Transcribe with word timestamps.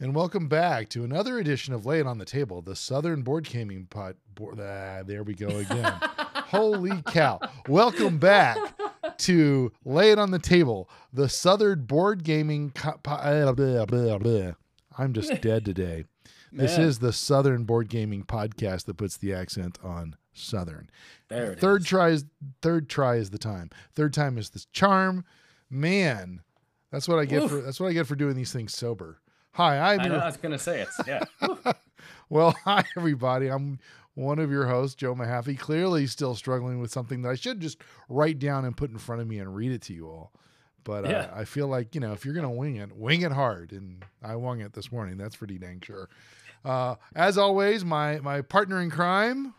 and 0.00 0.14
welcome 0.14 0.48
back 0.48 0.88
to 0.88 1.04
another 1.04 1.38
edition 1.38 1.74
of 1.74 1.84
Lay 1.84 2.00
It 2.00 2.06
on 2.06 2.16
the 2.16 2.24
Table, 2.24 2.62
the 2.62 2.74
Southern 2.74 3.20
Board 3.20 3.44
Gaming. 3.44 3.86
Board, 4.34 4.58
ah, 4.58 5.02
there 5.04 5.22
we 5.22 5.34
go 5.34 5.48
again. 5.48 5.92
Holy 6.48 7.02
cow. 7.02 7.38
Welcome 7.68 8.16
back 8.16 8.56
to 9.18 9.70
Lay 9.84 10.10
It 10.10 10.18
on 10.18 10.30
the 10.30 10.38
Table, 10.38 10.88
the 11.12 11.28
Southern 11.28 11.84
Board 11.84 12.24
Gaming. 12.24 12.70
Co- 12.70 12.98
uh, 13.04 13.52
blah, 13.52 13.84
blah, 13.84 14.16
blah. 14.18 14.52
I'm 14.96 15.12
just 15.12 15.42
dead 15.42 15.66
today. 15.66 16.06
This 16.50 16.78
Man. 16.78 16.86
is 16.86 16.98
the 16.98 17.12
Southern 17.12 17.64
Board 17.64 17.90
Gaming 17.90 18.24
podcast 18.24 18.86
that 18.86 18.96
puts 18.96 19.18
the 19.18 19.34
accent 19.34 19.78
on 19.84 20.16
Southern. 20.32 20.88
There 21.28 21.52
it 21.52 21.60
third 21.60 21.82
is. 21.82 21.86
try 21.86 22.08
is 22.08 22.24
third 22.62 22.88
try 22.88 23.16
is 23.16 23.30
the 23.30 23.38
time. 23.38 23.68
Third 23.94 24.14
time 24.14 24.38
is 24.38 24.48
the 24.50 24.64
charm. 24.72 25.26
Man, 25.68 26.40
that's 26.90 27.06
what 27.06 27.18
I 27.18 27.26
get 27.26 27.42
Oof. 27.42 27.50
for 27.50 27.60
that's 27.60 27.78
what 27.78 27.88
I 27.88 27.92
get 27.92 28.06
for 28.06 28.16
doing 28.16 28.34
these 28.34 28.52
things 28.52 28.74
sober. 28.74 29.20
Hi, 29.52 29.78
I'm 29.94 30.00
I, 30.00 30.04
know, 30.06 30.14
your 30.14 30.22
I 30.22 30.26
was 30.26 30.36
gonna 30.36 30.58
say 30.58 30.80
it's 30.80 31.00
yeah. 31.06 31.24
well, 32.28 32.54
hi 32.64 32.84
everybody. 32.96 33.48
I'm 33.48 33.78
one 34.14 34.38
of 34.38 34.50
your 34.50 34.66
hosts, 34.66 34.94
Joe 34.94 35.14
Mahaffey, 35.14 35.58
clearly 35.58 36.06
still 36.06 36.34
struggling 36.34 36.80
with 36.80 36.90
something 36.90 37.22
that 37.22 37.30
I 37.30 37.34
should 37.34 37.60
just 37.60 37.78
write 38.08 38.38
down 38.38 38.64
and 38.64 38.76
put 38.76 38.90
in 38.90 38.98
front 38.98 39.22
of 39.22 39.28
me 39.28 39.38
and 39.38 39.54
read 39.54 39.72
it 39.72 39.82
to 39.82 39.94
you 39.94 40.08
all. 40.08 40.32
But 40.84 41.04
Yeah. 41.04 41.10
uh, 41.32 41.40
I 41.40 41.44
feel 41.44 41.68
like, 41.68 41.94
you 41.94 42.00
know, 42.00 42.12
if 42.12 42.24
you're 42.24 42.34
going 42.34 42.44
to 42.44 42.50
wing 42.50 42.76
it, 42.76 42.96
wing 42.96 43.22
it 43.22 43.32
hard. 43.32 43.72
And 43.72 44.04
I 44.22 44.34
wung 44.36 44.60
it 44.60 44.72
this 44.72 44.90
morning. 44.90 45.16
That's 45.16 45.36
pretty 45.36 45.58
dang 45.58 45.80
sure. 45.80 46.08
Uh, 46.64 46.96
as 47.14 47.38
always, 47.38 47.84
my, 47.84 48.18
my 48.20 48.40
partner 48.42 48.80
in 48.80 48.90
crime. 48.90 49.54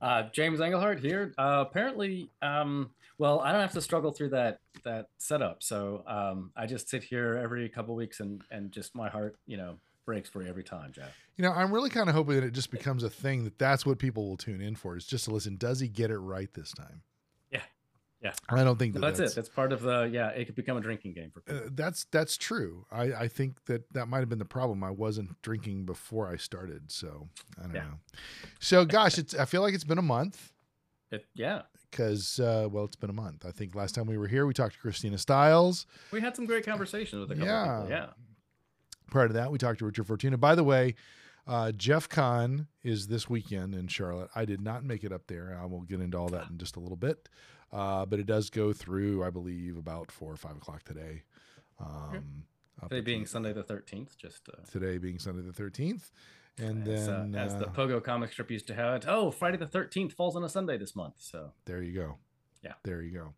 Uh, 0.00 0.24
James 0.32 0.60
Engelhardt 0.60 1.00
here. 1.00 1.32
Uh, 1.38 1.64
apparently, 1.66 2.30
um, 2.42 2.90
well, 3.18 3.40
I 3.40 3.52
don't 3.52 3.60
have 3.60 3.72
to 3.72 3.80
struggle 3.80 4.10
through 4.12 4.30
that 4.30 4.58
that 4.84 5.06
setup. 5.18 5.62
So 5.62 6.02
um, 6.06 6.50
I 6.56 6.66
just 6.66 6.88
sit 6.88 7.02
here 7.02 7.38
every 7.42 7.68
couple 7.68 7.94
weeks 7.94 8.20
and 8.20 8.42
and 8.50 8.70
just 8.72 8.94
my 8.94 9.08
heart, 9.08 9.36
you 9.46 9.56
know, 9.56 9.76
breaks 10.04 10.28
for 10.28 10.42
you 10.42 10.48
every 10.48 10.64
time, 10.64 10.92
Jeff. 10.92 11.16
You 11.36 11.42
know, 11.44 11.52
I'm 11.52 11.72
really 11.72 11.90
kind 11.90 12.08
of 12.08 12.14
hoping 12.14 12.36
that 12.36 12.44
it 12.44 12.52
just 12.52 12.70
becomes 12.70 13.02
a 13.02 13.10
thing 13.10 13.44
that 13.44 13.58
that's 13.58 13.84
what 13.84 13.98
people 13.98 14.28
will 14.28 14.36
tune 14.36 14.60
in 14.60 14.76
for 14.76 14.96
is 14.96 15.06
just 15.06 15.24
to 15.26 15.30
listen. 15.30 15.56
Does 15.56 15.80
he 15.80 15.88
get 15.88 16.10
it 16.10 16.18
right 16.18 16.52
this 16.54 16.72
time? 16.72 17.02
Yeah. 17.50 17.60
Yeah. 18.22 18.32
I 18.48 18.64
don't 18.64 18.78
think 18.78 18.94
that 18.94 19.00
That's, 19.00 19.18
that's 19.18 19.32
it. 19.32 19.34
That's 19.36 19.48
part 19.48 19.72
of 19.72 19.82
the 19.82 20.08
yeah. 20.12 20.28
It 20.28 20.46
could 20.46 20.54
become 20.54 20.76
a 20.76 20.80
drinking 20.80 21.12
game 21.14 21.30
for 21.30 21.40
people. 21.40 21.66
Uh, 21.66 21.68
that's 21.72 22.04
that's 22.10 22.36
true. 22.36 22.86
I, 22.90 23.02
I 23.12 23.28
think 23.28 23.64
that 23.66 23.92
that 23.92 24.06
might 24.06 24.20
have 24.20 24.28
been 24.28 24.38
the 24.38 24.44
problem. 24.44 24.82
I 24.84 24.90
wasn't 24.90 25.40
drinking 25.42 25.84
before 25.84 26.26
I 26.28 26.36
started, 26.36 26.90
so 26.90 27.28
I 27.58 27.64
don't 27.64 27.74
Yeah. 27.74 27.80
know. 27.82 27.98
So, 28.58 28.84
gosh, 28.84 29.18
it's 29.18 29.34
I 29.34 29.44
feel 29.44 29.60
like 29.62 29.74
it's 29.74 29.84
been 29.84 29.98
a 29.98 30.02
month 30.02 30.52
It, 31.10 31.26
yeah, 31.34 31.62
because 31.90 32.38
uh, 32.40 32.68
well, 32.70 32.84
it's 32.84 32.96
been 32.96 33.10
a 33.10 33.14
month. 33.14 33.44
I 33.46 33.50
think 33.50 33.74
last 33.74 33.94
time 33.94 34.06
we 34.06 34.18
were 34.18 34.28
here, 34.28 34.46
we 34.46 34.54
talked 34.54 34.74
to 34.74 34.80
Christina 34.80 35.18
Stiles. 35.18 35.86
we 36.12 36.20
had 36.20 36.34
some 36.36 36.46
great 36.46 36.64
conversations 36.64 37.20
with 37.20 37.30
a 37.30 37.34
couple 37.34 37.48
Yeah. 37.48 37.76
people. 37.82 37.90
Yeah. 37.90 38.06
Prior 39.10 39.28
to 39.28 39.34
that, 39.34 39.50
we 39.52 39.58
talked 39.58 39.78
to 39.78 39.86
Richard 39.86 40.06
Fortuna. 40.06 40.36
By 40.36 40.54
the 40.54 40.64
way, 40.64 40.94
uh, 41.46 41.70
Jeff 41.72 42.08
Kahn 42.08 42.66
is 42.82 43.06
this 43.06 43.30
weekend 43.30 43.74
in 43.74 43.86
Charlotte. 43.86 44.30
I 44.34 44.44
did 44.44 44.60
not 44.60 44.84
make 44.84 45.04
it 45.04 45.12
up 45.12 45.28
there. 45.28 45.56
I 45.60 45.64
will 45.66 45.82
get 45.82 46.00
into 46.00 46.18
all 46.18 46.28
that 46.30 46.50
in 46.50 46.58
just 46.58 46.74
a 46.76 46.80
little 46.80 46.96
bit, 46.96 47.28
uh, 47.72 48.04
but 48.04 48.18
it 48.18 48.26
does 48.26 48.50
go 48.50 48.72
through, 48.72 49.22
I 49.24 49.30
believe, 49.30 49.76
about 49.76 50.10
four 50.10 50.32
or 50.32 50.36
five 50.36 50.56
o'clock 50.56 50.82
today. 50.82 51.22
Um, 51.78 52.44
up 52.82 52.90
Today 52.90 53.00
being 53.00 53.26
Sunday 53.26 53.52
the 53.52 53.62
thirteenth, 53.62 54.16
just 54.18 54.48
uh, 54.48 54.60
today 54.70 54.98
being 54.98 55.18
Sunday 55.18 55.42
the 55.42 55.52
thirteenth, 55.52 56.10
and 56.58 56.88
as, 56.88 57.08
uh, 57.08 57.26
then 57.30 57.34
as 57.34 57.56
the 57.56 57.66
uh, 57.66 57.72
Pogo 57.72 58.02
comic 58.02 58.32
strip 58.32 58.50
used 58.50 58.66
to 58.68 58.74
have 58.74 58.94
it. 58.94 59.04
Oh, 59.08 59.30
Friday 59.30 59.56
the 59.56 59.66
thirteenth 59.66 60.12
falls 60.12 60.36
on 60.36 60.44
a 60.44 60.48
Sunday 60.48 60.78
this 60.78 60.96
month. 60.96 61.14
So 61.18 61.52
There 61.64 61.82
you 61.82 61.92
go. 61.92 62.16
Yeah. 62.62 62.72
There 62.82 63.02
you 63.02 63.12
go. 63.12 63.34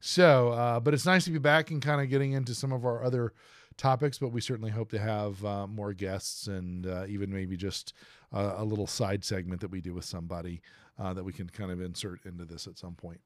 So, 0.00 0.50
uh, 0.50 0.80
but 0.80 0.94
it's 0.94 1.06
nice 1.06 1.24
to 1.24 1.30
be 1.30 1.38
back 1.38 1.70
and 1.70 1.82
kind 1.82 2.00
of 2.00 2.08
getting 2.08 2.32
into 2.32 2.54
some 2.54 2.72
of 2.72 2.84
our 2.84 3.02
other 3.02 3.32
topics, 3.76 4.18
but 4.18 4.28
we 4.28 4.40
certainly 4.40 4.70
hope 4.70 4.90
to 4.90 4.98
have 4.98 5.44
uh, 5.44 5.66
more 5.66 5.92
guests 5.92 6.46
and 6.46 6.86
uh, 6.86 7.04
even 7.08 7.32
maybe 7.32 7.56
just 7.56 7.94
uh, 8.32 8.54
a 8.56 8.64
little 8.64 8.86
side 8.86 9.24
segment 9.24 9.60
that 9.60 9.70
we 9.70 9.80
do 9.80 9.94
with 9.94 10.04
somebody 10.04 10.60
uh, 10.98 11.12
that 11.14 11.24
we 11.24 11.32
can 11.32 11.48
kind 11.48 11.70
of 11.70 11.80
insert 11.80 12.24
into 12.26 12.44
this 12.44 12.66
at 12.66 12.78
some 12.78 12.94
point. 12.94 13.20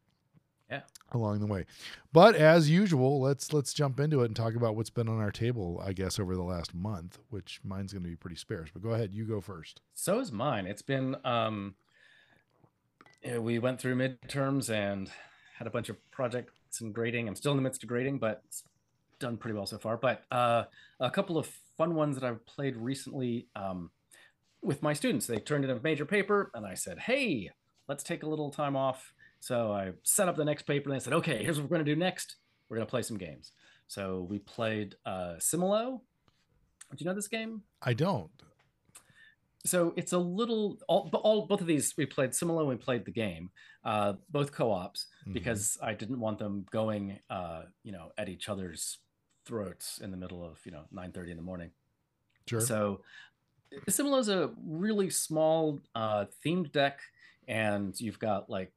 Yeah. 0.73 0.81
Along 1.13 1.41
the 1.41 1.47
way. 1.47 1.67
But 2.13 2.35
as 2.35 2.71
usual, 2.71 3.21
let's 3.21 3.53
let's 3.53 3.75
jump 3.75 4.01
into 4.01 4.23
it 4.23 4.27
and 4.27 4.37
talk 4.37 4.55
about 4.55 4.75
what's 4.75 4.91
been 4.91 5.09
on 5.09 5.21
our 5.21 5.31
table, 5.31 5.83
I 5.85 5.93
guess, 5.93 6.19
over 6.19 6.35
the 6.35 6.43
last 6.43 6.75
month, 6.75 7.19
which 7.29 7.61
mine's 7.63 7.93
going 7.93 8.03
to 8.03 8.09
be 8.09 8.17
pretty 8.17 8.37
sparse. 8.37 8.71
But 8.73 8.83
go 8.83 8.91
ahead, 8.91 9.13
you 9.13 9.25
go 9.25 9.43
first. 9.43 9.83
So 9.93 10.19
is 10.19 10.33
mine. 10.33 10.67
It's 10.67 10.81
been 10.81 11.17
um 11.25 11.75
we 13.39 13.59
went 13.59 13.81
through 13.81 13.97
midterms 13.97 14.71
and 14.71 15.11
had 15.59 15.67
a 15.67 15.71
bunch 15.71 15.89
of 15.89 15.97
projects 16.11 16.81
and 16.81 16.95
grading. 16.95 17.29
I'm 17.29 17.37
still 17.37 17.53
in 17.53 17.57
the 17.57 17.63
midst 17.63 17.83
of 17.83 17.89
grading, 17.89 18.19
but 18.19 18.43
it's 18.47 18.65
done 19.19 19.37
pretty 19.37 19.55
well 19.55 19.67
so 19.67 19.79
far. 19.79 19.97
But 19.97 20.25
uh, 20.31 20.65
a 20.99 21.11
couple 21.11 21.39
of 21.39 21.47
fun 21.77 21.95
ones 21.95 22.19
that 22.19 22.25
I've 22.25 22.45
played 22.47 22.77
recently 22.77 23.47
um, 23.55 23.91
with 24.63 24.83
my 24.83 24.93
students. 24.93 25.27
They 25.27 25.37
turned 25.37 25.65
in 25.65 25.71
a 25.71 25.79
major 25.81 26.05
paper, 26.05 26.51
and 26.55 26.67
I 26.67 26.75
said, 26.75 27.01
"Hey, 27.01 27.51
let's 27.89 28.03
take 28.03 28.23
a 28.23 28.29
little 28.29 28.51
time 28.51 28.77
off." 28.77 29.13
So 29.43 29.73
I 29.73 29.91
set 30.05 30.29
up 30.29 30.37
the 30.37 30.45
next 30.45 30.63
paper, 30.69 30.89
and 30.89 30.95
I 30.95 31.01
said, 31.01 31.13
"Okay, 31.15 31.43
here's 31.43 31.59
what 31.61 31.65
we're 31.69 31.77
going 31.77 31.85
to 31.85 31.93
do 31.95 31.99
next. 31.99 32.37
We're 32.69 32.77
going 32.77 32.87
to 32.87 32.91
play 32.91 33.03
some 33.03 33.19
games." 33.19 33.51
So 33.89 34.25
we 34.31 34.39
played 34.39 34.95
uh, 35.05 35.35
Similo. 35.41 36.01
Do 36.91 36.97
you 36.99 37.07
know 37.07 37.15
this 37.15 37.27
game? 37.29 37.63
I 37.83 37.93
don't. 37.93 38.31
so 39.65 39.93
it's 39.97 40.13
a 40.13 40.19
little 40.19 40.79
all, 40.89 41.09
all 41.23 41.47
both 41.47 41.61
of 41.61 41.67
these 41.67 41.95
we 41.97 42.05
played 42.07 42.31
Similo 42.31 42.67
we 42.69 42.75
played 42.77 43.05
the 43.05 43.13
game 43.13 43.51
uh 43.85 44.15
both 44.29 44.51
co-ops 44.51 45.07
Mhm. 45.27 45.35
because 45.35 45.79
i 45.81 45.93
didn't 45.95 46.19
want 46.19 46.39
them 46.41 46.67
going 46.73 47.21
uh 47.31 47.63
you 47.85 47.93
know 47.93 48.07
at 48.19 48.29
each 48.29 48.49
other's 48.49 48.99
throats 49.47 50.01
in 50.05 50.11
the 50.11 50.17
middle 50.17 50.43
of 50.45 50.59
you 50.67 50.73
know 50.73 50.85
9 50.91 51.13
30 51.13 51.31
in 51.31 51.37
the 51.37 51.43
morning 51.45 51.71
sure. 52.49 52.61
so 52.61 53.03
Similo 53.89 54.19
is 54.19 54.29
a 54.29 54.51
really 54.67 55.09
small 55.11 55.81
uh, 55.95 56.27
themed 56.45 56.73
deck, 56.73 56.99
and 57.49 57.99
you've 57.99 58.19
got 58.19 58.51
like 58.51 58.71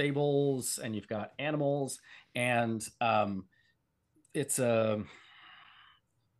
fables 0.00 0.78
and 0.82 0.94
you've 0.94 1.08
got 1.08 1.32
animals, 1.38 2.00
and 2.34 2.88
um, 3.02 3.44
it's 4.32 4.58
a 4.58 5.02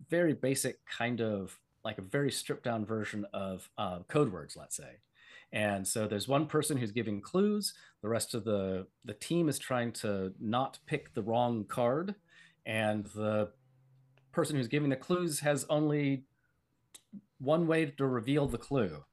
very 0.09 0.33
basic 0.33 0.79
kind 0.87 1.21
of 1.21 1.59
like 1.85 1.99
a 1.99 2.03
very 2.03 2.33
stripped 2.33 2.65
down 2.65 2.87
version 2.87 3.27
of 3.35 3.69
uh, 3.77 3.99
code 4.09 4.33
words, 4.33 4.57
let's 4.57 4.77
say. 4.77 5.01
And 5.53 5.87
so 5.87 6.07
there's 6.07 6.27
one 6.27 6.47
person 6.47 6.79
who's 6.79 6.91
giving 6.91 7.21
clues. 7.21 7.75
The 8.01 8.09
rest 8.09 8.35
of 8.35 8.45
the 8.45 8.87
the 9.05 9.19
team 9.29 9.47
is 9.51 9.59
trying 9.59 9.93
to 10.05 10.33
not 10.41 10.79
pick 10.87 11.13
the 11.13 11.23
wrong 11.23 11.65
card, 11.65 12.15
and 12.65 13.05
the 13.15 13.51
person 14.33 14.57
who's 14.57 14.69
giving 14.69 14.89
the 14.89 14.97
clues 14.97 15.41
has 15.41 15.67
only 15.69 16.25
one 17.39 17.67
way 17.67 17.85
to 17.85 18.07
reveal 18.07 18.47
the 18.49 18.65
clue. 18.69 19.05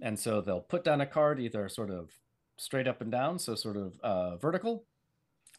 And 0.00 0.18
so 0.18 0.40
they'll 0.40 0.60
put 0.74 0.82
down 0.82 1.00
a 1.00 1.06
card 1.06 1.38
either 1.38 1.68
sort 1.68 1.90
of 1.90 2.10
straight 2.56 2.88
up 2.88 3.00
and 3.00 3.10
down, 3.10 3.38
so 3.38 3.54
sort 3.54 3.76
of 3.76 3.98
uh, 4.00 4.36
vertical, 4.36 4.84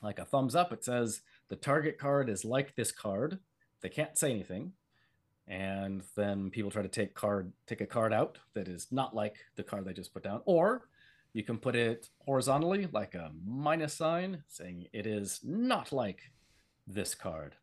like 0.02 0.20
a 0.20 0.26
thumbs 0.26 0.56
up. 0.56 0.72
It 0.74 0.84
says 0.84 1.22
the 1.50 1.56
target 1.56 1.98
card 1.98 2.30
is 2.30 2.46
like 2.46 2.76
this 2.76 2.92
card. 2.92 3.40
They 3.82 3.90
can't 3.90 4.18
say 4.18 4.32
anything. 4.32 4.74
And 5.48 6.04
then 6.16 6.50
people 6.50 6.72
try 6.72 6.84
to 6.84 6.88
take 6.88 7.14
card 7.14 7.52
take 7.68 7.82
a 7.82 7.86
card 7.86 8.14
out 8.14 8.38
that 8.54 8.70
is 8.70 8.88
not 8.92 9.14
like 9.14 9.36
the 9.56 9.64
card 9.64 9.84
they 9.84 9.94
just 9.94 10.14
put 10.14 10.24
down. 10.24 10.42
Or 10.46 10.88
you 11.34 11.44
can 11.44 11.58
put 11.58 11.76
it 11.76 12.10
horizontally, 12.20 12.88
like 12.94 13.14
a 13.14 13.32
minus 13.46 13.94
sign, 13.94 14.44
saying 14.48 14.88
it 14.94 15.06
is 15.06 15.42
not 15.44 15.92
like 15.92 16.32
this 16.88 17.14
card 17.14 17.56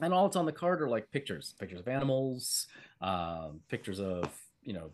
and 0.00 0.12
all 0.12 0.26
it's 0.26 0.36
on 0.36 0.46
the 0.46 0.52
card 0.52 0.82
are 0.82 0.88
like 0.88 1.10
pictures 1.10 1.54
pictures 1.58 1.80
of 1.80 1.88
animals 1.88 2.66
um, 3.00 3.60
pictures 3.68 4.00
of 4.00 4.28
you 4.62 4.72
know 4.72 4.90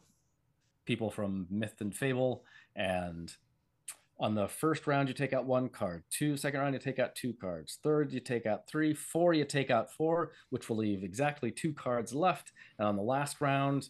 people 0.84 1.10
from 1.10 1.46
myth 1.50 1.74
and 1.80 1.94
fable 1.94 2.44
and 2.76 3.34
on 4.20 4.34
the 4.34 4.46
first 4.46 4.86
round 4.86 5.08
you 5.08 5.14
take 5.14 5.32
out 5.32 5.46
one 5.46 5.68
card. 5.68 6.04
Two 6.10 6.36
second 6.36 6.60
round 6.60 6.74
you 6.74 6.78
take 6.78 6.98
out 6.98 7.14
two 7.14 7.32
cards. 7.32 7.78
Third 7.82 8.12
you 8.12 8.20
take 8.20 8.46
out 8.46 8.68
three. 8.68 8.92
Four 8.92 9.32
you 9.32 9.44
take 9.44 9.70
out 9.70 9.92
four 9.92 10.32
which 10.50 10.68
will 10.68 10.76
leave 10.76 11.02
exactly 11.02 11.50
two 11.50 11.72
cards 11.72 12.12
left. 12.12 12.52
And 12.78 12.86
on 12.86 12.96
the 12.96 13.02
last 13.02 13.40
round 13.40 13.88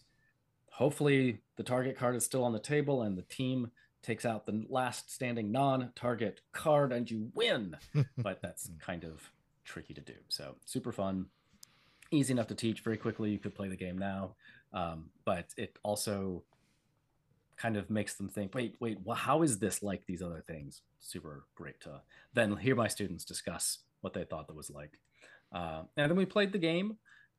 hopefully 0.71 1.39
the 1.57 1.63
target 1.63 1.97
card 1.97 2.15
is 2.15 2.25
still 2.25 2.45
on 2.45 2.53
the 2.53 2.59
table 2.59 3.03
and 3.03 3.17
the 3.17 3.23
team 3.23 3.69
takes 4.01 4.25
out 4.25 4.45
the 4.45 4.65
last 4.69 5.11
standing 5.11 5.51
non-target 5.51 6.41
card 6.53 6.91
and 6.91 7.11
you 7.11 7.29
win. 7.35 7.75
But 8.17 8.41
that's 8.41 8.69
kind 8.79 9.03
of 9.03 9.29
tricky 9.65 9.93
to 9.93 10.01
do. 10.01 10.15
So 10.29 10.55
super 10.65 10.91
fun, 10.91 11.27
easy 12.09 12.31
enough 12.33 12.47
to 12.47 12.55
teach 12.55 12.81
very 12.81 12.97
quickly. 12.97 13.29
You 13.31 13.37
could 13.37 13.53
play 13.53 13.67
the 13.67 13.75
game 13.75 13.97
now, 13.97 14.35
um, 14.73 15.09
but 15.25 15.53
it 15.57 15.77
also 15.83 16.43
kind 17.61 17.77
of 17.77 17.89
makes 17.89 18.15
them 18.15 18.27
think, 18.29 18.55
wait, 18.55 18.75
wait, 18.79 18.97
well, 19.03 19.15
how 19.15 19.43
is 19.43 19.59
this 19.59 19.83
like 19.83 20.05
these 20.05 20.21
other 20.21 20.43
things? 20.47 20.81
Super 20.99 21.45
great 21.55 21.79
to 21.81 22.01
then 22.33 22.57
hear 22.57 22.75
my 22.75 22.87
students 22.87 23.23
discuss 23.23 23.79
what 24.01 24.13
they 24.13 24.23
thought 24.23 24.47
that 24.47 24.55
was 24.55 24.69
like. 24.69 24.99
Uh, 25.53 25.83
and 25.97 26.09
then 26.09 26.17
we 26.17 26.25
played 26.25 26.51
the 26.51 26.57
game. 26.57 26.97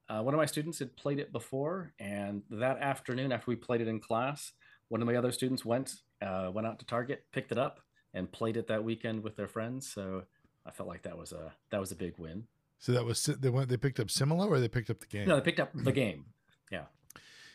Uh, 0.08 0.20
one 0.20 0.34
of 0.34 0.38
my 0.38 0.46
students 0.46 0.78
had 0.78 0.96
played 0.96 1.18
it 1.18 1.32
before, 1.32 1.92
and 1.98 2.42
that 2.50 2.78
afternoon, 2.78 3.32
after 3.32 3.50
we 3.50 3.56
played 3.56 3.80
it 3.80 3.88
in 3.88 4.00
class, 4.00 4.52
one 4.88 5.00
of 5.00 5.06
my 5.06 5.16
other 5.16 5.32
students 5.32 5.64
went 5.64 5.94
uh, 6.20 6.50
went 6.52 6.66
out 6.66 6.78
to 6.78 6.84
Target, 6.84 7.24
picked 7.32 7.50
it 7.50 7.58
up, 7.58 7.80
and 8.12 8.30
played 8.30 8.56
it 8.56 8.66
that 8.66 8.84
weekend 8.84 9.22
with 9.22 9.36
their 9.36 9.48
friends. 9.48 9.90
So 9.90 10.24
I 10.66 10.70
felt 10.70 10.88
like 10.88 11.02
that 11.04 11.16
was 11.16 11.32
a 11.32 11.52
that 11.70 11.80
was 11.80 11.92
a 11.92 11.96
big 11.96 12.14
win. 12.18 12.44
So 12.78 12.92
that 12.92 13.04
was 13.04 13.24
they 13.24 13.48
went. 13.48 13.68
They 13.68 13.76
picked 13.76 14.00
up 14.00 14.08
Similo, 14.08 14.48
or 14.48 14.60
they 14.60 14.68
picked 14.68 14.90
up 14.90 15.00
the 15.00 15.06
game. 15.06 15.28
No, 15.28 15.36
they 15.36 15.42
picked 15.42 15.60
up 15.60 15.70
the 15.72 15.92
game. 15.92 16.26
Yeah. 16.70 16.84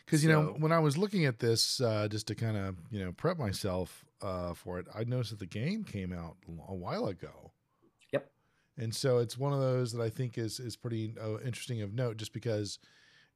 Because 0.08 0.24
you 0.24 0.30
know, 0.32 0.56
when 0.58 0.72
I 0.72 0.80
was 0.80 0.98
looking 0.98 1.26
at 1.26 1.40
this, 1.40 1.82
uh, 1.82 2.08
just 2.10 2.28
to 2.28 2.36
kind 2.36 2.56
of 2.58 2.78
you 2.90 3.04
know 3.04 3.12
prep 3.12 3.38
myself 3.38 4.06
uh, 4.22 4.54
for 4.54 4.80
it, 4.80 4.86
I 4.96 5.04
noticed 5.04 5.32
that 5.32 5.40
the 5.40 5.46
game 5.46 5.84
came 5.84 6.14
out 6.14 6.38
a 6.68 6.74
while 6.74 7.08
ago. 7.08 7.52
Yep. 8.14 8.32
And 8.78 8.96
so 8.96 9.18
it's 9.18 9.38
one 9.38 9.52
of 9.52 9.60
those 9.60 9.92
that 9.92 10.02
I 10.02 10.10
think 10.10 10.38
is 10.38 10.60
is 10.62 10.78
pretty 10.78 11.14
uh, 11.22 11.40
interesting 11.40 11.82
of 11.82 11.94
note, 11.94 12.16
just 12.18 12.32
because 12.32 12.80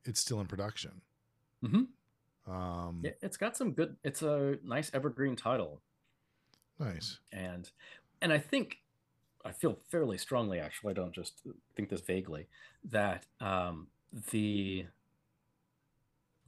it's 0.06 0.20
still 0.22 0.40
in 0.40 0.48
production. 0.48 1.02
Mhm. 1.62 1.88
Um, 2.48 3.02
Yeah, 3.04 3.12
it's 3.22 3.36
got 3.38 3.58
some 3.58 3.74
good. 3.74 3.98
It's 4.06 4.22
a 4.22 4.58
nice 4.64 4.90
evergreen 4.94 5.36
title, 5.36 5.82
Nice. 6.80 7.20
and 7.34 7.70
and 8.22 8.32
I 8.32 8.40
think 8.40 8.78
I 9.44 9.52
feel 9.52 9.78
fairly 9.90 10.18
strongly. 10.18 10.60
Actually, 10.60 10.92
I 10.92 10.94
don't 10.94 11.14
just 11.14 11.42
think 11.76 11.90
this 11.90 12.02
vaguely 12.02 12.48
that 12.86 13.26
um, 13.42 13.88
the 14.32 14.86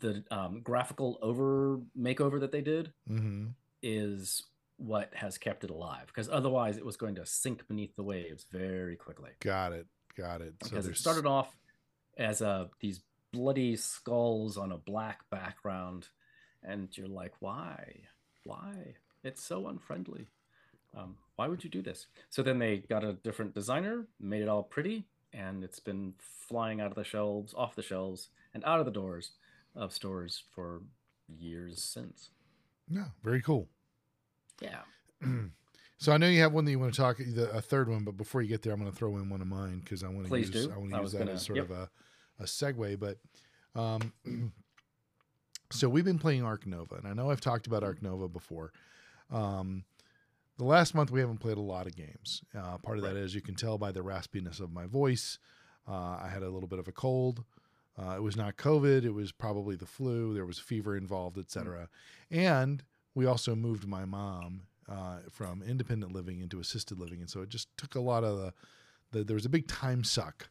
the 0.04 0.24
um, 0.30 0.60
graphical 0.62 1.18
over 1.22 1.80
makeover 1.98 2.40
that 2.42 2.52
they 2.52 2.62
did 2.62 2.92
hmm 3.08 3.48
is 3.82 4.44
what 4.78 5.14
has 5.14 5.38
kept 5.38 5.64
it 5.64 5.70
alive 5.70 6.08
because 6.08 6.30
otherwise 6.30 6.78
it 6.78 6.86
was 6.86 6.96
going 6.98 7.16
to 7.16 7.26
sink 7.26 7.68
beneath 7.68 7.96
the 7.96 8.04
waves 8.04 8.46
very 8.52 8.96
quickly. 8.96 9.32
Got 9.40 9.74
it. 9.74 9.88
Got 10.18 10.42
it. 10.42 10.54
So 10.64 10.70
because 10.70 10.88
it 10.88 10.98
started 10.98 11.26
off 11.26 11.54
as 12.18 12.42
a 12.42 12.70
these 12.80 13.02
bloody 13.32 13.76
skulls 13.76 14.58
on 14.58 14.72
a 14.72 14.78
black 14.78 15.30
background 15.30 16.08
and 16.64 16.96
you're 16.98 17.08
like 17.08 17.34
why? 17.40 18.02
Why? 18.46 18.96
It's 19.24 19.44
so 19.44 19.68
unfriendly. 19.68 20.28
Um, 20.98 21.16
why 21.36 21.48
would 21.48 21.64
you 21.64 21.70
do 21.70 21.82
this? 21.82 22.08
So 22.30 22.44
then 22.44 22.60
they 22.60 22.78
got 22.78 23.04
a 23.04 23.14
different 23.14 23.54
designer 23.54 24.06
made 24.20 24.42
it 24.42 24.50
all 24.50 24.64
pretty 24.64 25.06
and 25.34 25.64
it's 25.64 25.80
been 25.80 26.14
flying 26.20 26.80
out 26.80 26.90
of 26.90 26.96
the 26.96 27.04
shelves 27.04 27.54
off 27.56 27.76
the 27.76 27.82
shelves 27.82 28.30
and 28.54 28.64
out 28.66 28.80
of 28.80 28.86
the 28.86 28.92
doors 28.92 29.32
of 29.76 29.94
stores 29.94 30.44
for 30.54 30.82
years 31.28 31.82
since 31.84 32.30
yeah, 32.90 33.06
very 33.24 33.42
cool. 33.42 33.68
yeah 34.62 34.82
so 35.98 36.12
I 36.12 36.18
know 36.18 36.28
you 36.28 36.42
have 36.42 36.52
one 36.54 36.66
that 36.66 36.72
you 36.72 36.80
want 36.80 36.94
to 36.94 37.00
talk, 37.00 37.18
the, 37.18 37.50
a 37.52 37.62
third 37.62 37.88
one, 37.88 38.04
but 38.04 38.18
before 38.18 38.42
you 38.42 38.50
get 38.50 38.62
there, 38.62 38.74
I'm 38.74 38.80
going 38.80 38.92
to 38.92 38.98
throw 38.98 39.16
in 39.18 39.30
one 39.30 39.40
of 39.42 39.48
mine 39.48 39.80
because 39.80 40.04
I 40.04 40.08
want 40.10 40.24
to 40.24 40.30
Please 40.30 40.50
use 40.54 40.66
do. 40.68 40.74
I 40.74 40.78
want 40.78 40.90
to 40.92 40.98
use 40.98 41.04
was 41.04 41.12
that 41.14 41.20
gonna- 41.20 41.32
as 41.32 41.46
sort 41.46 41.58
yep. 41.58 41.66
of 41.70 41.72
a, 41.72 41.90
a 42.40 42.44
segue. 42.44 43.00
But 43.00 43.20
um, 43.74 44.12
so 45.72 45.88
we've 45.88 46.04
been 46.04 46.20
playing 46.20 46.44
Ark 46.44 46.68
Nova, 46.68 46.96
and 46.96 47.08
I 47.08 47.14
know 47.14 47.32
I've 47.32 47.40
talked 47.42 47.68
about 47.68 47.84
Ark 47.84 48.02
Nova 48.02 48.28
before. 48.28 48.74
Um, 49.32 49.86
the 50.58 50.66
last 50.66 50.94
month 50.94 51.10
we 51.10 51.22
haven't 51.22 51.40
played 51.40 51.58
a 51.58 51.62
lot 51.62 51.88
of 51.88 51.96
games. 51.96 52.44
Uh, 52.54 52.78
part 52.80 52.98
of 52.98 53.04
that 53.06 53.16
Right. 53.16 53.24
is 53.24 53.34
you 53.34 53.42
can 53.42 53.56
tell 53.56 53.78
by 53.78 53.92
the 53.94 54.02
raspiness 54.02 54.60
of 54.60 54.72
my 54.74 54.86
voice. 54.86 55.40
Uh, 55.88 55.94
I 56.22 56.30
had 56.32 56.44
a 56.44 56.50
little 56.50 56.68
bit 56.68 56.80
of 56.80 56.88
a 56.90 56.92
cold. 56.92 57.44
Uh, 57.98 58.16
it 58.18 58.24
was 58.24 58.36
not 58.36 58.58
COVID. 58.58 59.04
It 59.06 59.12
was 59.14 59.32
probably 59.32 59.76
the 59.76 59.86
flu. 59.86 60.34
There 60.34 60.46
was 60.46 60.58
fever 60.60 60.98
involved, 60.98 61.38
etc. 61.38 61.90
And 62.32 62.84
we 63.16 63.26
also 63.26 63.56
moved 63.56 63.88
my 63.88 64.06
mom 64.06 64.64
uh, 64.90 65.20
from 65.30 65.62
independent 65.62 66.12
living 66.12 66.40
into 66.42 66.60
assisted 66.60 67.00
living, 67.00 67.20
and 67.22 67.30
so 67.30 67.42
it 67.42 67.50
just 67.50 67.68
took 67.78 67.96
a 67.96 68.00
lot 68.02 68.24
of 68.24 68.38
the. 68.38 68.54
the 69.12 69.24
there 69.24 69.36
was 69.36 69.46
a 69.46 69.50
big 69.50 69.68
time 69.68 70.04
suck 70.04 70.50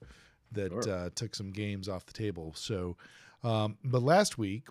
that 0.53 0.71
Sure. 0.85 0.89
uh, 0.93 1.11
took 1.15 1.35
some 1.35 1.51
games 1.51 1.89
off 1.89 2.07
the 2.07 2.13
table. 2.13 2.53
So, 2.55 2.97
um, 3.43 3.77
but 3.83 4.03
last 4.03 4.39
week 4.39 4.69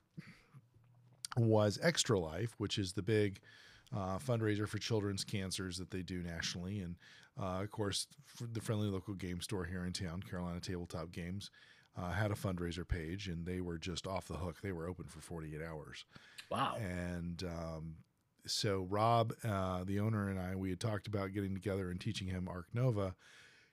was 1.38 1.80
Extra 1.82 2.20
Life, 2.20 2.56
which 2.58 2.78
is 2.78 2.94
the 2.94 3.02
big 3.02 3.40
uh, 3.96 4.18
fundraiser 4.20 4.68
for 4.68 4.78
children's 4.78 5.24
cancers 5.24 5.78
that 5.78 5.92
they 5.92 6.02
do 6.02 6.22
nationally, 6.24 6.80
and 6.80 6.96
uh, 7.42 7.62
of 7.62 7.72
course, 7.72 8.08
the 8.54 8.62
friendly 8.62 8.88
local 8.88 9.14
game 9.14 9.42
store 9.42 9.66
here 9.66 9.86
in 9.86 9.94
town, 9.94 10.22
Carolina 10.22 10.60
Tabletop 10.60 11.12
Games, 11.12 11.50
uh, 11.98 12.12
had 12.12 12.32
a 12.32 12.36
fundraiser 12.36 12.88
page, 12.88 13.28
and 13.28 13.46
they 13.46 13.62
were 13.62 13.78
just 13.78 14.08
off 14.08 14.28
the 14.28 14.36
hook. 14.36 14.58
They 14.62 14.72
were 14.72 14.88
open 14.88 15.06
for 15.06 15.20
48 15.20 15.62
hours. 15.62 16.06
wow 16.50 16.76
And 16.78 17.44
um, 17.44 17.96
so 18.46 18.88
Rob, 18.90 19.34
uh, 19.44 19.84
the 19.84 20.00
owner, 20.00 20.30
and 20.30 20.40
I, 20.40 20.56
we 20.56 20.70
had 20.70 20.80
talked 20.80 21.08
about 21.08 21.34
getting 21.34 21.54
together 21.54 21.90
and 21.90 22.00
teaching 22.00 22.28
him 22.28 22.48
Ark 22.48 22.68
Nova 22.74 23.16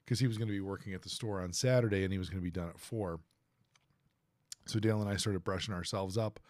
because 0.05 0.21
he 0.21 0.27
was 0.27 0.39
going 0.39 0.49
to 0.49 0.53
be 0.53 0.61
working 0.61 0.95
at 0.95 1.03
the 1.03 1.09
store 1.09 1.41
on 1.41 1.53
Saturday 1.53 2.03
and 2.03 2.13
he 2.13 2.19
was 2.19 2.31
going 2.31 2.41
to 2.41 2.45
be 2.45 2.51
done 2.51 2.69
at 2.69 2.79
four. 2.79 3.21
So 4.67 4.79
Dale 4.79 5.01
and 5.01 5.09
I 5.09 5.17
started 5.17 5.45
brushing 5.45 5.75
ourselves 5.75 6.19
up 6.19 6.41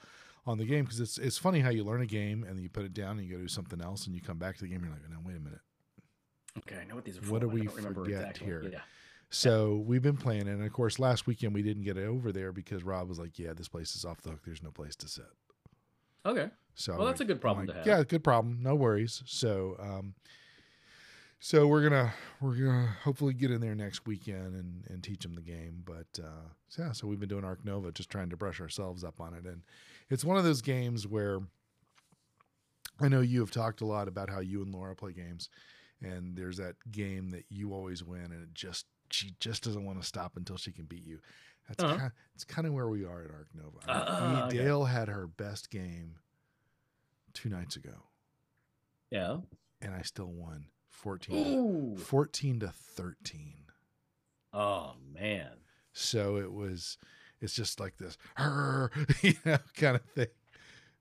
on 0.47 0.59
the 0.59 0.65
game 0.65 0.85
because 0.85 1.01
it's 1.01 1.19
it's 1.19 1.39
funny 1.39 1.61
how 1.61 1.71
you 1.71 1.85
learn 1.85 2.01
a 2.01 2.07
game 2.07 2.43
and 2.43 2.57
then 2.57 2.63
you 2.63 2.69
put 2.69 2.85
it 2.85 2.95
down 2.95 3.19
and 3.19 3.27
you 3.27 3.33
go 3.35 3.41
do 3.41 3.49
something 3.49 3.81
else 3.81 4.07
and 4.07 4.15
you 4.15 4.21
come 4.23 4.39
back 4.39 4.57
to 4.57 4.63
the 4.63 4.69
game 4.69 4.79
and 4.79 4.87
you're 4.87 4.95
like, 4.95 5.11
no, 5.11 5.19
wait 5.25 5.37
a 5.37 5.41
minute. 5.41 5.61
Okay, 6.59 6.77
I 6.81 6.85
know 6.85 6.97
what 6.97 7.05
these 7.05 7.19
are 7.19 7.21
What 7.23 7.41
do 7.41 7.49
we 7.49 7.69
remember 7.69 8.05
forget 8.05 8.21
exactly. 8.21 8.47
here? 8.47 8.65
Yeah. 8.73 8.79
So 9.31 9.85
we've 9.87 10.03
been 10.03 10.17
planning. 10.17 10.49
And 10.49 10.65
of 10.65 10.73
course, 10.73 10.99
last 10.99 11.27
weekend 11.27 11.55
we 11.55 11.63
didn't 11.63 11.83
get 11.85 11.97
it 11.99 12.07
over 12.07 12.33
there 12.33 12.53
because 12.53 12.83
Rob 12.83 13.09
was 13.09 13.19
like, 13.19 13.39
yeah, 13.39 13.53
this 13.55 13.69
place 13.69 13.95
is 13.95 14.05
off 14.05 14.23
the 14.23 14.31
hook. 14.31 14.41
There's 14.45 14.63
no 14.63 14.71
place 14.71 14.97
to 14.97 15.09
sit. 15.09 15.27
Okay. 16.25 16.51
So 16.75 16.97
Well, 16.97 17.07
that's 17.07 17.21
like- 17.21 17.29
a 17.29 17.33
good 17.33 17.41
problem 17.41 17.63
I'm 17.63 17.67
to 17.69 17.75
have. 17.75 17.87
Yeah, 17.87 18.03
good 18.05 18.25
problem. 18.25 18.63
No 18.63 18.75
worries. 18.75 19.23
So, 19.27 19.77
um, 19.81 20.15
so 21.41 21.67
we're 21.69 21.83
gonna 21.89 22.13
we're 22.41 22.57
gonna 22.57 22.97
hopefully 23.05 23.33
get 23.33 23.51
in 23.53 23.61
there 23.61 23.75
next 23.75 24.07
weekend 24.07 24.57
and 24.57 24.85
and 24.89 25.03
teach 25.05 25.21
them 25.23 25.35
the 25.35 25.41
game. 25.41 25.83
But 25.85 26.07
uh, 26.23 26.49
so 26.69 26.83
yeah, 26.83 26.93
so 26.93 27.07
we've 27.07 27.21
been 27.21 27.29
doing 27.29 27.45
Ark 27.45 27.65
Nova, 27.65 27.93
just 27.93 28.11
trying 28.11 28.31
to 28.31 28.37
brush 28.37 28.61
ourselves 28.61 29.05
up 29.05 29.21
on 29.21 29.35
it, 29.35 29.45
and 29.45 29.63
it's 30.11 30.25
one 30.25 30.37
of 30.37 30.43
those 30.45 30.63
games 30.63 31.07
where 31.07 31.39
I 33.01 33.07
know 33.09 33.21
you 33.21 33.39
have 33.41 33.53
talked 33.53 33.81
a 33.83 33.87
lot 33.87 34.09
about 34.09 34.31
how 34.31 34.41
you 34.41 34.63
and 34.63 34.73
Laura 34.75 34.97
play 34.97 35.13
games, 35.13 35.49
and 36.03 36.37
there's 36.37 36.57
that 36.57 36.75
game 36.91 37.31
that 37.31 37.45
you 37.49 37.73
always 37.73 38.03
win, 38.03 38.25
and 38.33 38.43
it 38.43 38.53
just 38.55 38.87
she 39.11 39.35
just 39.41 39.63
doesn't 39.65 39.85
want 39.85 40.01
to 40.01 40.07
stop 40.07 40.37
until 40.37 40.57
she 40.57 40.73
can 40.73 40.85
beat 40.85 41.05
you. 41.05 41.19
That's 41.69 41.83
Uh-huh. 41.85 41.97
kind 41.99 42.13
it's 42.35 42.45
kind 42.45 42.67
of 42.67 42.73
where 42.73 42.89
we 42.89 43.05
are 43.05 43.23
at 43.25 43.31
Ark 43.31 43.49
Nova. 43.55 43.79
I 43.87 43.93
Ah, 44.21 44.29
mean, 44.29 44.43
okay. 44.45 44.57
Dale 44.59 44.85
had 44.85 45.09
her 45.09 45.27
best 45.27 45.71
game 45.71 46.17
two 47.35 47.49
nights 47.49 47.77
ago, 47.77 48.05
Yeah. 49.11 49.41
and 49.81 49.95
I 49.95 50.03
still 50.03 50.31
won 50.33 50.67
14, 50.89 51.59
Ooh. 51.59 51.97
14 51.99 52.61
to 52.61 52.69
13. 52.69 53.65
Oh 54.53 54.95
man. 55.13 55.51
So 55.93 56.37
it 56.37 56.53
was, 56.53 56.97
it's 57.41 57.55
just 57.55 57.81
like 57.81 57.97
this, 57.99 58.17
you 59.23 59.35
know, 59.45 59.59
kind 59.75 59.97
of 59.97 60.03
thing. 60.15 60.29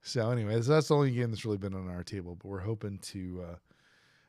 So, 0.02 0.30
anyways, 0.32 0.68
that's 0.68 0.88
the 0.90 0.96
only 0.96 1.12
game 1.12 1.32
that's 1.32 1.46
really 1.46 1.58
been 1.58 1.74
on 1.74 1.90
our 1.90 2.04
table. 2.04 2.36
But 2.36 2.48
we're 2.48 2.60
hoping 2.60 2.98
to. 3.00 3.44
Uh, 3.50 3.56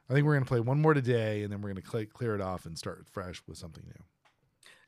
I 0.08 0.14
think 0.14 0.26
we're 0.26 0.34
going 0.34 0.44
to 0.44 0.48
play 0.48 0.60
one 0.60 0.80
more 0.80 0.94
today, 0.94 1.42
and 1.42 1.52
then 1.52 1.60
we're 1.60 1.72
going 1.72 1.82
to 1.82 1.88
cl- 1.88 2.06
clear 2.06 2.34
it 2.34 2.40
off 2.40 2.66
and 2.66 2.78
start 2.78 3.06
fresh 3.10 3.42
with 3.46 3.58
something 3.58 3.84
new. 3.84 4.04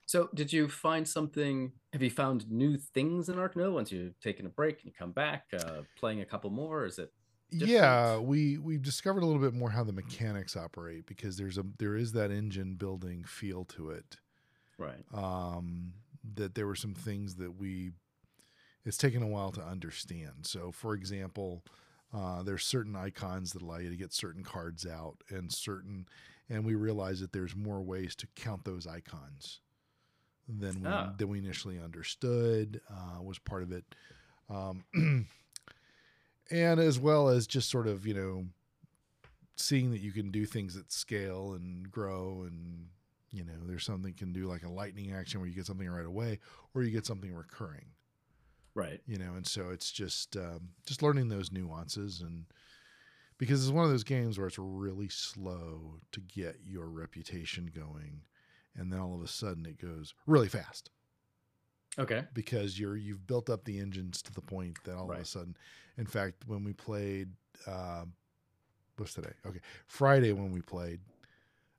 So, 0.06 0.28
did 0.34 0.52
you 0.52 0.68
find 0.68 1.06
something? 1.06 1.72
Have 1.92 2.02
you 2.02 2.10
found 2.10 2.50
new 2.50 2.76
things 2.76 3.28
in 3.28 3.38
Ark 3.38 3.56
Nova 3.56 3.72
once 3.72 3.92
you've 3.92 4.18
taken 4.20 4.46
a 4.46 4.48
break 4.48 4.76
and 4.76 4.86
you 4.86 4.92
come 4.98 5.12
back, 5.12 5.44
uh, 5.52 5.82
playing 5.98 6.20
a 6.20 6.24
couple 6.24 6.50
more? 6.50 6.84
Is 6.84 6.98
it? 6.98 7.12
Yeah, 7.52 8.06
different? 8.06 8.28
we 8.28 8.58
we 8.58 8.78
discovered 8.78 9.22
a 9.22 9.26
little 9.26 9.42
bit 9.42 9.54
more 9.54 9.70
how 9.70 9.84
the 9.84 9.92
mechanics 9.92 10.56
operate 10.56 11.06
because 11.06 11.36
there's 11.36 11.58
a 11.58 11.64
there 11.78 11.96
is 11.96 12.12
that 12.12 12.30
engine 12.30 12.74
building 12.74 13.24
feel 13.24 13.64
to 13.66 13.90
it. 13.90 14.16
Right. 14.78 15.04
um, 15.12 15.92
that 16.36 16.54
there 16.54 16.66
were 16.66 16.74
some 16.74 16.94
things 16.94 17.34
that 17.36 17.58
we 17.58 17.90
it's 18.84 18.96
taken 18.96 19.22
a 19.22 19.26
while 19.26 19.52
to 19.52 19.62
understand. 19.62 20.46
So, 20.46 20.72
for 20.72 20.94
example, 20.94 21.62
uh, 22.12 22.42
there's 22.42 22.64
certain 22.64 22.96
icons 22.96 23.52
that 23.52 23.62
allow 23.62 23.78
you 23.78 23.90
to 23.90 23.96
get 23.96 24.12
certain 24.12 24.42
cards 24.42 24.86
out, 24.86 25.16
and 25.28 25.52
certain, 25.52 26.06
and 26.48 26.64
we 26.64 26.74
realized 26.74 27.22
that 27.22 27.32
there's 27.32 27.54
more 27.54 27.80
ways 27.80 28.14
to 28.16 28.26
count 28.34 28.64
those 28.64 28.86
icons 28.86 29.60
than 30.48 30.80
we 30.80 30.88
Ah. 30.88 31.12
than 31.16 31.28
we 31.28 31.38
initially 31.38 31.78
understood. 31.78 32.80
Uh, 32.90 33.22
was 33.22 33.38
part 33.38 33.62
of 33.62 33.70
it, 33.72 33.84
um, 34.48 34.84
and 36.50 36.80
as 36.80 36.98
well 36.98 37.28
as 37.28 37.46
just 37.46 37.70
sort 37.70 37.86
of 37.86 38.06
you 38.06 38.14
know 38.14 38.46
seeing 39.56 39.90
that 39.90 40.00
you 40.00 40.10
can 40.12 40.30
do 40.30 40.44
things 40.46 40.76
at 40.76 40.90
scale 40.90 41.52
and 41.52 41.90
grow 41.90 42.44
and 42.46 42.88
you 43.30 43.44
know 43.44 43.52
there's 43.66 43.84
something 43.84 44.14
can 44.14 44.32
do 44.32 44.46
like 44.46 44.62
a 44.64 44.68
lightning 44.70 45.12
action 45.12 45.38
where 45.38 45.48
you 45.48 45.54
get 45.54 45.66
something 45.66 45.88
right 45.88 46.06
away 46.06 46.38
or 46.74 46.82
you 46.82 46.90
get 46.90 47.04
something 47.06 47.32
recurring 47.34 47.84
Right. 48.74 49.00
you 49.06 49.18
know 49.18 49.32
and 49.34 49.46
so 49.46 49.70
it's 49.70 49.90
just 49.90 50.36
um, 50.36 50.70
just 50.86 51.02
learning 51.02 51.28
those 51.28 51.50
nuances 51.52 52.20
and 52.20 52.46
because 53.38 53.62
it's 53.62 53.72
one 53.72 53.84
of 53.84 53.90
those 53.90 54.04
games 54.04 54.38
where 54.38 54.46
it's 54.46 54.58
really 54.58 55.08
slow 55.08 55.94
to 56.12 56.20
get 56.20 56.56
your 56.64 56.86
reputation 56.88 57.70
going 57.74 58.22
and 58.76 58.92
then 58.92 59.00
all 59.00 59.14
of 59.14 59.22
a 59.22 59.28
sudden 59.28 59.66
it 59.66 59.80
goes 59.80 60.14
really 60.26 60.48
fast 60.48 60.90
Okay. 61.98 62.22
because 62.32 62.78
you're 62.78 62.96
you've 62.96 63.26
built 63.26 63.50
up 63.50 63.64
the 63.64 63.78
engines 63.80 64.22
to 64.22 64.32
the 64.32 64.40
point 64.40 64.76
that 64.84 64.94
all 64.94 65.10
of 65.10 65.18
a 65.18 65.24
sudden 65.24 65.56
in 65.98 66.06
fact 66.06 66.44
when 66.46 66.62
we 66.62 66.72
played 66.72 67.30
um 67.66 68.12
what's 68.96 69.14
today 69.14 69.32
okay 69.46 69.60
friday 69.88 70.32
when 70.32 70.52
we 70.52 70.60
played 70.60 71.00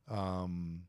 um 0.10 0.82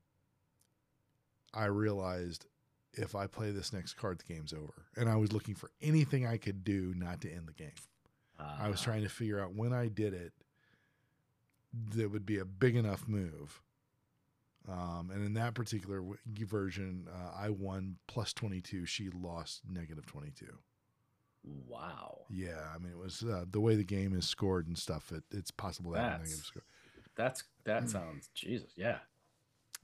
i 1.55 1.67
realized 1.67 2.47
if 2.95 3.15
i 3.15 3.27
play 3.27 3.51
this 3.51 3.73
next 3.73 3.95
card 3.95 4.19
the 4.19 4.33
game's 4.35 4.53
over 4.53 4.75
and 4.97 5.09
i 5.09 5.17
was 5.17 5.33
looking 5.33 5.55
for 5.55 5.71
anything 5.81 6.27
i 6.27 6.37
could 6.37 6.63
do 6.65 6.93
not 6.97 7.21
to 7.21 7.31
end 7.33 7.47
the 7.49 7.53
game 7.53 7.73
i 8.39 8.69
was 8.69 8.81
Ah, 8.81 8.85
trying 8.85 9.03
to 9.03 9.09
figure 9.09 9.41
out 9.41 9.55
when 9.55 9.73
i 9.73 9.89
did 9.89 10.13
it 10.15 10.33
that 11.95 12.11
would 12.11 12.27
be 12.27 12.39
a 12.39 12.45
big 12.45 12.77
enough 12.77 13.07
move 13.09 13.61
um, 14.69 15.11
and 15.13 15.25
in 15.25 15.35
that 15.35 15.55
particular 15.55 15.97
w- 15.99 16.17
version, 16.47 17.09
uh, 17.13 17.33
I 17.37 17.51
won 17.51 17.97
plus 18.07 18.33
22. 18.33 18.87
She 18.87 19.11
lost 19.11 19.63
negative 19.69 20.07
22. 20.07 20.47
Wow. 21.67 22.21
Yeah, 22.31 22.61
I 22.73 22.79
mean, 22.79 22.93
it 22.93 22.97
was 22.99 23.25
uh, 23.25 23.45
the 23.51 23.59
way 23.61 23.75
the 23.75 23.83
game 23.83 24.15
is 24.17 24.25
scored 24.25 24.69
and 24.69 24.79
stuff. 24.79 25.11
It, 25.11 25.25
it's 25.33 25.51
possible 25.51 25.91
that 25.91 26.03
That's- 26.03 26.21
negative 26.21 26.45
score. 26.47 26.63
That's 27.17 27.43
that 27.65 27.91
sounds 27.91 28.29
Jesus. 28.37 28.71
Yeah. 28.77 28.99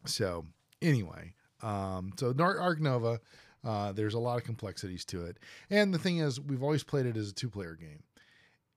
So 0.06 0.46
anyway, 0.80 1.34
um, 1.62 2.12
so 2.18 2.34
Ark 2.38 2.80
Nova, 2.80 3.20
uh, 3.64 3.92
there's 3.92 4.14
a 4.14 4.18
lot 4.18 4.38
of 4.38 4.44
complexities 4.44 5.04
to 5.06 5.24
it, 5.26 5.38
and 5.70 5.92
the 5.92 5.98
thing 5.98 6.18
is, 6.18 6.40
we've 6.40 6.62
always 6.62 6.84
played 6.84 7.06
it 7.06 7.16
as 7.16 7.30
a 7.30 7.34
two-player 7.34 7.74
game, 7.74 8.02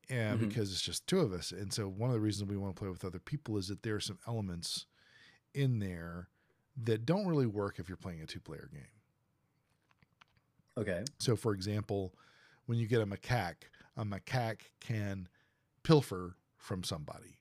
and 0.09 0.39
Mhm. 0.39 0.47
because 0.49 0.71
it's 0.71 0.81
just 0.81 1.05
two 1.07 1.19
of 1.19 1.33
us, 1.33 1.51
and 1.51 1.71
so 1.73 1.87
one 1.87 2.09
of 2.09 2.13
the 2.13 2.19
reasons 2.19 2.49
we 2.49 2.57
want 2.57 2.75
to 2.75 2.79
play 2.79 2.89
with 2.89 3.05
other 3.05 3.19
people 3.19 3.57
is 3.57 3.67
that 3.67 3.83
there 3.83 3.95
are 3.95 3.99
some 4.01 4.19
elements 4.27 4.85
in 5.53 5.79
there 5.79 6.29
that 6.77 7.05
don't 7.05 7.27
really 7.27 7.45
work 7.45 7.79
if 7.79 7.87
you're 7.89 7.97
playing 7.97 8.21
a 8.21 8.25
two-player 8.25 8.69
game. 8.73 8.87
Okay. 10.77 11.03
So, 11.19 11.35
for 11.35 11.53
example, 11.53 12.13
when 12.65 12.77
you 12.77 12.87
get 12.87 13.01
a 13.01 13.05
macaque, 13.05 13.63
a 13.97 14.05
macaque 14.05 14.61
can 14.79 15.27
pilfer 15.83 16.37
from 16.57 16.83
somebody, 16.83 17.37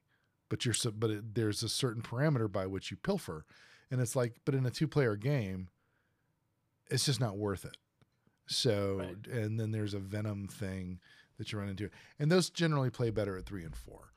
but 0.49 0.65
you're 0.65 0.75
but 0.97 1.11
it, 1.11 1.35
there's 1.35 1.63
a 1.63 1.69
certain 1.69 2.03
parameter 2.03 2.51
by 2.51 2.67
which 2.67 2.91
you 2.91 2.97
pilfer, 2.97 3.45
and 3.91 4.01
it's 4.01 4.15
like, 4.17 4.37
but 4.45 4.55
in 4.55 4.65
a 4.67 4.71
two-player 4.71 5.17
game, 5.17 5.69
it's 6.91 7.05
just 7.05 7.21
not 7.21 7.37
worth 7.37 7.65
it. 7.65 7.77
So, 8.47 8.97
Right. 8.99 9.27
and 9.29 9.59
then 9.61 9.71
there's 9.71 9.95
a 9.95 9.99
venom 10.01 10.49
thing 10.49 11.01
that 11.39 11.53
you 11.53 11.59
run 11.59 11.69
into, 11.69 11.89
and 12.19 12.31
those 12.31 12.51
generally 12.51 12.91
play 12.91 13.11
better 13.11 13.37
at 13.37 13.47
three 13.47 13.65
and 13.65 13.75
four. 13.77 14.13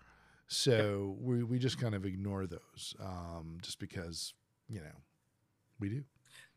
So 0.47 1.15
we 1.19 1.43
we 1.43 1.57
just 1.59 1.79
kind 1.79 1.95
of 1.95 2.05
ignore 2.05 2.45
those, 2.45 2.95
um, 2.99 3.59
just 3.61 3.79
because 3.79 4.33
you 4.67 4.81
know 4.81 4.95
we 5.79 5.89
do. 5.89 6.03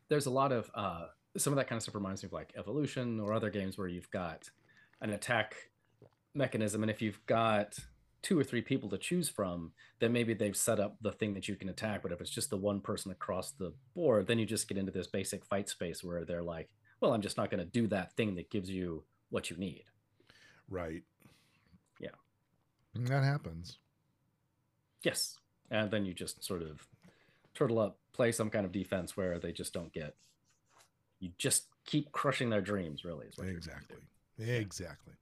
There's 0.09 0.25
a 0.25 0.31
lot 0.31 0.51
of 0.51 0.69
uh 0.75 1.07
some 1.37 1.53
of 1.53 1.57
that 1.57 1.67
kind 1.67 1.77
of 1.77 1.83
stuff 1.83 1.95
reminds 1.95 2.23
me 2.23 2.27
of 2.27 2.33
like 2.33 2.51
evolution 2.57 3.19
or 3.19 3.31
other 3.33 3.49
games 3.49 3.77
where 3.77 3.87
you've 3.87 4.09
got 4.11 4.49
an 5.01 5.11
attack 5.11 5.55
mechanism 6.33 6.81
and 6.83 6.89
if 6.89 7.01
you've 7.01 7.23
got 7.27 7.77
two 8.23 8.37
or 8.37 8.43
three 8.43 8.61
people 8.61 8.89
to 8.89 8.97
choose 8.97 9.29
from 9.29 9.71
then 9.99 10.11
maybe 10.11 10.33
they've 10.33 10.57
set 10.57 10.79
up 10.79 10.95
the 11.01 11.11
thing 11.11 11.33
that 11.33 11.47
you 11.47 11.55
can 11.55 11.69
attack 11.69 12.01
but 12.01 12.11
if 12.11 12.19
it's 12.19 12.29
just 12.29 12.49
the 12.49 12.57
one 12.57 12.79
person 12.81 13.11
across 13.11 13.51
the 13.51 13.71
board 13.95 14.27
then 14.27 14.39
you 14.39 14.45
just 14.45 14.67
get 14.67 14.77
into 14.77 14.91
this 14.91 15.07
basic 15.07 15.45
fight 15.45 15.69
space 15.69 16.03
where 16.03 16.25
they're 16.25 16.41
like 16.43 16.69
well 16.99 17.13
i'm 17.13 17.21
just 17.21 17.37
not 17.37 17.49
going 17.51 17.59
to 17.63 17.71
do 17.71 17.87
that 17.87 18.11
thing 18.13 18.35
that 18.35 18.49
gives 18.49 18.69
you 18.69 19.03
what 19.29 19.49
you 19.49 19.57
need 19.57 19.83
Right. 20.69 21.03
Yeah. 22.01 22.09
And 22.93 23.07
that 23.07 23.23
happens. 23.23 23.77
yes 25.03 25.39
and 25.71 25.89
then 25.91 26.05
you 26.05 26.13
just 26.13 26.43
sort 26.43 26.61
of 26.61 26.85
turtle 27.53 27.79
up 27.79 27.97
play 28.13 28.31
some 28.31 28.49
kind 28.49 28.65
of 28.65 28.71
defense 28.71 29.15
where 29.15 29.39
they 29.39 29.51
just 29.51 29.73
don't 29.73 29.93
get 29.93 30.15
you 31.19 31.31
just 31.37 31.67
keep 31.85 32.11
crushing 32.11 32.49
their 32.49 32.61
dreams 32.61 33.03
really 33.05 33.27
is 33.27 33.37
what 33.37 33.47
you're 33.47 33.59
trying 33.59 33.79
to 33.81 33.87
do. 33.87 33.93
Exactly. 33.93 33.97
Exactly. 34.39 35.13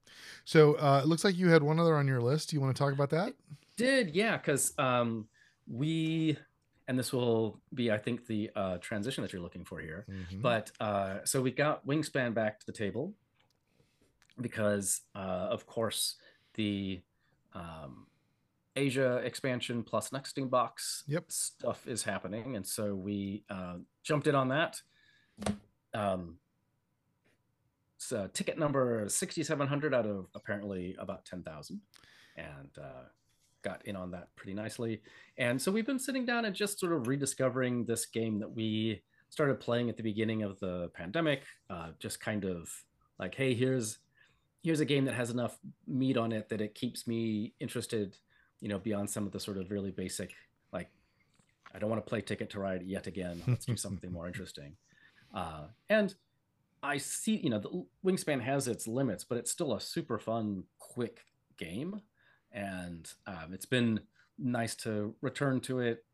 So 0.43 0.73
uh, 0.75 1.01
it 1.03 1.07
looks 1.07 1.23
like 1.23 1.37
you 1.37 1.49
had 1.49 1.63
one 1.63 1.79
other 1.79 1.95
on 1.95 2.07
your 2.07 2.21
list. 2.21 2.49
Do 2.49 2.55
you 2.55 2.61
want 2.61 2.75
to 2.75 2.79
talk 2.81 2.93
about 2.93 3.09
that? 3.11 3.33
did 3.77 4.15
yeah 4.15 4.37
because 4.37 4.73
um 4.77 5.27
we 5.67 6.37
and 6.87 6.97
this 6.97 7.11
will 7.11 7.59
be 7.73 7.91
i 7.91 7.97
think 7.97 8.25
the 8.25 8.49
uh 8.55 8.77
transition 8.77 9.21
that 9.21 9.33
you're 9.33 9.41
looking 9.41 9.65
for 9.65 9.81
here 9.81 10.05
Mhm. 10.09 10.41
but 10.41 10.71
uh 10.79 11.17
so 11.25 11.41
we 11.41 11.51
got 11.51 11.85
wingspan 11.85 12.33
back 12.33 12.57
to 12.61 12.65
the 12.65 12.71
table 12.71 13.13
because 14.39 15.01
uh 15.13 15.47
of 15.51 15.65
course 15.65 16.15
the 16.53 17.01
um 17.53 18.07
asia 18.77 19.17
expansion 19.25 19.83
plus 19.83 20.13
nesting 20.13 20.47
box 20.47 21.03
Yep. 21.07 21.25
stuff 21.31 21.85
is 21.85 22.03
happening 22.03 22.55
and 22.55 22.65
so 22.65 22.95
we 22.95 23.43
uh, 23.49 23.75
jumped 24.03 24.27
in 24.27 24.35
on 24.35 24.47
that 24.49 24.81
um 25.93 26.37
so 27.97 28.27
ticket 28.33 28.57
number 28.57 29.07
6700 29.07 29.93
out 29.93 30.05
of 30.05 30.27
apparently 30.35 30.95
about 30.99 31.25
10000 31.25 31.79
and 32.37 32.69
uh 32.81 33.05
got 33.65 33.85
in 33.87 33.95
on 33.95 34.11
that 34.11 34.27
pretty 34.35 34.53
nicely. 34.53 35.01
And 35.39 35.59
so 35.59 35.71
we've 35.71 35.87
been 35.87 35.97
sitting 35.97 36.23
down 36.23 36.45
and 36.45 36.55
just 36.55 36.79
sort 36.79 36.93
of 36.93 37.07
rediscovering 37.07 37.83
this 37.85 38.05
game 38.05 38.39
that 38.39 38.51
we 38.51 39.01
started 39.29 39.59
playing 39.59 39.89
at 39.89 39.97
the 39.97 40.03
beginning 40.03 40.43
of 40.43 40.59
the 40.59 40.89
pandemic 40.93 41.41
uh, 41.69 41.89
just 41.99 42.21
kind 42.21 42.45
of 42.45 42.69
like 43.19 43.35
hey 43.35 43.53
here's 43.53 43.97
here's 44.63 44.79
a 44.79 44.85
game 44.85 45.03
that 45.05 45.13
has 45.13 45.29
enough 45.29 45.57
meat 45.87 46.15
on 46.15 46.31
it 46.31 46.47
that 46.49 46.61
it 46.61 46.75
keeps 46.75 47.07
me 47.07 47.53
interested 47.59 48.15
you 48.61 48.69
know 48.69 48.79
beyond 48.79 49.09
some 49.09 49.25
of 49.25 49.31
the 49.31 49.39
sort 49.39 49.57
of 49.57 49.71
really 49.71 49.91
basic 49.91 50.33
like 50.71 50.89
i 51.73 51.79
don't 51.79 51.89
want 51.89 52.03
to 52.03 52.09
play 52.09 52.21
ticket 52.21 52.49
to 52.49 52.59
ride 52.59 52.83
yet 52.83 53.07
again. 53.07 53.41
Let's 53.47 53.65
do 53.65 53.75
something 53.75 54.11
more 54.11 54.27
interesting. 54.31 54.75
Uh, 55.33 55.65
and 55.89 56.15
i 56.85 56.97
see 56.97 57.35
you 57.37 57.49
know 57.49 57.59
the 57.59 57.85
wingspan 58.05 58.41
has 58.41 58.67
its 58.67 58.87
limits 58.87 59.23
but 59.23 59.37
it's 59.37 59.51
still 59.51 59.73
a 59.73 59.81
super 59.81 60.19
fun 60.19 60.63
quick 60.79 61.25
game. 61.57 62.01
And 62.51 63.11
um, 63.27 63.53
it's 63.53 63.65
been 63.65 63.99
nice 64.37 64.75
to 64.75 65.13
return 65.21 65.59
to 65.61 65.79
it 65.79 66.05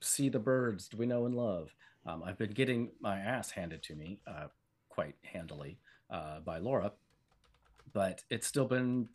see 0.00 0.28
the 0.28 0.38
birds 0.38 0.88
we 0.96 1.06
know 1.06 1.26
and 1.26 1.34
love? 1.34 1.74
Um, 2.06 2.22
i've 2.24 2.38
been 2.38 2.52
getting 2.52 2.90
my 3.00 3.18
ass 3.18 3.50
handed 3.50 3.82
to 3.84 3.94
me 3.94 4.20
uh, 4.26 4.46
quite 4.88 5.14
handily 5.22 5.78
uh, 6.10 6.40
by 6.40 6.58
laura 6.58 6.92
but 7.92 8.22
it's 8.30 8.46
still 8.46 8.66
been 8.66 9.08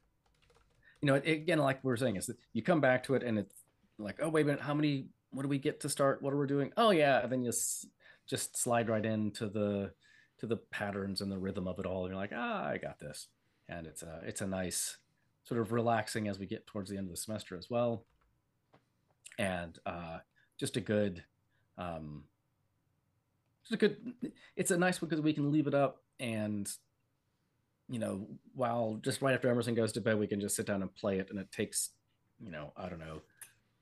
you 1.02 1.08
know 1.08 1.16
it, 1.16 1.28
again 1.28 1.60
like 1.60 1.84
we 1.84 1.90
were 1.90 1.98
saying 1.98 2.16
is 2.16 2.28
that 2.28 2.38
you 2.54 2.62
come 2.62 2.82
back 2.82 3.04
to 3.06 3.16
it 3.16 3.24
and 3.24 3.40
it's 3.40 3.56
like 3.98 4.18
oh 4.22 4.30
wait 4.30 4.42
a 4.42 4.46
minute 4.46 4.62
how 4.62 4.74
many 4.74 5.08
what 5.32 5.44
do 5.44 5.50
we 5.50 5.58
get 5.58 5.82
to 5.82 5.90
start? 5.90 6.22
What 6.22 6.34
are 6.34 6.38
we 6.38 6.48
doing? 6.48 6.72
Oh 6.78 6.92
yeah 6.92 7.22
and 7.22 7.32
then 7.32 7.44
you 7.44 7.50
s- 7.50 7.86
just 8.28 8.58
slide 8.58 8.90
right 8.90 9.06
into 9.06 9.50
the 9.50 9.92
to 10.48 10.56
the 10.56 10.62
patterns 10.72 11.22
and 11.22 11.32
the 11.32 11.38
rhythm 11.38 11.68
of 11.68 11.80
it 11.80 11.86
all 11.86 12.06
and 12.06 12.12
you're 12.12 12.22
like 12.22 12.32
ah 12.34 12.68
i 12.68 12.78
got 12.78 13.00
this. 13.00 13.28
And 13.68 13.88
it's 13.88 14.04
a 14.04 14.22
it's 14.26 14.42
a 14.42 14.48
nice 14.48 14.98
sort 15.44 15.60
of 15.60 15.72
relaxing 15.72 16.28
as 16.28 16.40
we 16.40 16.46
get 16.46 16.68
towards 16.68 16.90
the 16.90 16.98
end 16.98 17.08
of 17.08 17.12
the 17.12 17.18
semester 17.18 17.58
as 17.58 17.70
well. 17.70 18.06
And 19.38 19.78
uh 19.86 20.20
just 20.60 20.78
a 20.78 20.82
good 20.82 21.24
um 21.78 22.24
just 23.64 23.74
a 23.74 23.78
good 23.78 24.14
it's 24.56 24.72
a 24.72 24.78
nice 24.78 25.02
one 25.02 25.10
because 25.10 25.24
we 25.24 25.34
can 25.34 25.52
leave 25.52 25.68
it 25.68 25.74
up 25.74 26.04
and 26.20 26.70
you 27.90 28.00
know 28.00 28.28
while 28.54 29.00
just 29.04 29.22
right 29.22 29.36
after 29.36 29.50
emerson 29.50 29.76
goes 29.76 29.92
to 29.92 30.02
bed 30.02 30.18
we 30.18 30.28
can 30.28 30.40
just 30.40 30.56
sit 30.56 30.66
down 30.66 30.82
and 30.82 30.96
play 30.96 31.20
it 31.20 31.30
and 31.30 31.38
it 31.38 31.52
takes 31.52 31.90
you 32.40 32.50
know 32.50 32.72
i 32.78 32.88
don't 32.88 33.00
know 33.00 33.22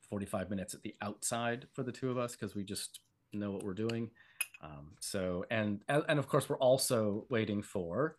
45 0.09 0.49
minutes 0.49 0.73
at 0.73 0.81
the 0.81 0.95
outside 1.01 1.67
for 1.73 1.83
the 1.83 1.91
two 1.91 2.09
of 2.09 2.17
us 2.17 2.35
because 2.35 2.55
we 2.55 2.63
just 2.63 3.01
know 3.39 3.51
what 3.51 3.63
we're 3.63 3.73
doing 3.73 4.09
um, 4.61 4.91
so 4.99 5.45
and 5.51 5.81
and 5.87 6.19
of 6.19 6.27
course 6.27 6.47
we're 6.49 6.57
also 6.57 7.25
waiting 7.29 7.61
for 7.61 8.17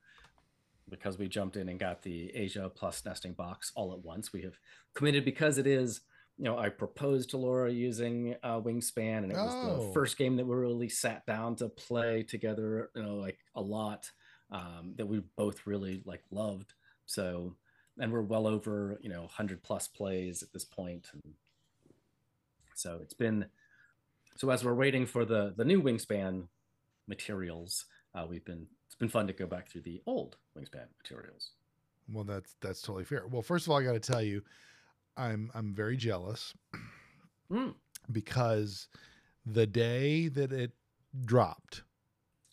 because 0.90 1.18
we 1.18 1.28
jumped 1.28 1.56
in 1.56 1.68
and 1.68 1.78
got 1.80 2.02
the 2.02 2.34
asia 2.34 2.70
plus 2.74 3.04
nesting 3.04 3.32
box 3.32 3.72
all 3.74 3.92
at 3.92 3.98
once 4.04 4.32
we 4.32 4.42
have 4.42 4.58
committed 4.94 5.24
because 5.24 5.56
it 5.58 5.66
is 5.66 6.00
you 6.36 6.44
know 6.44 6.58
i 6.58 6.68
proposed 6.68 7.30
to 7.30 7.36
laura 7.36 7.70
using 7.70 8.34
uh, 8.42 8.60
wingspan 8.60 9.18
and 9.18 9.30
it 9.32 9.36
was 9.36 9.54
Oh. 9.54 9.86
the 9.86 9.92
first 9.92 10.18
game 10.18 10.36
that 10.36 10.46
we 10.46 10.54
really 10.54 10.88
sat 10.88 11.24
down 11.26 11.56
to 11.56 11.68
play 11.68 12.22
together 12.22 12.90
you 12.94 13.02
know 13.02 13.16
like 13.16 13.38
a 13.54 13.60
lot 13.62 14.10
um, 14.50 14.92
that 14.96 15.06
we 15.06 15.22
both 15.36 15.66
really 15.66 16.02
like 16.04 16.22
loved 16.30 16.74
so 17.06 17.56
and 17.98 18.12
we're 18.12 18.20
well 18.22 18.46
over 18.46 18.98
you 19.00 19.08
know 19.08 19.20
100 19.22 19.62
plus 19.62 19.88
plays 19.88 20.42
at 20.42 20.52
this 20.52 20.64
point 20.64 21.06
and 21.14 21.34
so 22.74 22.98
it's 23.02 23.14
been 23.14 23.46
so 24.36 24.50
as 24.50 24.64
we're 24.64 24.74
waiting 24.74 25.06
for 25.06 25.24
the 25.24 25.52
the 25.56 25.64
new 25.64 25.80
wingspan 25.82 26.48
materials 27.06 27.86
uh, 28.14 28.26
we've 28.28 28.44
been 28.44 28.66
it's 28.86 28.94
been 28.94 29.08
fun 29.08 29.26
to 29.26 29.32
go 29.32 29.46
back 29.46 29.68
through 29.68 29.82
the 29.82 30.00
old 30.06 30.36
wingspan 30.56 30.86
materials 31.02 31.52
Well, 32.12 32.24
that's 32.24 32.54
that's 32.60 32.82
totally 32.82 33.04
fair. 33.04 33.26
Well, 33.26 33.42
first 33.42 33.66
of 33.66 33.70
all, 33.72 33.78
I 33.78 33.82
got 33.84 33.92
to 33.92 34.12
tell 34.12 34.22
you, 34.22 34.42
I'm 35.16 35.50
I'm 35.54 35.74
very 35.74 35.96
jealous 35.96 36.54
Mm, 37.52 37.74
because 38.10 38.88
the 39.44 39.66
day 39.66 40.28
that 40.28 40.50
it 40.52 40.72
dropped, 41.24 41.82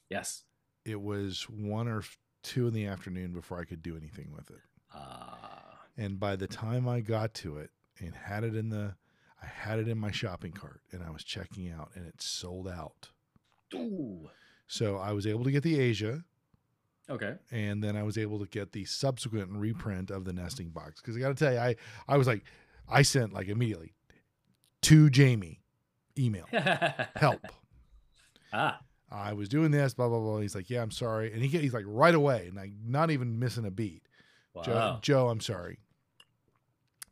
yes 0.10 0.44
it 0.84 1.00
was 1.02 1.44
one 1.50 1.88
or 1.88 2.04
two 2.44 2.68
in 2.68 2.74
the 2.74 2.86
afternoon 2.88 3.34
before 3.34 3.60
I 3.60 3.66
could 3.66 3.82
do 3.84 3.96
anything 3.96 4.32
with 4.36 4.50
it. 4.50 4.62
uh, 4.94 5.76
And 5.98 6.20
by 6.20 6.36
the 6.36 6.48
time 6.48 6.88
I 6.90 7.00
got 7.02 7.34
to 7.36 7.58
it 7.60 7.70
and 8.00 8.14
had 8.16 8.44
it 8.44 8.56
in 8.56 8.70
the, 8.70 8.96
I 9.42 9.48
had 9.48 9.80
it 9.80 9.88
in 9.88 9.98
my 9.98 10.12
shopping 10.12 10.52
cart 10.52 10.82
and 10.92 11.04
I 11.04 11.10
was 11.10 11.24
checking 11.24 11.70
out 11.72 11.92
and 11.96 12.06
it 12.08 12.22
sold 12.22 12.68
out. 12.68 13.10
ooh, 13.74 14.30
So 14.68 14.98
I 14.98 15.14
was 15.14 15.26
able 15.26 15.44
to 15.46 15.52
get 15.52 15.64
the 15.64 15.80
Asia 15.80 16.24
okay 17.10 17.36
and 17.52 17.84
then 17.84 17.98
I 17.98 18.04
was 18.04 18.18
able 18.18 18.40
to 18.40 18.46
get 18.46 18.72
the 18.72 18.86
subsequent 18.86 19.52
reprint 19.52 20.12
of 20.12 20.24
the 20.26 20.34
nesting 20.34 20.70
box. 20.70 21.02
Cause 21.02 21.18
I 21.18 21.20
got 21.20 21.30
to 21.30 21.46
tell 21.46 21.54
you, 21.54 21.60
I, 21.60 21.76
I 22.08 22.18
was 22.18 22.28
like, 22.28 22.44
I 22.88 23.02
sent 23.02 23.34
like 23.34 23.48
immediately 23.48 23.94
to 24.84 25.10
Jamey 25.10 25.60
email 26.18 26.46
help. 27.16 27.42
ah 28.54 28.80
I 29.12 29.34
was 29.34 29.50
doing 29.50 29.72
this, 29.72 29.94
blah, 29.94 30.08
blah, 30.08 30.20
blah. 30.20 30.40
He's 30.40 30.56
like, 30.56 30.70
yeah, 30.70 30.82
I'm 30.82 30.92
sorry. 30.92 31.34
And 31.34 31.42
he, 31.42 31.50
he's 31.58 31.74
like 31.74 31.84
right 31.86 32.16
away, 32.16 32.46
and 32.48 32.56
like 32.56 32.72
not 32.82 33.12
even 33.12 33.40
missing 33.40 33.66
a 33.66 33.72
beat. 33.72 34.04
wow 34.54 34.64
Joe, 34.64 35.00
Joe, 35.02 35.28
I'm 35.30 35.42
sorry. 35.42 35.80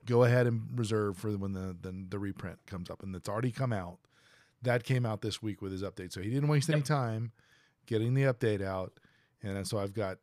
Go 0.06 0.24
ahead 0.24 0.48
and 0.48 0.68
reserve 0.76 1.18
for 1.18 1.30
when 1.32 1.54
the, 1.54 1.76
the 1.82 1.94
the 2.10 2.20
reprint 2.20 2.60
comes 2.66 2.90
up, 2.90 3.04
and 3.04 3.16
it's 3.16 3.30
already 3.30 3.52
come 3.52 3.74
out. 3.74 4.00
That 4.62 4.84
came 4.84 5.06
out 5.06 5.22
this 5.22 5.42
week 5.42 5.62
with 5.62 5.72
his 5.72 5.84
update, 5.84 6.12
so 6.12 6.22
he 6.22 6.30
didn't 6.30 6.50
waste 6.50 6.70
any 6.70 6.82
time 6.82 7.32
getting 7.86 8.14
the 8.14 8.24
update 8.24 8.62
out. 8.62 9.00
And 9.44 9.66
so 9.68 9.78
I've 9.78 9.94
got 9.94 10.18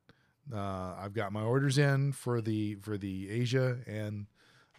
Uh, 0.52 0.94
I've 0.96 1.12
got 1.12 1.32
my 1.32 1.42
orders 1.42 1.76
in 1.76 2.12
for 2.12 2.40
the 2.40 2.76
for 2.76 2.96
the 2.98 3.28
Asia 3.30 3.78
and 3.86 4.26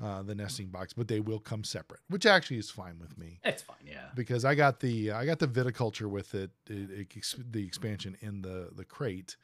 uh, 0.01 0.21
the 0.23 0.33
nesting 0.35 0.67
box, 0.69 0.93
but 0.93 1.07
they 1.07 1.19
will 1.19 1.39
come 1.39 1.63
separate, 1.63 1.99
which 2.07 2.25
actually 2.25 2.57
is 2.57 2.69
fine 2.69 2.99
with 2.99 3.17
me 3.17 3.39
It's 3.43 3.63
fine. 3.63 3.77
Yeah. 3.85 4.09
because 4.15 4.45
I 4.45 4.55
got 4.55 4.79
the 4.79 5.11
I 5.11 5.25
got 5.25 5.39
the 5.39 5.47
viticulture 5.47 6.09
with 6.09 6.33
it, 6.35 6.51
it, 6.69 6.89
it 7.15 7.35
the 7.51 7.65
expansion 7.65 8.15
in 8.21 8.41
the 8.43 8.69
the 8.75 8.85
crate, 8.85 9.35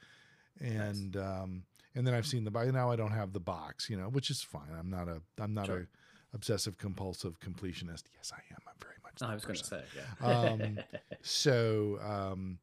and 0.62 1.17
um, 1.17 1.63
and 1.95 2.05
then 2.07 2.13
I've 2.13 2.25
seen 2.27 2.43
the 2.43 2.51
box. 2.51 2.67
Now 2.71 2.91
I 2.91 2.95
don't 2.95 3.12
have 3.12 3.33
the 3.33 3.39
box, 3.39 3.89
you 3.89 3.97
know, 3.97 4.09
which 4.09 4.29
is 4.29 4.41
fine. 4.41 4.69
I'm 4.77 4.89
not 4.89 5.07
a 5.07 5.21
I'm 5.39 5.53
not 5.53 5.67
Sure. 5.67 5.79
a 5.79 5.88
obsessive 6.35 6.77
compulsive 6.77 7.39
completionist. 7.39 8.03
Yes, 8.15 8.31
I 8.33 8.41
am. 8.51 8.59
I'm 8.67 8.73
very 8.81 8.95
much. 9.03 9.21
I 9.21 9.33
was 9.33 9.45
going 9.45 9.57
to 9.59 9.63
say, 9.63 9.83
yeah. 9.95 10.27
Um, 10.27 10.79
So 11.21 12.00
um, 12.01 12.57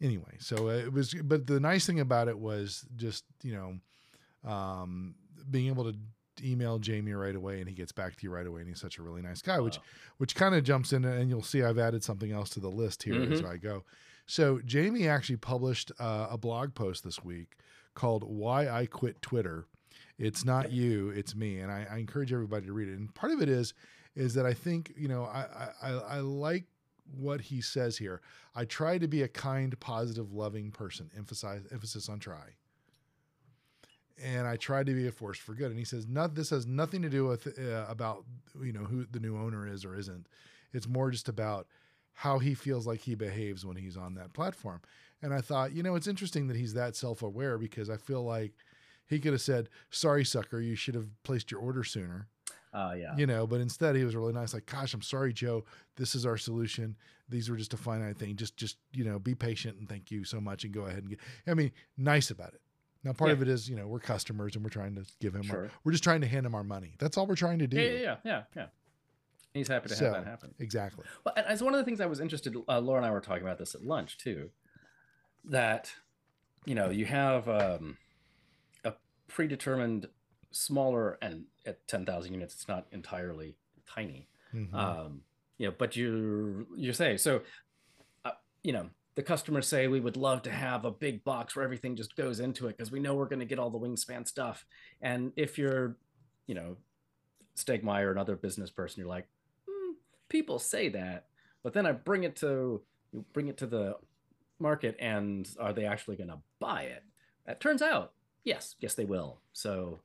anyway, 0.00 0.36
so 0.38 0.68
it 0.70 0.92
was, 0.92 1.12
but 1.14 1.46
the 1.46 1.58
nice 1.60 1.84
thing 1.86 2.00
about 2.00 2.28
it 2.28 2.38
was 2.38 2.86
just 2.96 3.24
you 3.42 3.54
know 3.54 4.50
um, 4.50 5.14
being 5.50 5.68
able 5.68 5.90
to 5.92 5.98
email 6.42 6.78
Jamey 6.80 7.18
right 7.18 7.34
away 7.36 7.60
and 7.60 7.68
he 7.68 7.74
gets 7.74 7.92
back 7.92 8.16
to 8.16 8.22
you 8.22 8.30
right 8.30 8.46
away 8.46 8.60
and 8.60 8.68
he's 8.68 8.80
such 8.80 8.98
a 8.98 9.02
really 9.02 9.22
nice 9.22 9.42
guy, 9.42 9.60
which 9.60 9.76
Wow. 9.78 9.82
which 10.18 10.34
kind 10.34 10.54
of 10.54 10.64
jumps 10.64 10.92
in 10.92 11.04
and 11.04 11.28
you'll 11.28 11.42
see 11.42 11.62
I've 11.62 11.78
added 11.78 12.02
something 12.02 12.32
else 12.32 12.50
to 12.50 12.60
the 12.60 12.70
list 12.70 13.02
here 13.02 13.20
as 13.22 13.42
I 13.44 13.56
go. 13.58 13.84
So 14.26 14.58
Jamey 14.58 15.08
actually 15.08 15.36
published 15.36 15.92
uh, 15.98 16.28
a 16.30 16.38
blog 16.38 16.74
post 16.74 17.04
this 17.04 17.22
week 17.22 17.56
called 17.94 18.24
"Why 18.24 18.68
I 18.68 18.86
Quit 18.86 19.22
Twitter." 19.22 19.66
It's 20.18 20.44
not 20.44 20.70
you, 20.70 21.10
it's 21.10 21.34
me, 21.34 21.58
and 21.58 21.70
I, 21.70 21.86
I 21.90 21.98
encourage 21.98 22.32
everybody 22.32 22.66
to 22.66 22.72
read 22.72 22.88
it. 22.88 22.98
And 22.98 23.12
part 23.14 23.32
of 23.32 23.42
it 23.42 23.48
is 23.48 23.74
is 24.14 24.34
that 24.34 24.46
I 24.46 24.52
think 24.54 24.92
you 24.96 25.08
know 25.08 25.24
I, 25.24 25.46
I 25.82 25.90
I 25.90 25.90
I 25.90 26.20
like 26.20 26.64
what 27.16 27.40
he 27.40 27.60
says 27.60 27.98
here. 27.98 28.20
I 28.54 28.64
try 28.64 28.98
to 28.98 29.08
be 29.08 29.22
a 29.22 29.28
kind, 29.28 29.78
positive, 29.80 30.32
loving 30.32 30.70
person. 30.70 31.10
Emphasize 31.16 31.62
emphasis 31.72 32.08
on 32.08 32.18
try. 32.18 32.56
And 34.22 34.46
I 34.46 34.56
try 34.56 34.84
to 34.84 34.94
be 34.94 35.08
a 35.08 35.12
force 35.12 35.38
for 35.38 35.54
good. 35.54 35.70
And 35.70 35.78
he 35.78 35.84
says, 35.84 36.06
"Not 36.06 36.34
this 36.34 36.50
has 36.50 36.66
nothing 36.66 37.02
to 37.02 37.08
do 37.08 37.26
with 37.26 37.58
uh, 37.58 37.86
about 37.88 38.24
you 38.62 38.72
know 38.72 38.84
who 38.84 39.06
the 39.10 39.20
new 39.20 39.36
owner 39.36 39.66
is 39.66 39.84
or 39.84 39.96
isn't. 39.96 40.26
It's 40.72 40.86
more 40.86 41.10
just 41.10 41.28
about 41.28 41.66
how 42.14 42.38
he 42.38 42.54
feels 42.54 42.86
like 42.86 43.00
he 43.00 43.14
behaves 43.14 43.64
when 43.64 43.76
he's 43.76 43.96
on 43.96 44.14
that 44.14 44.32
platform." 44.32 44.82
And 45.22 45.32
I 45.32 45.40
thought, 45.40 45.72
you 45.72 45.82
know, 45.82 45.94
it's 45.94 46.08
interesting 46.08 46.48
that 46.48 46.56
he's 46.56 46.74
that 46.74 46.96
self-aware 46.96 47.56
because 47.58 47.88
I 47.88 47.96
feel 47.96 48.24
like 48.24 48.52
he 49.06 49.20
could 49.20 49.32
have 49.32 49.40
said, 49.42 49.68
"Sorry, 49.90 50.24
sucker, 50.24 50.60
you 50.60 50.74
should 50.74 50.94
have 50.94 51.06
placed 51.22 51.50
your 51.50 51.60
order 51.60 51.84
sooner." 51.84 52.28
Uh, 52.74 52.94
yeah. 52.96 53.14
you 53.18 53.26
know 53.26 53.46
but 53.46 53.60
instead 53.60 53.94
he 53.94 54.02
was 54.02 54.16
really 54.16 54.32
nice 54.32 54.54
like 54.54 54.64
gosh 54.64 54.94
i'm 54.94 55.02
sorry 55.02 55.30
joe 55.30 55.62
this 55.96 56.14
is 56.14 56.24
our 56.24 56.38
solution 56.38 56.96
these 57.28 57.50
were 57.50 57.56
just 57.58 57.74
a 57.74 57.76
finite 57.76 58.16
thing 58.16 58.34
just 58.34 58.56
just 58.56 58.78
you 58.94 59.04
know 59.04 59.18
be 59.18 59.34
patient 59.34 59.78
and 59.78 59.86
thank 59.90 60.10
you 60.10 60.24
so 60.24 60.40
much 60.40 60.64
and 60.64 60.72
go 60.72 60.86
ahead 60.86 61.00
and 61.00 61.10
get 61.10 61.18
i 61.46 61.52
mean 61.52 61.70
nice 61.98 62.30
about 62.30 62.54
it 62.54 62.62
now 63.04 63.12
part 63.12 63.28
Yeah. 63.28 63.34
of 63.34 63.42
it 63.42 63.48
is 63.48 63.68
you 63.68 63.76
know 63.76 63.86
we're 63.86 64.00
customers 64.00 64.54
and 64.54 64.64
we're 64.64 64.70
trying 64.70 64.94
to 64.94 65.04
give 65.20 65.34
him 65.34 65.42
our, 65.50 65.56
Sure. 65.66 65.70
we're 65.84 65.92
just 65.92 66.02
trying 66.02 66.22
to 66.22 66.26
hand 66.26 66.46
him 66.46 66.54
our 66.54 66.64
money 66.64 66.94
that's 66.98 67.18
all 67.18 67.26
we're 67.26 67.34
trying 67.36 67.58
to 67.58 67.66
do 67.66 67.76
Yeah, 67.76 67.90
yeah, 67.90 67.98
yeah, 68.00 68.16
yeah, 68.24 68.42
yeah. 68.56 68.66
He's 69.52 69.68
happy 69.68 69.90
to 69.90 69.94
So- 69.94 70.06
have 70.06 70.24
that 70.24 70.26
happen. 70.26 70.54
exactly 70.58 71.04
Well, 71.26 71.34
and 71.36 71.44
it's 71.50 71.60
one 71.60 71.74
of 71.74 71.78
the 71.78 71.84
things 71.84 72.00
I 72.00 72.06
was 72.06 72.20
interested. 72.20 72.56
Uh, 72.66 72.80
Laura 72.80 73.00
and 73.02 73.06
I 73.06 73.10
were 73.10 73.20
talking 73.20 73.42
about 73.42 73.58
this 73.58 73.74
at 73.74 73.82
lunch 73.84 74.16
too. 74.16 74.48
That, 75.44 75.92
you 76.64 76.74
know, 76.74 76.90
you 76.90 77.04
have 77.06 77.48
um, 77.48 77.98
a 78.84 78.94
predetermined 79.28 80.08
smaller, 80.52 81.18
and 81.20 81.44
at 81.66 81.86
ten 81.88 82.06
thousand 82.06 82.34
units, 82.34 82.54
it's 82.54 82.68
not 82.68 82.86
entirely 82.92 83.56
tiny. 83.86 84.28
Mhm. 84.54 84.72
Um, 84.74 85.22
you 85.58 85.68
know, 85.68 85.74
but 85.76 85.96
you 85.96 86.66
you 86.76 86.92
say 86.92 87.16
so. 87.16 87.42
Uh, 88.24 88.32
you 88.62 88.72
know, 88.72 88.88
the 89.14 89.22
customers 89.22 89.66
say 89.66 89.88
we 89.88 90.00
would 90.00 90.16
love 90.16 90.42
to 90.42 90.50
have 90.50 90.84
a 90.84 90.90
big 90.90 91.24
box 91.24 91.56
where 91.56 91.64
everything 91.64 91.96
just 91.96 92.16
goes 92.16 92.38
into 92.40 92.68
it 92.68 92.76
because 92.76 92.92
we 92.92 93.00
know 93.00 93.14
we're 93.14 93.26
going 93.28 93.40
to 93.40 93.44
get 93.46 93.58
all 93.58 93.70
the 93.70 93.78
wingspan 93.78 94.26
stuff. 94.26 94.64
And 95.00 95.32
if 95.36 95.58
you're, 95.58 95.96
you 96.46 96.54
know, 96.54 96.76
Stegmaier, 97.56 98.10
another 98.10 98.36
business 98.36 98.70
person, 98.70 99.00
you're 99.00 99.08
like, 99.08 99.26
"Hmm, 99.68 99.92
people 100.28 100.58
say 100.58 100.88
that, 100.90 101.26
but 101.62 101.72
then 101.72 101.84
I 101.86 101.92
bring 101.92 102.24
it 102.24 102.36
to 102.36 102.82
you 103.12 103.24
bring 103.32 103.48
it 103.48 103.56
to 103.58 103.66
the 103.66 103.96
market, 104.62 104.96
and 104.98 105.48
are 105.60 105.72
they 105.72 105.84
actually 105.84 106.16
going 106.16 106.30
to 106.30 106.38
buy 106.60 106.82
it? 106.84 107.02
It 107.46 107.60
turns 107.60 107.82
out, 107.82 108.12
yes, 108.44 108.76
yes, 108.80 108.94
they 108.94 109.04
will. 109.04 109.40
So 109.52 109.98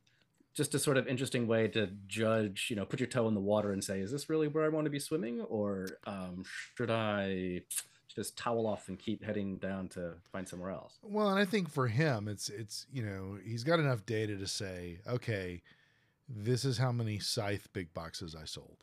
just 0.54 0.74
a 0.76 0.80
sort 0.80 0.98
of 0.98 1.08
interesting 1.08 1.46
way 1.48 1.67
to 1.70 1.88
judge, 2.08 2.67
you 2.70 2.76
know, 2.76 2.84
put 2.86 3.00
your 3.00 3.08
toe 3.08 3.28
in 3.28 3.36
the 3.36 3.39
water 3.39 3.72
and 3.72 3.84
say, 3.84 4.00
is 4.00 4.12
this 4.12 4.28
really 4.30 4.48
where 4.48 4.65
I 4.65 4.70
want 4.70 4.86
to 4.86 4.89
be 4.91 5.00
swimming, 5.00 5.41
or 5.41 5.88
um, 6.08 6.43
should 6.76 6.89
I 6.91 7.62
just 8.13 8.36
towel 8.36 8.65
off 8.65 8.88
and 8.88 8.98
keep 8.98 9.24
heading 9.24 9.58
down 9.58 9.88
to 9.89 10.13
find 10.32 10.50
somewhere 10.50 10.72
else? 10.72 10.98
well 11.04 11.30
and 11.30 11.38
i 11.38 11.46
think 11.46 11.70
for 11.70 11.88
him 11.88 12.28
it's 12.28 12.50
it's 12.50 12.88
you 12.91 13.04
know 13.04 13.38
he's 13.46 13.63
got 13.63 13.80
enough 13.80 14.04
data 14.08 14.36
to 14.36 14.48
say 14.48 14.98
okay 15.08 15.62
this 16.28 16.65
is 16.65 16.80
how 16.80 16.91
many 16.91 17.20
scythe 17.20 17.67
big 17.74 17.93
boxes 17.93 18.36
i 18.36 18.43
sold 18.43 18.78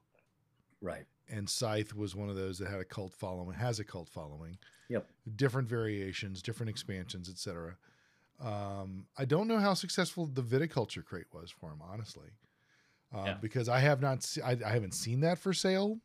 Right. 0.80 1.06
and 1.28 1.48
Scythe 1.50 1.96
was 1.96 2.14
one 2.14 2.28
of 2.28 2.36
those 2.36 2.58
that 2.58 2.68
had 2.70 2.78
a 2.78 2.84
cult 2.84 3.12
following, 3.14 3.56
has 3.56 3.80
a 3.80 3.84
cult 3.84 4.08
following. 4.08 4.56
Yep. 4.88 5.06
Different 5.36 5.68
variations, 5.68 6.42
different 6.42 6.70
expansions, 6.70 7.28
etc. 7.28 7.76
Um, 8.40 9.06
I 9.16 9.24
don't 9.24 9.48
know 9.48 9.58
how 9.58 9.74
successful 9.74 10.26
the 10.26 10.42
viticulture 10.42 11.04
crate 11.04 11.26
was 11.32 11.50
for 11.50 11.70
him, 11.70 11.80
honestly, 11.82 12.28
uh, 13.14 13.22
Yeah. 13.26 13.34
because 13.40 13.68
I 13.68 13.78
have 13.80 14.00
not, 14.00 14.22
se- 14.22 14.42
I, 14.42 14.52
I 14.64 14.70
haven't 14.72 14.92
seen 14.94 15.20
that 15.20 15.38
for 15.38 15.52
sale 15.52 16.00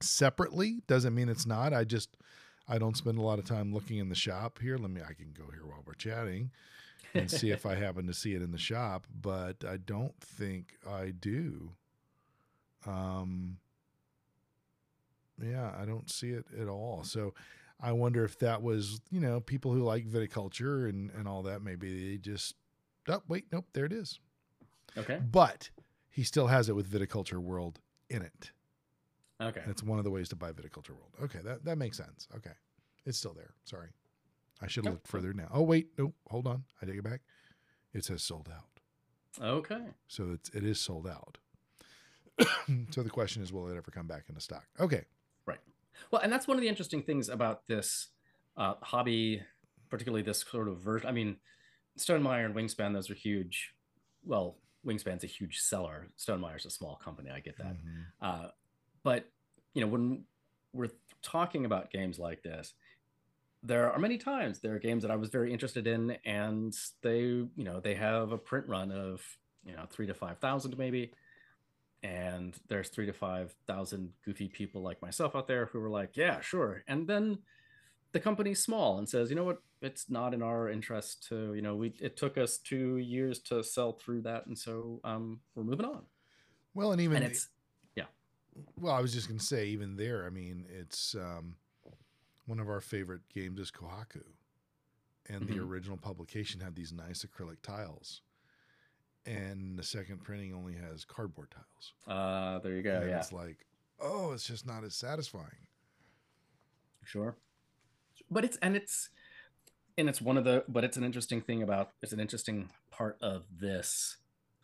separately. 0.00 0.80
Doesn't 0.86 1.14
mean 1.14 1.28
it's 1.28 1.46
not. 1.46 1.72
I 1.72 1.84
just, 1.84 2.16
I 2.68 2.78
don't 2.78 2.96
spend 2.96 3.18
a 3.18 3.22
lot 3.22 3.38
of 3.38 3.44
time 3.44 3.72
looking 3.72 3.98
in 3.98 4.08
the 4.08 4.14
shop 4.14 4.58
here. 4.60 4.76
Let 4.78 4.90
me, 4.90 5.00
I 5.00 5.14
can 5.14 5.32
go 5.36 5.44
here 5.52 5.64
while 5.66 5.82
we're 5.86 5.94
chatting 5.94 6.50
and 7.14 7.30
see 7.30 7.50
if 7.50 7.66
I 7.66 7.74
happen 7.76 8.06
to 8.06 8.14
see 8.14 8.34
it 8.34 8.42
in 8.42 8.52
the 8.52 8.58
shop, 8.58 9.06
but 9.20 9.64
I 9.68 9.76
don't 9.78 10.18
think 10.20 10.76
I 10.88 11.10
do. 11.10 11.72
Um, 12.86 13.58
yeah, 15.42 15.72
I 15.80 15.84
don't 15.84 16.10
see 16.10 16.30
it 16.30 16.46
at 16.60 16.68
all. 16.68 17.02
So 17.04 17.34
I 17.80 17.92
wonder 17.92 18.24
if 18.24 18.38
that 18.38 18.62
was, 18.62 19.00
you 19.10 19.20
know, 19.20 19.40
people 19.40 19.72
who 19.72 19.82
like 19.82 20.06
viticulture 20.06 20.88
and, 20.88 21.10
and 21.10 21.26
all 21.26 21.42
that, 21.44 21.62
maybe 21.62 22.10
they 22.10 22.18
just, 22.18 22.54
oh, 23.08 23.22
wait, 23.28 23.46
nope, 23.52 23.66
there 23.72 23.84
it 23.84 23.92
is. 23.92 24.20
Okay. 24.96 25.18
But 25.30 25.70
he 26.10 26.22
still 26.22 26.46
has 26.46 26.68
it 26.68 26.76
with 26.76 26.90
Viticulture 26.90 27.38
World 27.38 27.80
in 28.10 28.22
it. 28.22 28.52
Okay. 29.40 29.62
That's 29.66 29.82
one 29.82 29.98
of 29.98 30.04
the 30.04 30.10
ways 30.10 30.28
to 30.28 30.36
buy 30.36 30.52
Viticulture 30.52 30.90
World. 30.90 31.12
Okay, 31.22 31.40
that, 31.42 31.64
that 31.64 31.78
makes 31.78 31.96
sense. 31.96 32.28
Okay. 32.36 32.52
It's 33.04 33.18
still 33.18 33.34
there. 33.34 33.54
Sorry. 33.64 33.88
I 34.60 34.68
should 34.68 34.84
have 34.84 34.94
looked 34.94 35.08
further 35.08 35.32
now. 35.32 35.48
Oh, 35.52 35.62
wait. 35.62 35.88
Nope. 35.98 36.14
Hold 36.28 36.46
on. 36.46 36.64
I 36.80 36.86
take 36.86 36.96
it 36.96 37.02
back. 37.02 37.22
It 37.92 38.04
says 38.04 38.22
sold 38.22 38.48
out. 38.54 39.44
Okay. 39.44 39.80
So 40.06 40.30
it's, 40.34 40.50
it 40.50 40.64
is 40.64 40.78
sold 40.78 41.08
out. 41.08 41.38
so 42.90 43.02
the 43.02 43.10
question 43.10 43.42
is, 43.42 43.52
will 43.52 43.68
it 43.68 43.76
ever 43.76 43.90
come 43.90 44.06
back 44.06 44.24
into 44.28 44.40
stock? 44.40 44.64
Okay. 44.78 45.04
Well, 46.10 46.22
and 46.22 46.32
that's 46.32 46.46
one 46.48 46.56
of 46.56 46.62
the 46.62 46.68
interesting 46.68 47.02
things 47.02 47.28
about 47.28 47.66
this 47.66 48.08
uh, 48.56 48.74
hobby, 48.82 49.42
particularly 49.90 50.22
this 50.22 50.40
sort 50.40 50.68
of 50.68 50.78
version. 50.78 51.08
I 51.08 51.12
mean, 51.12 51.36
Stonemaier 51.98 52.44
and 52.46 52.54
Wingspan, 52.54 52.92
those 52.92 53.10
are 53.10 53.14
huge. 53.14 53.74
Well, 54.24 54.56
Wingspan's 54.86 55.24
a 55.24 55.28
huge 55.28 55.60
seller. 55.60 56.08
Stonemaier's 56.16 56.66
a 56.66 56.70
small 56.70 56.96
company. 56.96 57.30
I 57.30 57.40
get 57.40 57.56
that. 57.58 57.76
Mhm. 57.76 58.04
Uh, 58.20 58.48
but 59.02 59.30
you 59.74 59.80
know, 59.80 59.86
when 59.86 60.24
we're 60.72 60.90
talking 61.22 61.64
about 61.64 61.90
games 61.90 62.18
like 62.18 62.42
this, 62.42 62.74
there 63.62 63.92
are 63.92 63.98
many 63.98 64.18
times 64.18 64.60
there 64.60 64.74
are 64.74 64.78
games 64.78 65.02
that 65.02 65.10
I 65.10 65.16
was 65.16 65.28
very 65.30 65.52
interested 65.52 65.86
in, 65.86 66.12
and 66.24 66.76
they, 67.02 67.20
you 67.20 67.50
know, 67.56 67.80
they 67.80 67.94
have 67.94 68.32
a 68.32 68.38
print 68.38 68.66
run 68.66 68.90
of 68.90 69.22
you 69.64 69.72
know 69.74 69.86
three 69.88 70.06
to 70.08 70.14
five 70.14 70.38
thousand 70.38 70.76
maybe, 70.76 71.12
and 72.02 72.58
there's 72.68 72.88
three 72.88 73.06
to 73.06 73.12
five 73.12 73.54
thousand 73.66 74.12
goofy 74.24 74.48
people 74.48 74.82
like 74.82 75.00
myself 75.02 75.36
out 75.36 75.46
there 75.46 75.66
who 75.66 75.80
were 75.80 75.90
like, 75.90 76.16
yeah, 76.16 76.40
sure, 76.40 76.84
and 76.88 77.06
then 77.08 77.38
the 78.12 78.20
company's 78.20 78.62
small 78.62 78.98
and 78.98 79.08
says, 79.08 79.30
you 79.30 79.36
know 79.36 79.44
what, 79.44 79.62
it's 79.80 80.10
not 80.10 80.34
in 80.34 80.42
our 80.42 80.68
interest 80.68 81.26
to, 81.28 81.54
you 81.54 81.62
know, 81.62 81.76
we 81.76 81.94
it 82.00 82.16
took 82.16 82.36
us 82.38 82.58
two 82.58 82.98
years 82.98 83.40
to 83.40 83.62
sell 83.64 83.92
through 83.92 84.22
that, 84.22 84.46
and 84.46 84.58
so 84.58 85.00
um, 85.04 85.40
we're 85.54 85.64
moving 85.64 85.86
on, 85.86 86.02
Well, 86.74 86.92
and 86.92 87.00
even 87.00 87.22
and 87.22 87.24
it's 87.24 87.48
yeah. 87.96 88.06
well, 88.76 88.94
I 88.94 89.00
was 89.00 89.12
just 89.12 89.28
gonna 89.28 89.40
say, 89.40 89.66
even 89.68 89.96
there, 89.96 90.26
I 90.26 90.30
mean, 90.30 90.66
it's 90.68 91.14
um, 91.14 91.56
one 92.46 92.60
of 92.60 92.68
our 92.68 92.80
favorite 92.80 93.28
games 93.28 93.60
is 93.60 93.70
Kohaku, 93.70 94.22
and 95.28 95.46
the 95.46 95.58
Mhm. 95.58 95.68
original 95.68 95.96
publication 95.96 96.60
had 96.60 96.74
these 96.74 96.92
nice 96.92 97.24
acrylic 97.24 97.62
tiles, 97.62 98.22
and 99.26 99.78
the 99.78 99.82
second 99.82 100.22
printing 100.24 100.54
only 100.54 100.74
has 100.74 101.04
cardboard 101.04 101.50
tiles. 101.50 101.92
uh, 102.08 102.58
there 102.60 102.72
you 102.72 102.82
go, 102.82 102.96
and 102.96 103.10
yeah. 103.10 103.18
it's 103.18 103.32
like, 103.32 103.66
oh, 104.00 104.32
it's 104.32 104.46
just 104.46 104.66
not 104.66 104.84
as 104.84 104.94
satisfying. 104.94 105.66
Sure. 107.04 107.36
But 108.30 108.44
it's 108.44 108.56
and 108.58 108.76
it's 108.76 109.10
and 109.98 110.08
it's 110.08 110.20
one 110.20 110.36
of 110.36 110.44
the 110.44 110.64
but 110.68 110.84
it's 110.84 110.96
an 110.96 111.04
interesting 111.04 111.40
thing 111.40 111.62
about 111.62 111.90
it's 112.02 112.12
an 112.12 112.20
interesting 112.20 112.70
part 112.90 113.18
of 113.20 113.44
this 113.60 114.16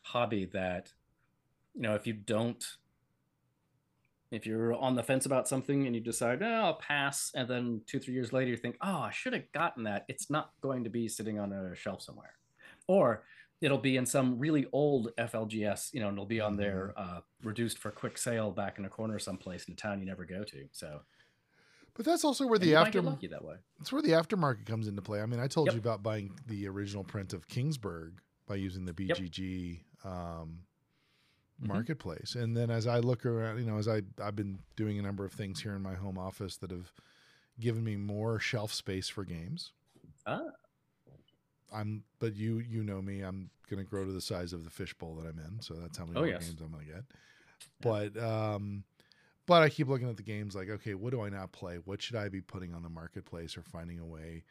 hobby 0.03 0.47
that 0.47 0.93
you 1.75 1.83
know 1.83 1.95
if 1.95 2.07
you 2.07 2.13
don't 2.13 2.65
if 4.31 4.47
you're 4.47 4.75
on 4.75 4.95
the 4.95 5.03
fence 5.03 5.27
about 5.27 5.49
something 5.49 5.87
and 5.87 5.95
you 5.95 6.03
decide, 6.03 6.43
oh, 6.43 6.47
I'll 6.47 6.75
pass, 6.75 7.33
and 7.35 7.49
then 7.49 7.81
two, 7.87 7.99
three 7.99 8.15
years 8.15 8.33
later 8.33 8.51
you 8.51 8.57
think, 8.57 8.77
oh, 8.83 8.99
I 8.99 9.11
should 9.11 9.33
have 9.33 9.51
gotten 9.53 9.85
that, 9.85 10.05
it's 10.09 10.29
not 10.29 10.53
going 10.61 10.85
to 10.85 10.91
be 10.91 11.09
sitting 11.09 11.39
on 11.39 11.53
a 11.53 11.75
shelf 11.75 12.03
somewhere. 12.03 12.35
Or 12.87 13.23
it'll 13.61 13.79
be 13.79 13.97
in 13.97 14.07
some 14.07 14.39
really 14.39 14.67
old 14.73 15.13
FLGS, 15.19 15.93
you 15.93 16.01
know, 16.01 16.09
and 16.09 16.17
it'll 16.17 16.27
be 16.27 16.41
on 16.41 16.57
there 16.57 16.95
Mm-hmm. 16.97 17.17
uh, 17.19 17.21
reduced 17.43 17.79
for 17.79 17.91
quick 17.91 18.19
sale 18.19 18.51
back 18.53 18.79
in 18.79 18.85
a 18.85 18.89
corner 18.89 19.19
someplace 19.19 19.67
in 19.69 19.75
a 19.75 19.77
town 19.77 20.01
you 20.01 20.07
never 20.07 20.25
go 20.25 20.45
to. 20.45 20.69
So 20.73 21.03
But 21.95 22.05
that's 22.07 22.25
also 22.25 22.47
where 22.47 22.57
and 22.57 22.63
the 22.63 22.69
you 22.71 22.75
might 22.77 22.87
after 22.87 23.01
that 23.29 23.45
way. 23.45 23.57
that's 23.79 23.93
where 23.93 24.03
the 24.03 24.11
aftermarket 24.13 24.67
comes 24.67 24.87
into 24.89 25.03
play. 25.03 25.21
I 25.21 25.27
mean, 25.27 25.41
I 25.41 25.49
told 25.49 25.67
Yep. 25.67 25.75
you 25.75 25.79
about 25.81 26.03
buying 26.03 26.39
the 26.47 26.69
original 26.69 27.05
print 27.05 27.33
of 27.33 27.49
Kingsburg 27.49 28.19
by 28.47 28.55
using 28.57 28.85
the 28.85 28.93
Yep. 29.07 29.19
BGG 29.19 29.85
um, 30.05 30.65
Mhm. 31.61 31.69
marketplace, 31.69 32.37
and 32.37 32.57
then 32.57 32.71
as 32.71 32.87
I 32.87 33.01
look 33.01 33.27
around, 33.27 33.59
you 33.59 33.65
know, 33.67 33.79
as 33.79 33.89
I 33.89 34.03
I've 34.23 34.37
been 34.37 34.61
doing 34.77 34.99
a 34.99 35.03
number 35.03 35.25
of 35.25 35.33
things 35.33 35.61
here 35.61 35.75
in 35.75 35.83
my 35.83 35.95
home 35.97 36.17
office 36.17 36.57
that 36.59 36.71
have 36.71 36.93
given 37.59 37.83
me 37.85 37.97
more 37.97 38.39
shelf 38.39 38.73
space 38.73 39.09
for 39.09 39.25
games. 39.25 39.73
Ah. 40.27 40.68
I'm, 41.73 42.05
but 42.19 42.35
you 42.35 42.59
you 42.59 42.83
know 42.83 43.01
me, 43.03 43.21
I'm 43.21 43.51
gonna 43.71 43.85
grow 43.85 44.05
to 44.05 44.13
the 44.13 44.21
size 44.21 44.53
of 44.53 44.65
the 44.65 44.71
fishbowl 44.71 45.15
that 45.17 45.29
I'm 45.29 45.39
in, 45.39 45.61
so 45.61 45.75
that's 45.75 45.99
how 45.99 46.05
many 46.07 46.21
Oh, 46.21 46.25
yes. 46.25 46.45
games 46.47 46.61
I'm 46.61 46.71
gonna 46.71 46.85
get. 46.85 47.05
But 47.81 48.17
um, 48.23 48.85
but 49.47 49.63
I 49.63 49.69
keep 49.69 49.89
looking 49.89 50.09
at 50.09 50.17
the 50.17 50.23
games 50.23 50.55
like, 50.55 50.69
okay, 50.69 50.95
what 50.95 51.11
do 51.11 51.23
I 51.23 51.29
not 51.29 51.53
play? 51.53 51.77
What 51.85 52.03
should 52.03 52.17
I 52.17 52.29
be 52.29 52.41
putting 52.41 52.75
on 52.75 52.83
the 52.83 52.91
marketplace 52.91 53.57
or 53.57 53.63
finding 53.63 53.99
a 53.99 54.05
way? 54.07 54.45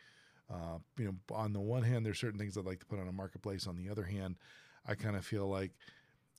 Uh, 0.49 0.79
you 0.97 1.05
know, 1.05 1.15
on 1.35 1.53
the 1.53 1.59
one 1.59 1.83
hand, 1.83 2.05
there's 2.05 2.19
certain 2.19 2.39
things 2.39 2.57
I'd 2.57 2.65
like 2.65 2.79
to 2.79 2.85
put 2.85 2.99
on 2.99 3.07
a 3.07 3.11
marketplace. 3.11 3.67
On 3.67 3.75
the 3.75 3.89
other 3.89 4.05
hand, 4.05 4.37
I 4.87 4.95
kind 4.95 5.15
of 5.17 5.25
feel 5.25 5.47
like, 5.47 5.71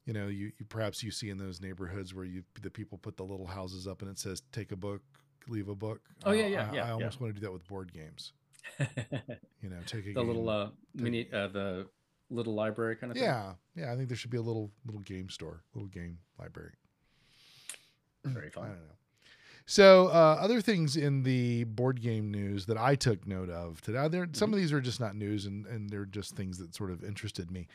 you 0.07 0.15
know, 0.15 0.29
you, 0.29 0.53
you 0.59 0.65
perhaps 0.69 1.03
you 1.03 1.11
see 1.11 1.29
in 1.29 1.37
those 1.37 1.61
neighborhoods 1.61 2.15
where 2.15 2.25
you 2.25 2.43
the 2.63 2.71
people 2.71 2.97
put 2.97 3.17
the 3.19 3.25
little 3.25 3.47
houses 3.47 3.87
up 3.87 4.01
and 4.01 4.11
it 4.11 4.19
says 4.19 4.43
take 4.51 4.73
a 4.73 4.77
book, 4.77 5.03
leave 5.47 5.69
a 5.69 5.75
book. 5.75 6.01
Oh, 6.25 6.33
yeah, 6.33 6.47
Uh, 6.47 6.49
yeah, 6.49 6.69
I, 6.71 6.75
yeah, 6.75 6.85
I 6.85 6.87
yeah. 6.89 6.93
almost 6.95 7.21
want 7.21 7.35
to 7.35 7.41
do 7.41 7.45
that 7.47 7.53
with 7.53 7.69
board 7.69 7.93
games. 7.93 8.33
You 9.63 9.71
know, 9.71 9.77
take 9.87 10.07
a 10.07 10.13
the 10.13 10.23
little 10.23 10.45
game- 10.45 10.49
uh, 10.49 10.69
mini, 10.95 11.29
uh, 11.33 11.49
the 11.49 11.87
little 12.31 12.55
library 12.55 12.95
kind 12.97 13.11
of 13.11 13.17
thing. 13.17 13.25
yeah, 13.27 13.53
yeah. 13.75 13.93
I 13.93 13.97
think 13.97 14.09
there 14.09 14.17
should 14.17 14.31
be 14.31 14.37
a 14.37 14.43
little 14.43 14.71
little 14.87 15.01
game 15.03 15.29
store, 15.31 15.63
little 15.75 15.89
game 15.89 16.19
library. 16.39 16.73
Very 18.25 18.47
I 18.49 18.51
fun. 18.51 18.65
don't 18.69 18.77
know. 18.77 18.95
So, 19.67 20.07
uh, 20.09 20.39
other 20.41 20.63
things 20.63 20.97
in 20.97 21.25
the 21.25 21.65
board 21.65 22.01
game 22.01 22.31
news 22.31 22.65
that 22.67 22.79
I 22.79 22.95
took 22.95 23.27
note 23.27 23.51
of 23.51 23.83
today. 23.83 24.09
There, 24.09 24.27
some 24.33 24.51
of 24.55 24.59
these 24.59 24.73
are 24.73 24.81
just 24.81 25.01
not 25.01 25.15
news, 25.17 25.45
and 25.45 25.67
and 25.67 25.91
they're 25.91 26.07
just 26.07 26.37
things 26.37 26.57
that 26.59 26.75
sort 26.75 26.91
of 26.91 27.05
interested 27.05 27.51
me. 27.51 27.67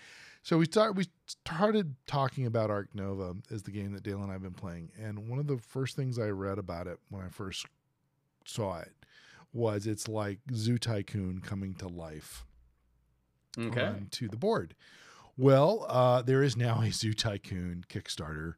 So 0.42 0.58
we 0.58 0.66
start 0.66 0.96
we 0.96 1.06
started 1.28 1.96
talking 2.08 2.46
about 2.46 2.72
Ark 2.72 2.90
Nova 2.94 3.36
as 3.52 3.64
the 3.64 3.72
game 3.72 3.94
that 3.94 4.04
Dale 4.04 4.22
and 4.22 4.30
I 4.30 4.34
have 4.34 4.42
been 4.42 4.54
playing, 4.54 4.92
and 5.00 5.28
one 5.30 5.40
of 5.40 5.48
the 5.48 5.58
first 5.58 5.96
things 5.96 6.18
I 6.18 6.28
read 6.30 6.58
about 6.58 6.88
it 6.88 6.98
when 7.10 7.24
I 7.24 7.28
first 7.30 7.66
saw 8.46 8.80
it 8.80 8.92
was 9.54 9.88
it's 9.88 10.08
like 10.08 10.40
Zoo 10.54 10.78
Tycoon 10.78 11.40
coming 11.42 11.74
to 11.76 11.88
life 11.88 12.46
Okay. 13.58 13.82
onto 13.86 14.28
the 14.28 14.38
board. 14.38 14.76
Well, 15.38 15.86
uh, 15.90 16.22
there 16.22 16.44
is 16.44 16.56
now 16.58 16.82
a 16.82 16.92
Zoo 16.92 17.14
Tycoon 17.14 17.86
Kickstarter 17.90 18.54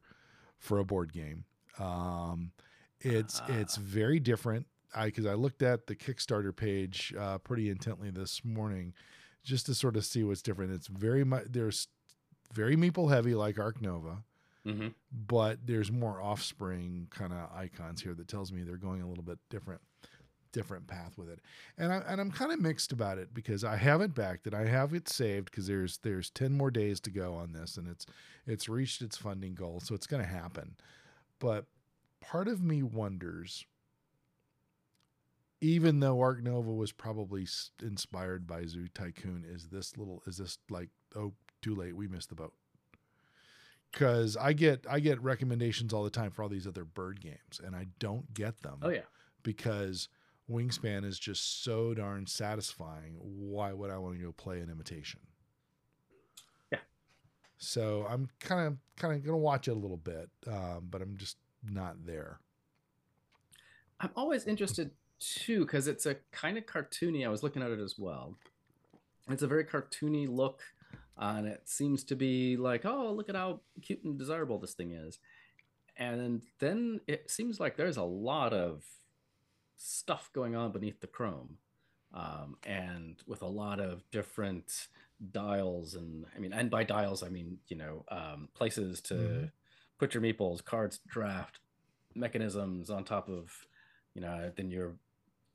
for 0.58 0.78
a 0.78 0.84
board 0.84 1.12
game. 1.12 1.44
Um, 1.78 2.52
it's 3.00 3.40
it's 3.48 3.76
Ah. 3.76 3.80
very 3.82 4.18
different. 4.20 4.66
I 4.94 5.06
because 5.06 5.26
I 5.26 5.34
looked 5.34 5.62
at 5.62 5.86
the 5.86 5.94
Kickstarter 5.96 6.54
page 6.54 7.14
uh, 7.18 7.38
pretty 7.38 7.68
intently 7.70 8.10
this 8.10 8.44
morning, 8.44 8.94
just 9.42 9.66
to 9.66 9.74
sort 9.74 9.96
of 9.96 10.04
see 10.06 10.24
what's 10.24 10.42
different. 10.42 10.72
It's 10.72 10.86
very 10.86 11.24
much 11.24 11.44
there's 11.50 11.88
very 12.54 12.76
meeple 12.76 13.10
heavy 13.10 13.34
like 13.34 13.58
Ark 13.58 13.82
Nova, 13.82 14.22
hmm 14.64 14.88
but 15.12 15.66
there's 15.66 15.90
more 15.92 16.20
offspring 16.20 17.08
kind 17.10 17.32
of 17.32 17.50
icons 17.54 18.02
here 18.02 18.14
that 18.14 18.28
tells 18.28 18.52
me 18.52 18.62
they're 18.62 18.76
going 18.76 19.02
a 19.02 19.08
little 19.08 19.24
bit 19.24 19.38
different 19.50 19.80
different 20.56 20.86
path 20.86 21.18
with 21.18 21.28
it. 21.28 21.38
And 21.76 21.92
I, 21.92 21.96
and 22.08 22.18
I'm 22.20 22.30
kind 22.30 22.50
of 22.50 22.58
mixed 22.58 22.90
about 22.90 23.18
it 23.18 23.34
because 23.34 23.62
I 23.62 23.76
haven't 23.76 24.14
backed 24.14 24.46
it 24.46 24.54
I 24.54 24.64
have 24.64 24.94
it 24.94 25.06
saved 25.08 25.50
because 25.50 25.66
there's 25.66 25.98
there's 25.98 26.30
10 26.30 26.52
more 26.52 26.70
days 26.70 26.98
to 27.00 27.10
go 27.10 27.34
on 27.34 27.52
this 27.52 27.76
and 27.76 27.86
it's 27.86 28.06
it's 28.46 28.68
reached 28.68 29.02
its 29.02 29.18
funding 29.18 29.54
goal 29.54 29.80
so 29.80 29.94
it's 29.94 30.06
going 30.06 30.22
to 30.22 30.28
happen. 30.28 30.74
But 31.38 31.66
part 32.20 32.48
of 32.48 32.62
me 32.62 32.82
wonders 32.82 33.66
even 35.60 36.00
though 36.00 36.20
Ark 36.20 36.42
Nova 36.42 36.72
was 36.72 36.92
probably 36.92 37.46
inspired 37.82 38.46
by 38.46 38.66
Zoo 38.66 38.88
Tycoon 38.94 39.44
is 39.46 39.68
this 39.68 39.96
little 39.96 40.22
is 40.26 40.38
this 40.38 40.58
like 40.70 40.88
oh 41.14 41.32
too 41.62 41.74
late 41.74 41.94
we 41.96 42.08
missed 42.08 42.28
the 42.30 42.34
boat? 42.34 42.54
Because 43.92 44.36
I 44.36 44.52
get 44.52 44.84
I 44.88 45.00
get 45.00 45.22
recommendations 45.22 45.92
all 45.92 46.04
the 46.04 46.10
time 46.10 46.30
for 46.30 46.42
all 46.42 46.48
these 46.48 46.66
other 46.66 46.84
bird 46.84 47.20
games, 47.20 47.60
and 47.64 47.74
I 47.74 47.86
don't 47.98 48.32
get 48.34 48.62
them 48.62 48.78
Oh 48.82 48.90
yeah. 48.90 49.00
because 49.42 50.08
Wingspan 50.50 51.04
is 51.04 51.18
just 51.18 51.64
so 51.64 51.92
darn 51.94 52.26
satisfying. 52.26 53.16
Why 53.18 53.72
would 53.72 53.90
I 53.90 53.98
want 53.98 54.16
to 54.16 54.22
go 54.22 54.32
play 54.32 54.60
an 54.60 54.70
imitation? 54.70 55.20
Yeah. 56.70 56.78
So 57.58 58.06
I'm 58.08 58.28
kind 58.40 58.66
of 58.66 58.76
kind 58.96 59.14
of 59.14 59.24
gonna 59.24 59.38
watch 59.38 59.68
it 59.68 59.72
a 59.72 59.74
little 59.74 59.96
bit, 59.96 60.30
um, 60.46 60.86
but 60.90 61.02
I'm 61.02 61.16
just 61.16 61.36
not 61.68 62.04
there. 62.04 62.38
I'm 64.00 64.10
always 64.14 64.46
interested 64.46 64.90
too 65.18 65.60
because 65.60 65.88
it's 65.88 66.06
a 66.06 66.16
kind 66.30 66.58
of 66.58 66.66
cartoony. 66.66 67.26
I 67.26 67.28
was 67.28 67.42
looking 67.42 67.62
at 67.62 67.70
it 67.70 67.80
as 67.80 67.96
well. 67.98 68.36
It's 69.28 69.42
a 69.42 69.48
very 69.48 69.64
cartoony 69.64 70.28
look, 70.28 70.62
uh, 71.18 71.34
and 71.38 71.46
it 71.48 71.62
seems 71.64 72.04
to 72.04 72.14
be 72.14 72.56
like, 72.56 72.84
oh, 72.84 73.12
look 73.12 73.28
at 73.28 73.34
how 73.34 73.60
cute 73.82 74.04
and 74.04 74.18
desirable 74.18 74.58
this 74.58 74.74
thing 74.74 74.92
is. 74.92 75.18
And 75.96 76.42
then 76.60 77.00
it 77.08 77.30
seems 77.30 77.58
like 77.58 77.76
there's 77.76 77.96
a 77.96 78.04
lot 78.04 78.52
of 78.52 78.84
stuff 79.76 80.30
going 80.32 80.54
on 80.56 80.72
beneath 80.72 81.00
the 81.00 81.06
chrome, 81.06 81.58
um, 82.14 82.56
and 82.64 83.16
with 83.26 83.42
a 83.42 83.46
lot 83.46 83.80
of 83.80 84.08
different 84.10 84.88
dials. 85.32 85.94
And 85.94 86.26
I 86.34 86.38
mean, 86.38 86.52
and 86.52 86.70
by 86.70 86.84
dials, 86.84 87.22
I 87.22 87.28
mean 87.28 87.58
you 87.68 87.76
know 87.76 88.04
um, 88.10 88.48
places 88.54 89.00
to 89.02 89.14
Mhm. 89.14 89.52
put 89.98 90.14
your 90.14 90.22
meeples, 90.22 90.64
cards, 90.64 91.00
draft, 91.06 91.60
mechanisms 92.14 92.90
on 92.90 93.04
top 93.04 93.28
of 93.28 93.66
you 94.14 94.20
know 94.22 94.50
then 94.56 94.70
you're 94.70 94.94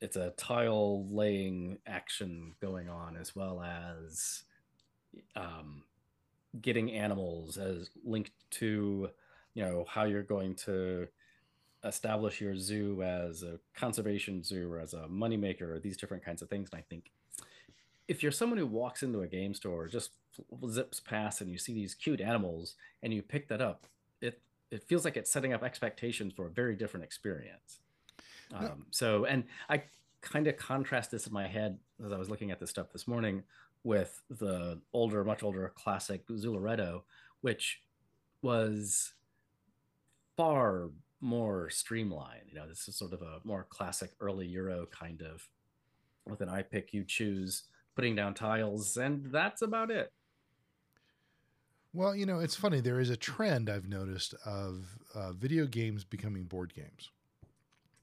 it's 0.02 0.16
a 0.16 0.32
tile 0.32 1.08
laying 1.10 1.78
action 1.88 2.56
going 2.62 2.90
on 2.90 3.16
as 3.18 3.36
well 3.36 3.62
as 3.62 4.44
um, 5.36 5.84
getting 6.62 6.92
animals 6.92 7.58
as 7.58 7.90
linked 8.04 8.32
to 8.52 9.10
you 9.54 9.64
know 9.64 9.86
how 9.88 10.04
you're 10.06 10.24
going 10.24 10.56
to 10.56 11.08
establish 11.84 12.40
your 12.40 12.56
zoo 12.56 13.02
as 13.02 13.44
a 13.44 13.60
conservation 13.76 14.44
zoo 14.44 14.72
or 14.72 14.80
as 14.80 14.94
a 14.94 15.08
moneymaker 15.10 15.64
or 15.64 15.80
these 15.80 15.98
different 15.98 16.24
kinds 16.24 16.42
of 16.42 16.50
things 16.50 16.70
and 16.72 16.80
i 16.80 16.84
think 16.90 17.12
if 18.08 18.22
you're 18.22 18.32
someone 18.32 18.58
who 18.58 18.68
walks 18.68 19.04
into 19.04 19.22
a 19.22 19.28
game 19.28 19.54
store 19.54 19.84
or 19.84 19.88
just 19.88 20.12
zips 20.70 21.00
past 21.00 21.42
and 21.42 21.50
you 21.50 21.58
see 21.58 21.74
these 21.74 21.94
cute 21.94 22.22
animals 22.22 22.76
and 23.04 23.14
you 23.14 23.22
pick 23.22 23.48
that 23.48 23.62
up 23.62 23.88
it 24.22 24.42
it 24.70 24.84
feels 24.84 25.06
like 25.06 25.18
it's 25.18 25.32
setting 25.32 25.54
up 25.54 25.64
expectations 25.64 26.34
for 26.34 26.48
a 26.48 26.50
very 26.50 26.76
different 26.76 27.04
experience. 27.04 27.80
Um, 28.54 28.86
so 28.92 29.24
and 29.26 29.46
i 29.70 29.82
kind 30.20 30.46
of 30.48 30.58
contrast 30.58 31.10
this 31.10 31.26
in 31.26 31.32
my 31.32 31.48
head 31.48 31.80
as 32.06 32.12
i 32.12 32.18
was 32.18 32.30
looking 32.30 32.52
at 32.52 32.60
this 32.60 32.70
stuff 32.70 32.92
this 32.92 33.08
morning 33.08 33.44
with 33.86 34.22
the 34.30 34.80
older 34.92 35.24
much 35.24 35.42
older 35.42 35.72
classic 35.74 36.28
Zooloretto 36.28 37.04
which 37.40 37.82
was 38.42 39.14
far 40.36 40.90
more 41.22 41.70
streamlined 41.70 42.42
you 42.50 42.56
know 42.56 42.68
this 42.68 42.88
is 42.88 42.96
sort 42.98 43.14
of 43.14 43.22
a 43.22 43.40
more 43.44 43.66
classic 43.70 44.12
early 44.20 44.48
euro 44.48 44.88
kind 44.88 45.22
of 45.22 45.48
with 46.28 46.42
an 46.42 46.50
i 46.50 46.62
pick 46.62 46.94
you 46.94 47.04
choose 47.04 47.64
putting 47.96 48.16
down 48.16 48.34
tiles 48.34 48.98
and 48.98 49.32
that's 49.32 49.62
about 49.62 49.92
it 49.92 50.12
Well, 51.94 52.16
you 52.16 52.26
know, 52.26 52.40
it's 52.40 52.56
funny. 52.56 52.80
There 52.80 53.02
is 53.02 53.10
a 53.10 53.18
trend 53.18 53.70
I've 53.70 53.90
noticed 53.90 54.34
of 54.46 54.98
uh, 55.14 55.34
video 55.34 55.66
games 55.68 56.06
becoming 56.06 56.46
board 56.46 56.74
games. 56.74 57.10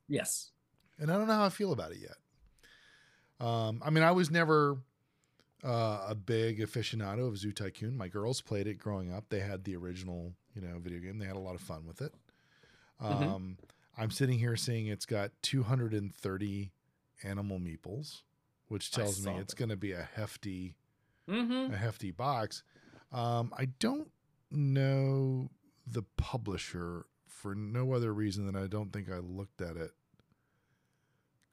yes 0.09 0.50
and 0.98 1.11
I 1.11 1.16
don't 1.16 1.26
know 1.26 1.35
how 1.35 1.46
I 1.46 1.48
feel 1.48 1.72
about 1.72 1.92
it 1.92 1.98
yet. 2.02 3.46
Um, 3.46 3.81
I 3.85 3.90
mean, 3.90 4.04
I 4.04 4.11
was 4.11 4.31
never 4.31 4.78
uh, 5.64 6.07
a 6.09 6.14
big 6.14 6.59
aficionado 6.61 7.28
of 7.28 7.38
Zoo 7.38 7.52
Tycoon. 7.52 7.96
My 7.96 8.09
girls 8.09 8.40
played 8.42 8.66
it 8.66 8.78
growing 8.78 9.12
up. 9.12 9.24
They 9.28 9.40
had 9.40 9.64
the 9.64 9.76
original, 9.76 10.33
you 10.54 10.61
know, 10.61 10.78
video 10.78 10.98
game. 10.98 11.18
They 11.18 11.26
had 11.26 11.37
a 11.37 11.40
lot 11.40 11.54
of 11.54 11.61
fun 11.61 11.87
with 11.87 12.02
it. 12.02 12.12
Mhm. 13.00 13.22
Um, 13.22 13.58
I'm 13.96 14.11
sitting 14.11 14.38
here 14.38 14.56
seeing 14.56 14.87
it's 14.87 15.06
got 15.06 15.30
230 15.42 16.72
animal 17.24 17.58
meeples, 17.58 18.22
which 18.68 18.90
tells 18.90 19.24
me 19.24 19.34
it's 19.37 19.54
going 19.54 19.70
to 19.70 19.76
be 19.76 19.92
a 19.92 20.08
hefty, 20.14 20.76
mm-hmm. 21.28 21.72
a 21.72 21.76
hefty 21.76 22.11
box. 22.11 22.62
Um, 23.12 23.52
I 23.56 23.66
don't 23.78 24.11
know 24.50 25.50
the 25.87 26.02
publisher 26.16 27.06
for 27.26 27.54
no 27.54 27.92
other 27.92 28.12
reason 28.12 28.46
than 28.46 28.56
I 28.56 28.66
don't 28.66 28.92
think 28.92 29.11
I 29.11 29.18
looked 29.18 29.61
at 29.61 29.76
it 29.76 29.92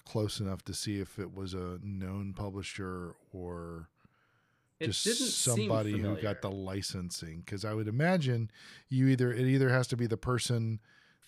close 0.05 0.39
enough 0.39 0.63
to 0.63 0.73
see 0.73 0.99
if 0.99 1.17
it 1.19 1.33
was 1.33 1.53
a 1.53 1.79
known 1.81 2.33
publisher 2.33 3.15
or 3.33 3.89
it 4.79 4.87
just 4.87 5.43
somebody 5.43 5.97
who 5.97 6.15
got 6.21 6.41
the 6.41 6.51
licensing 6.51 7.41
because 7.43 7.65
I 7.65 7.73
would 7.73 7.87
imagine 7.87 8.51
you 8.89 9.07
either 9.07 9.33
it 9.33 9.47
either 9.47 9.69
has 9.69 9.87
to 9.87 9.97
be 9.97 10.05
the 10.05 10.17
person 10.17 10.79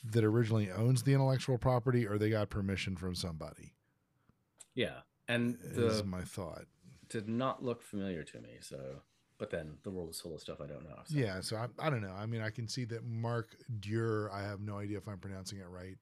that 0.04 0.24
originally 0.24 0.72
owns 0.72 1.04
the 1.04 1.14
intellectual 1.14 1.58
property 1.58 2.08
or 2.08 2.18
they 2.18 2.30
got 2.30 2.50
permission 2.50 2.96
from 2.96 3.16
somebody. 3.16 3.74
Yeah, 4.76 5.00
and 5.28 5.58
is 5.64 5.98
the 6.00 6.04
my 6.04 6.22
thought. 6.22 6.66
did 7.10 7.28
not 7.28 7.64
look 7.64 7.82
familiar 7.82 8.24
to 8.24 8.40
me. 8.40 8.58
So, 8.62 9.02
but 9.38 9.50
then 9.50 9.78
the 9.84 9.90
world 9.92 10.10
is 10.12 10.22
full 10.22 10.36
of 10.36 10.42
stuff 10.42 10.62
I 10.62 10.68
don't 10.68 10.84
know. 10.84 11.00
So. 11.06 11.18
Yeah, 11.18 11.42
so 11.42 11.58
I, 11.58 11.68
I 11.88 11.90
don't 11.90 12.02
know. 12.02 12.14
I 12.18 12.26
mean, 12.26 12.42
I 12.42 12.50
can 12.52 12.68
see 12.68 12.86
that 12.86 13.04
Mark 13.06 13.56
Durer, 13.80 14.32
I 14.32 14.44
have 14.44 14.62
no 14.62 14.78
idea 14.78 14.98
if 14.98 15.08
I'm 15.08 15.18
pronouncing 15.18 15.60
it 15.60 15.68
right 15.70 15.98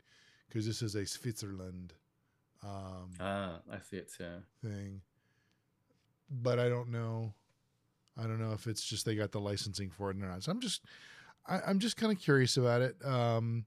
because 0.49 0.65
this 0.67 0.81
is 0.81 0.95
a 0.95 1.05
Switzerland 1.05 1.93
um, 2.63 3.11
Ah, 3.19 3.59
I 3.71 3.79
see 3.79 3.97
it 3.97 4.11
too. 4.15 4.41
thing, 4.63 5.01
but 6.29 6.59
I 6.59 6.67
don't 6.69 6.89
know. 6.89 7.33
I 8.17 8.23
don't 8.23 8.39
know 8.39 8.53
if 8.53 8.65
it's 8.67 8.83
just 8.83 9.05
they 9.05 9.15
got 9.15 9.31
the 9.31 9.41
licensing 9.41 9.89
for 9.89 10.09
it 10.09 10.17
or 10.17 10.25
not. 10.27 10.43
So 10.43 10.51
I'm 10.51 10.61
just, 10.61 10.81
I, 11.47 11.59
I'm 11.67 11.79
just 11.79 11.97
kind 11.97 12.11
of 12.11 12.19
curious 12.19 12.57
about 12.57 12.81
it. 12.81 12.95
Um, 13.05 13.65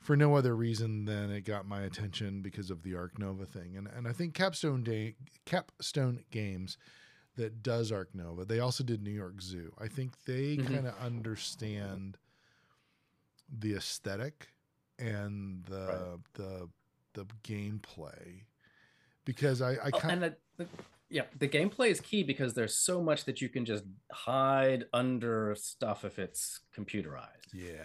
for 0.00 0.16
no 0.16 0.34
other 0.34 0.56
reason 0.56 1.04
than 1.04 1.30
it 1.30 1.42
got 1.42 1.64
my 1.64 1.82
attention 1.82 2.42
because 2.42 2.70
of 2.70 2.82
the 2.82 2.96
Ark 2.96 3.18
Nova 3.20 3.46
thing, 3.46 3.76
and 3.76 3.86
and 3.86 4.08
I 4.08 4.12
think 4.12 4.34
Capstone 4.34 4.82
Day 4.82 5.14
Capstone 5.46 6.24
Games 6.32 6.76
that 7.36 7.62
does 7.62 7.92
Ark 7.92 8.10
Nova. 8.12 8.44
They 8.44 8.58
also 8.58 8.82
did 8.82 9.00
New 9.02 9.12
York 9.12 9.40
Zoo. 9.40 9.72
I 9.78 9.86
think 9.88 10.24
they 10.24 10.56
Mhm. 10.56 10.66
kind 10.72 10.86
of 10.88 10.98
understand 10.98 12.18
the 13.48 13.74
aesthetic 13.74 14.48
and 14.98 15.64
the 15.66 15.86
Right. 15.86 16.18
the 16.34 16.68
the 17.14 17.26
gameplay 17.44 18.42
because 19.24 19.62
I 19.62 19.72
I 19.74 19.90
Oh, 19.92 19.98
kind 20.00 20.22
the, 20.56 20.66
yeah, 21.12 21.24
the 21.38 21.46
gameplay 21.48 21.90
is 21.90 22.00
key 22.00 22.22
because 22.22 22.54
there's 22.54 22.74
so 22.74 23.02
much 23.02 23.24
that 23.26 23.40
you 23.40 23.48
can 23.48 23.64
just 23.64 23.84
hide 24.10 24.86
under 24.92 25.54
stuff 25.54 26.04
if 26.04 26.18
it's 26.18 26.60
computerized. 26.76 27.52
yeah. 27.52 27.84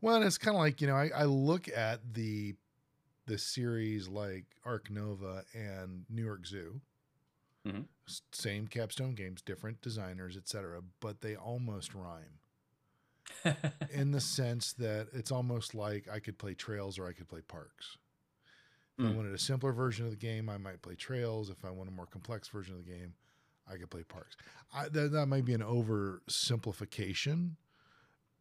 Well, 0.00 0.16
and 0.16 0.24
it's 0.24 0.36
kind 0.36 0.54
of 0.54 0.60
like 0.60 0.80
you 0.82 0.86
know 0.86 0.96
I, 0.96 1.10
I 1.16 1.24
look 1.24 1.68
at 1.68 2.00
the 2.12 2.56
the 3.26 3.38
series 3.38 4.06
like 4.06 4.44
Ark 4.64 4.90
Nova 4.90 5.44
and 5.54 6.04
New 6.10 6.22
York 6.22 6.46
Zoo. 6.46 6.80
Mhm. 7.66 7.86
Same 8.32 8.66
capstone 8.66 9.14
games, 9.14 9.40
different 9.40 9.80
designers, 9.80 10.36
etc. 10.36 10.82
But 11.00 11.22
they 11.22 11.36
almost 11.36 11.94
rhyme. 11.94 12.40
in 13.90 14.10
the 14.10 14.20
sense 14.20 14.74
that 14.74 15.08
it's 15.14 15.32
almost 15.32 15.74
like 15.74 16.06
I 16.12 16.18
could 16.18 16.36
play 16.38 16.52
Trails 16.52 16.98
or 16.98 17.08
I 17.08 17.12
could 17.12 17.28
play 17.28 17.40
Parks. 17.40 17.96
If 18.98 19.04
I 19.04 19.08
Mm. 19.08 19.16
wanted 19.16 19.34
a 19.34 19.38
simpler 19.38 19.72
version 19.72 20.04
of 20.04 20.12
the 20.12 20.16
game, 20.16 20.48
I 20.48 20.56
might 20.56 20.80
play 20.82 20.94
Trails. 20.94 21.50
If 21.50 21.64
I 21.64 21.70
want 21.70 21.88
a 21.88 21.92
more 21.92 22.06
complex 22.06 22.48
version 22.48 22.76
of 22.76 22.84
the 22.84 22.90
game, 22.90 23.14
I 23.66 23.76
could 23.76 23.90
play 23.90 24.04
Parks. 24.04 24.36
I, 24.72 24.88
that, 24.88 25.10
that 25.12 25.26
might 25.26 25.44
be 25.44 25.54
an 25.54 25.62
oversimplification, 25.62 27.52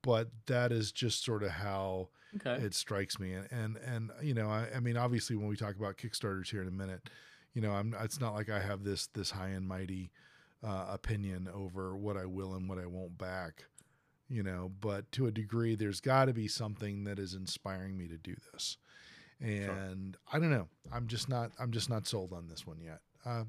but 0.02 0.30
that 0.48 0.72
is 0.72 0.92
just 0.92 1.24
sort 1.24 1.44
of 1.44 1.52
how 1.52 2.10
okay. 2.36 2.64
it 2.64 2.74
strikes 2.74 3.20
me. 3.20 3.34
And 3.34 3.48
and, 3.52 3.78
and 3.78 4.12
you 4.22 4.34
know, 4.34 4.50
I, 4.50 4.68
I 4.76 4.80
mean, 4.80 4.98
obviously, 4.98 5.36
when 5.36 5.48
we 5.48 5.56
talk 5.56 5.76
about 5.76 5.98
Kickstarters 5.98 6.50
here 6.50 6.62
in 6.62 6.68
a 6.68 6.72
minute, 6.72 7.10
you 7.54 7.62
know, 7.62 7.72
I'm 7.72 7.96
it's 8.02 8.20
not 8.20 8.34
like 8.34 8.50
I 8.50 8.60
have 8.60 8.84
this 8.84 9.08
this 9.08 9.32
high 9.32 9.50
and 9.50 9.68
mighty 9.68 10.12
uh, 10.64 10.86
opinion 10.90 11.50
over 11.54 11.96
what 11.98 12.18
I 12.18 12.26
will 12.26 12.54
and 12.54 12.70
what 12.70 12.78
I 12.80 12.86
won't 12.86 13.18
back. 13.18 13.66
You 14.30 14.42
know, 14.44 14.72
but 14.82 15.12
to 15.14 15.28
a 15.28 15.32
degree, 15.32 15.76
there's 15.76 16.00
got 16.00 16.26
to 16.26 16.34
be 16.34 16.48
something 16.48 17.04
that 17.04 17.20
is 17.20 17.34
inspiring 17.34 17.98
me 17.98 18.08
to 18.08 18.18
do 18.18 18.36
this. 18.52 18.78
And 19.44 20.18
I 20.32 20.40
don't 20.40 20.50
know. 20.52 20.68
I'm 20.92 21.08
just 21.08 21.28
not. 21.30 21.52
I'm 21.60 21.72
just 21.72 21.90
not 21.90 22.08
sold 22.08 22.32
on 22.34 22.48
this 22.48 22.66
one 22.66 22.80
yet. 22.80 23.00
Uh, 23.26 23.44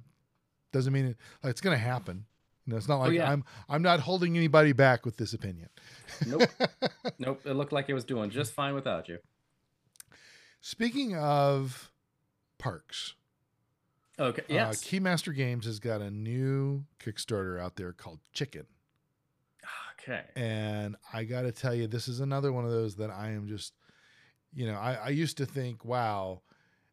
doesn't 0.72 0.92
mean 0.92 1.06
it, 1.06 1.16
it's 1.44 1.60
going 1.60 1.76
to 1.76 1.82
happen. 1.82 2.24
You 2.66 2.72
know, 2.72 2.76
it's 2.78 2.88
not 2.88 2.98
like 2.98 3.12
yeah. 3.12 3.30
I'm. 3.30 3.44
I'm 3.68 3.82
not 3.82 4.00
holding 4.00 4.36
anybody 4.36 4.72
back 4.72 5.04
with 5.06 5.16
this 5.16 5.32
opinion. 5.34 5.68
Nope. 6.26 6.42
nope. 7.18 7.40
It 7.44 7.52
looked 7.52 7.72
like 7.72 7.88
it 7.88 7.94
was 7.94 8.04
doing 8.04 8.30
just 8.30 8.52
fine 8.52 8.74
without 8.74 9.08
you. 9.08 9.18
Speaking 10.60 11.14
of 11.16 11.90
parks, 12.58 13.14
Okay. 14.18 14.42
uh, 14.42 14.44
Yes. 14.48 14.82
Keymaster 14.82 15.34
Games 15.34 15.66
has 15.66 15.78
got 15.78 16.00
a 16.00 16.10
new 16.10 16.84
Kickstarter 16.98 17.60
out 17.60 17.76
there 17.76 17.92
called 17.92 18.20
Chicken, 18.32 18.64
okay. 20.00 20.22
and 20.36 20.96
I 21.12 21.24
got 21.24 21.42
to 21.42 21.52
tell 21.52 21.74
you, 21.74 21.86
this 21.86 22.08
is 22.08 22.20
another 22.20 22.50
one 22.52 22.64
of 22.64 22.70
those 22.70 22.96
that 22.96 23.10
I 23.10 23.30
am 23.32 23.46
just, 23.46 23.74
you 24.54 24.66
know, 24.66 24.74
I, 24.74 24.94
I 24.94 25.08
used 25.08 25.36
to 25.38 25.46
think, 25.46 25.84
wow, 25.84 26.42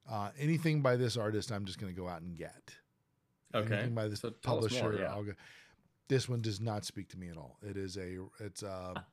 uh, 0.10 0.30
anything 0.38 0.82
by 0.82 0.96
this 0.96 1.18
artist, 1.18 1.52
I'm 1.52 1.66
just 1.66 1.80
going 1.80 1.94
to 1.94 2.00
go 2.00 2.08
out 2.08 2.22
and 2.22 2.36
get. 2.38 2.76
Okay. 3.54 3.76
Anything 3.76 3.96
by 3.96 4.08
this 4.08 4.22
So 4.22 4.32
publisher, 4.32 4.84
more, 4.84 4.94
yeah. 4.96 5.12
I'll 5.12 5.24
go. 5.24 5.34
This 6.08 6.28
one 6.28 6.42
does 6.42 6.60
not 6.60 6.84
speak 6.86 7.10
to 7.10 7.18
me 7.18 7.30
at 7.30 7.38
all. 7.38 7.58
It 7.62 7.78
is 7.78 7.98
a, 7.98 8.18
it's 8.40 8.64
a 8.64 9.06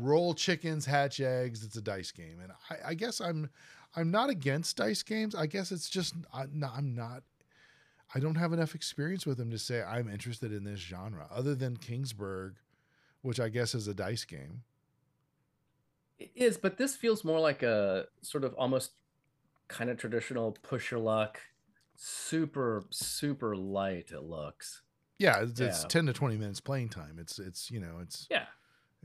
roll 0.00 0.34
chickens, 0.34 0.86
hatch 0.86 1.20
eggs. 1.20 1.64
It's 1.64 1.76
a 1.76 1.82
dice 1.82 2.12
game, 2.12 2.38
and 2.40 2.52
I, 2.70 2.90
I 2.90 2.94
guess 2.94 3.20
I'm, 3.20 3.50
I'm 3.96 4.10
not 4.10 4.30
against 4.30 4.76
dice 4.76 5.02
games. 5.02 5.34
I 5.34 5.46
guess 5.46 5.72
it's 5.72 5.88
just 5.88 6.14
I, 6.32 6.44
no, 6.52 6.70
I'm 6.74 6.94
not. 6.94 7.22
I 8.14 8.20
don't 8.20 8.36
have 8.36 8.52
enough 8.52 8.76
experience 8.76 9.26
with 9.26 9.38
them 9.38 9.50
to 9.50 9.58
say 9.58 9.82
I'm 9.82 10.08
interested 10.08 10.52
in 10.52 10.62
this 10.62 10.78
genre, 10.78 11.26
other 11.34 11.56
than 11.56 11.76
Kingsburg, 11.76 12.52
which 13.22 13.40
I 13.40 13.48
guess 13.48 13.74
is 13.74 13.88
a 13.88 13.94
dice 13.94 14.24
game. 14.24 14.62
It 16.18 16.30
is, 16.34 16.56
but 16.56 16.76
this 16.78 16.94
feels 16.96 17.24
more 17.24 17.40
like 17.40 17.62
a 17.62 18.06
sort 18.22 18.44
of 18.44 18.54
almost 18.54 18.92
kind 19.68 19.90
of 19.90 19.96
traditional 19.98 20.52
push 20.62 20.90
your 20.90 21.00
luck, 21.00 21.40
super 21.96 22.84
super 22.90 23.56
light. 23.56 24.10
It 24.12 24.22
looks. 24.22 24.82
Yeah, 25.18 25.42
it's, 25.42 25.60
it's 25.60 25.84
ten 25.84 26.06
to 26.06 26.12
twenty 26.12 26.36
minutes 26.36 26.60
playing 26.60 26.90
time. 26.90 27.18
It's 27.18 27.38
it's 27.38 27.70
you 27.70 27.80
know 27.80 27.98
it's 28.02 28.26
Yeah. 28.30 28.44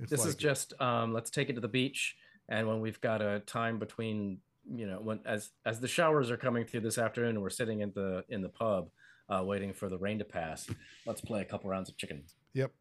it's 0.01 0.11
This 0.11 0.25
is 0.25 0.35
just 0.35 0.73
um, 0.81 1.13
let's 1.13 1.29
take 1.29 1.49
it 1.49 1.53
to 1.53 1.61
the 1.61 1.67
beach, 1.67 2.15
and 2.47 2.67
when 2.67 2.79
we've 2.81 2.99
got 3.01 3.21
a 3.21 3.39
time 3.41 3.79
between 3.79 4.39
you 4.71 4.85
know 4.87 4.99
when 5.01 5.19
as 5.25 5.51
as 5.65 5.79
the 5.79 5.87
showers 5.87 6.29
are 6.29 6.37
coming 6.37 6.65
through 6.65 6.81
this 6.81 6.97
afternoon, 6.97 7.31
and 7.31 7.41
we're 7.41 7.49
sitting 7.49 7.81
in 7.81 7.91
the 7.95 8.23
in 8.29 8.41
the 8.41 8.49
pub 8.49 8.89
uh, 9.29 9.43
waiting 9.43 9.73
for 9.73 9.89
the 9.89 9.97
rain 9.97 10.19
to 10.19 10.25
pass. 10.25 10.67
Let's 11.05 11.21
play 11.21 11.41
a 11.41 11.45
couple 11.45 11.69
rounds 11.69 11.89
of 11.89 11.97
chicken. 11.97 12.23
yep. 12.53 12.71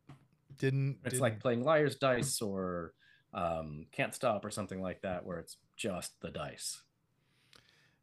Didn't 0.59 0.99
It's 1.05 1.13
didn't- 1.13 1.21
like 1.23 1.41
playing 1.41 1.63
liar's 1.65 1.97
dice 1.97 2.41
or 2.43 2.93
um, 3.35 3.87
can't 3.93 4.15
stop 4.15 4.45
or 4.45 4.51
something 4.51 4.81
like 4.81 5.03
that, 5.03 5.25
where 5.25 5.39
it's 5.39 5.57
just 5.77 6.21
the 6.21 6.31
dice. 6.31 6.83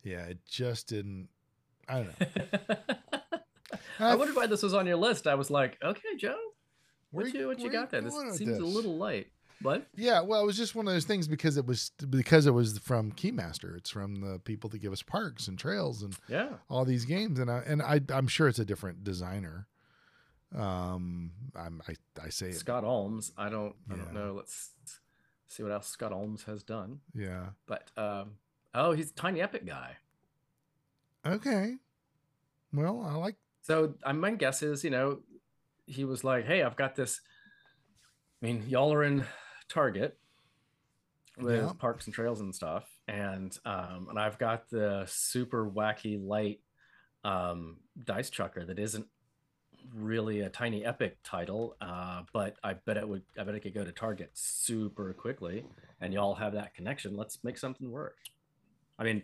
yeah, 0.04 0.26
it 0.26 0.40
just 0.50 0.88
didn't. 0.90 1.30
I 1.88 1.96
don't 2.04 2.20
know. 2.20 2.76
I 4.00 4.12
I 4.12 4.16
wondered 4.16 4.36
why 4.36 4.48
this 4.48 4.64
was 4.64 4.74
on 4.74 4.86
your 4.88 4.98
list. 4.98 5.28
I 5.28 5.36
was 5.36 5.50
like, 5.50 5.78
okay, 5.84 6.16
Joe, 6.18 6.36
what 7.12 7.34
you 7.34 7.48
what 7.48 7.60
you 7.60 7.70
got 7.72 7.90
there? 7.92 8.02
This 8.02 8.14
seems 8.38 8.58
a 8.60 8.66
little 8.66 8.98
light. 8.98 9.28
What? 9.62 9.88
Yeah, 9.96 10.20
well, 10.22 10.42
it 10.44 10.46
was 10.46 10.58
just 10.58 10.76
one 10.76 10.86
of 10.88 10.94
those 10.94 11.06
things 11.06 11.28
because 11.30 11.56
it 11.58 11.66
was 11.66 11.92
because 12.10 12.46
it 12.46 12.52
was 12.52 12.78
from 12.80 13.12
Keymaster. 13.14 13.76
It's 13.78 13.90
from 13.90 14.20
the 14.20 14.38
people 14.40 14.70
that 14.72 14.80
give 14.80 14.92
us 14.92 15.02
parks 15.02 15.48
and 15.48 15.58
trails 15.58 16.04
and 16.04 16.16
Yeah. 16.28 16.50
all 16.70 16.84
these 16.86 17.06
games, 17.06 17.40
and 17.40 17.50
I 17.50 17.60
and 17.66 17.82
I 17.82 18.02
I'm 18.10 18.28
sure 18.28 18.48
it's 18.50 18.60
a 18.60 18.66
different 18.66 19.04
designer. 19.04 19.68
Um, 20.56 21.32
I'm 21.56 21.82
I 21.88 21.96
I 22.24 22.30
say 22.30 22.48
it. 22.50 22.56
Scott 22.58 22.84
Almes. 22.84 23.32
I 23.38 23.50
don't 23.50 23.76
I 23.92 23.96
don't 23.96 24.14
know. 24.14 24.34
Let's 24.36 24.72
see 25.48 25.64
what 25.64 25.72
else 25.72 25.88
Scott 25.88 26.12
Almes 26.12 26.44
has 26.46 26.64
done. 26.64 27.00
Yeah. 27.14 27.48
But 27.68 27.90
um, 27.98 28.32
oh, 28.74 28.92
he's 28.94 29.12
a 29.12 29.16
tiny 29.16 29.42
epic 29.42 29.66
guy. 29.66 29.98
Okay. 31.26 31.76
Well, 32.74 33.02
I 33.08 33.16
like. 33.16 33.36
So 33.62 33.96
I 34.06 34.12
my 34.12 34.32
guess 34.32 34.62
is, 34.62 34.84
you 34.84 34.90
know, 34.92 35.20
he 35.88 36.06
was 36.06 36.24
like, 36.24 36.46
"Hey, 36.46 36.62
I've 36.62 36.76
got 36.76 36.96
this." 36.96 37.20
I 38.42 38.46
mean, 38.46 38.66
y'all 38.68 38.94
are 38.94 39.04
in 39.04 39.26
Target 39.70 40.18
with 41.38 41.64
Yeah. 41.64 41.72
parks 41.78 42.06
and 42.06 42.14
trails 42.14 42.42
and 42.42 42.54
stuff, 42.54 42.88
and 43.08 43.58
um, 43.66 44.08
and 44.10 44.20
I've 44.20 44.38
got 44.38 44.70
the 44.70 45.06
super 45.08 45.70
wacky 45.70 46.24
light 46.24 46.60
um, 47.24 47.78
dice 48.04 48.30
chucker 48.30 48.66
that 48.66 48.78
isn't 48.78 49.08
really 49.94 50.42
a 50.42 50.50
tiny 50.50 50.86
epic 50.86 51.18
title, 51.24 51.76
uh, 51.82 52.24
but 52.34 52.56
I 52.64 52.74
bet 52.74 52.98
it 52.98 53.08
would. 53.08 53.24
I 53.38 53.44
bet 53.44 53.56
it 53.56 53.62
could 53.62 53.74
go 53.74 53.84
to 53.84 53.92
Target 53.92 54.32
super 54.34 55.14
quickly, 55.14 55.66
and 56.02 56.14
y'all 56.14 56.36
have 56.36 56.54
that 56.54 56.74
connection. 56.74 57.16
Let's 57.16 57.44
make 57.44 57.58
something 57.58 57.92
work. 57.92 58.18
I 58.98 59.04
mean, 59.04 59.24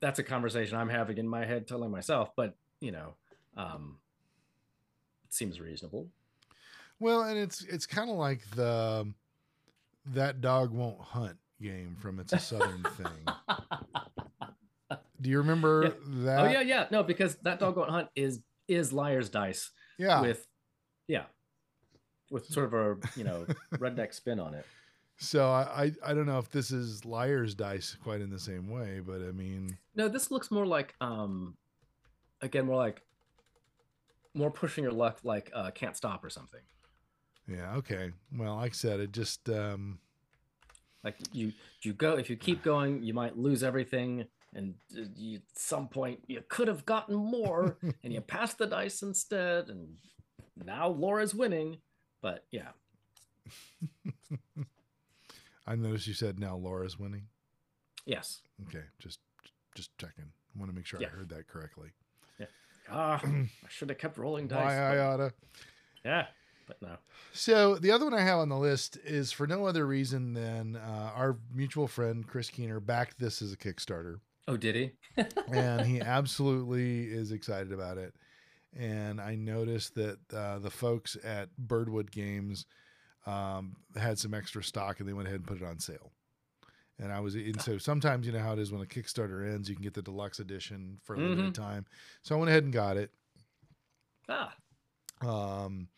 that's 0.00 0.18
a 0.18 0.22
conversation 0.22 0.76
I'm 0.76 0.88
having 0.88 1.18
in 1.18 1.28
my 1.28 1.44
head, 1.44 1.66
telling 1.66 1.90
myself, 1.90 2.30
but 2.36 2.56
you 2.80 2.92
know, 2.92 3.14
um, 3.56 3.98
it 5.24 5.32
seems 5.32 5.60
reasonable. 5.60 6.08
Well, 6.98 7.22
and 7.22 7.38
it's 7.38 7.62
it's 7.64 7.86
kind 7.86 8.10
of 8.10 8.16
like 8.16 8.48
the 8.54 9.12
that 10.06 10.40
dog 10.40 10.72
won't 10.72 11.00
hunt 11.00 11.36
game 11.60 11.96
from 12.00 12.18
It's 12.18 12.32
a 12.32 12.38
Southern 12.38 12.82
Thing. 12.82 13.34
Do 15.20 15.30
you 15.30 15.38
remember 15.38 15.94
that? 16.06 16.40
oh 16.40 16.46
yeah, 16.46 16.62
yeah, 16.62 16.86
no, 16.90 17.02
because 17.02 17.36
that 17.42 17.60
dog 17.60 17.76
won't 17.76 17.90
hunt 17.90 18.08
is 18.16 18.40
is 18.68 18.92
liar's 18.92 19.28
dice 19.30 19.70
yeah. 19.98 20.20
with, 20.20 20.46
yeah, 21.08 21.24
with 22.30 22.46
sort 22.46 22.66
of 22.66 22.74
a 22.74 22.96
you 23.16 23.24
know 23.24 23.46
redneck 23.74 24.14
spin 24.14 24.40
on 24.40 24.54
it. 24.54 24.64
So 25.18 25.50
I, 25.50 25.84
I 25.84 25.92
I 26.10 26.14
don't 26.14 26.26
know 26.26 26.38
if 26.38 26.50
this 26.50 26.70
is 26.70 27.04
liar's 27.04 27.54
dice 27.54 27.96
quite 28.02 28.20
in 28.20 28.30
the 28.30 28.38
same 28.38 28.68
way, 28.68 29.00
but 29.04 29.20
I 29.22 29.30
mean, 29.32 29.78
No, 29.94 30.08
this 30.08 30.30
looks 30.30 30.50
more 30.50 30.66
like 30.66 30.94
um, 31.00 31.56
again, 32.40 32.66
more 32.66 32.76
like 32.76 33.02
more 34.34 34.50
pushing 34.50 34.82
your 34.84 34.92
luck, 34.92 35.20
like 35.22 35.50
uh, 35.54 35.70
can't 35.70 35.96
stop 35.96 36.24
or 36.24 36.30
something. 36.30 36.60
yeah, 37.46 37.74
okay. 37.76 38.10
Well, 38.36 38.56
like 38.56 38.72
I 38.72 38.74
said, 38.74 38.98
it 39.00 39.12
just 39.12 39.48
um 39.50 39.98
Like 41.04 41.16
you, 41.32 41.52
you 41.82 41.92
go 41.92 42.16
if 42.16 42.30
you 42.30 42.36
keep 42.36 42.62
going, 42.62 43.02
you 43.02 43.12
might 43.14 43.36
lose 43.36 43.62
everything, 43.62 44.24
and 44.54 44.74
uh, 44.96 45.02
you, 45.16 45.36
at 45.36 45.42
some 45.58 45.88
point 45.88 46.20
you 46.26 46.42
could 46.48 46.68
have 46.68 46.84
gotten 46.86 47.14
more, 47.14 47.76
and 48.04 48.12
you 48.12 48.20
passed 48.20 48.58
the 48.58 48.66
dice 48.66 49.02
instead, 49.02 49.68
and 49.68 49.96
now 50.64 50.88
Laura's 50.88 51.34
winning. 51.34 51.78
But 52.20 52.44
yeah, 52.50 52.68
I 55.66 55.74
noticed 55.76 56.06
you 56.06 56.14
said 56.14 56.38
now 56.38 56.56
Laura's 56.56 56.98
winning. 56.98 57.26
yes, 58.06 58.40
Okay, 58.68 58.84
just 58.98 59.18
just 59.74 59.96
checking. 59.98 60.24
I 60.54 60.58
want 60.58 60.70
to 60.70 60.76
make 60.76 60.86
sure 60.86 61.00
Yeah. 61.00 61.08
I 61.12 61.16
heard 61.16 61.30
that 61.30 61.48
correctly. 61.48 61.90
Yeah 62.38 62.46
ah, 62.90 63.20
I 63.24 63.48
should 63.68 63.88
have 63.88 63.98
kept 63.98 64.18
rolling 64.18 64.48
dice. 64.48 64.64
Why 64.64 64.76
I 64.76 64.98
oughta. 64.98 65.32
yeah, 66.04 66.26
but 66.66 66.80
no. 66.82 66.96
So 67.32 67.76
the 67.76 67.90
other 67.90 68.04
one 68.04 68.14
I 68.14 68.20
have 68.20 68.38
on 68.38 68.48
the 68.48 68.58
list 68.58 68.98
is 69.04 69.32
for 69.32 69.46
no 69.46 69.66
other 69.66 69.86
reason 69.86 70.34
than 70.34 70.76
uh, 70.76 71.10
our 71.14 71.38
mutual 71.54 71.86
friend 71.88 72.26
Chris 72.26 72.50
Keener 72.50 72.80
backed 72.80 73.18
this 73.18 73.42
as 73.42 73.52
a 73.52 73.56
Kickstarter, 73.56 74.20
Oh, 74.48 74.56
did 74.56 74.74
he? 74.74 74.92
and 75.52 75.86
he 75.86 76.00
absolutely 76.00 77.04
is 77.04 77.32
excited 77.32 77.72
about 77.72 77.98
it. 77.98 78.14
And 78.76 79.20
I 79.20 79.34
noticed 79.34 79.94
that 79.96 80.18
uh, 80.34 80.58
the 80.58 80.70
folks 80.70 81.16
at 81.22 81.54
Birdwood 81.58 82.10
Games 82.10 82.66
um, 83.26 83.76
had 83.96 84.18
some 84.18 84.34
extra 84.34 84.64
stock, 84.64 84.98
and 84.98 85.08
they 85.08 85.12
went 85.12 85.28
ahead 85.28 85.40
and 85.40 85.46
put 85.46 85.58
it 85.60 85.64
on 85.64 85.78
sale. 85.78 86.12
And 86.98 87.12
I 87.12 87.20
was, 87.20 87.34
and 87.34 87.60
so 87.60 87.78
sometimes 87.78 88.26
you 88.26 88.32
know 88.32 88.38
how 88.40 88.52
it 88.52 88.58
is 88.58 88.72
when 88.72 88.82
a 88.82 88.86
Kickstarter 88.86 89.46
ends, 89.52 89.68
you 89.68 89.74
can 89.74 89.82
get 89.82 89.94
the 89.94 90.02
deluxe 90.02 90.38
edition 90.40 90.98
for 91.02 91.14
a 91.14 91.18
limited 91.18 91.54
time. 91.54 91.86
So 92.22 92.34
I 92.34 92.38
went 92.38 92.48
ahead 92.50 92.64
and 92.64 92.72
got 92.72 92.96
it. 92.96 93.10
Ah, 94.28 94.54
Um, 95.20 95.88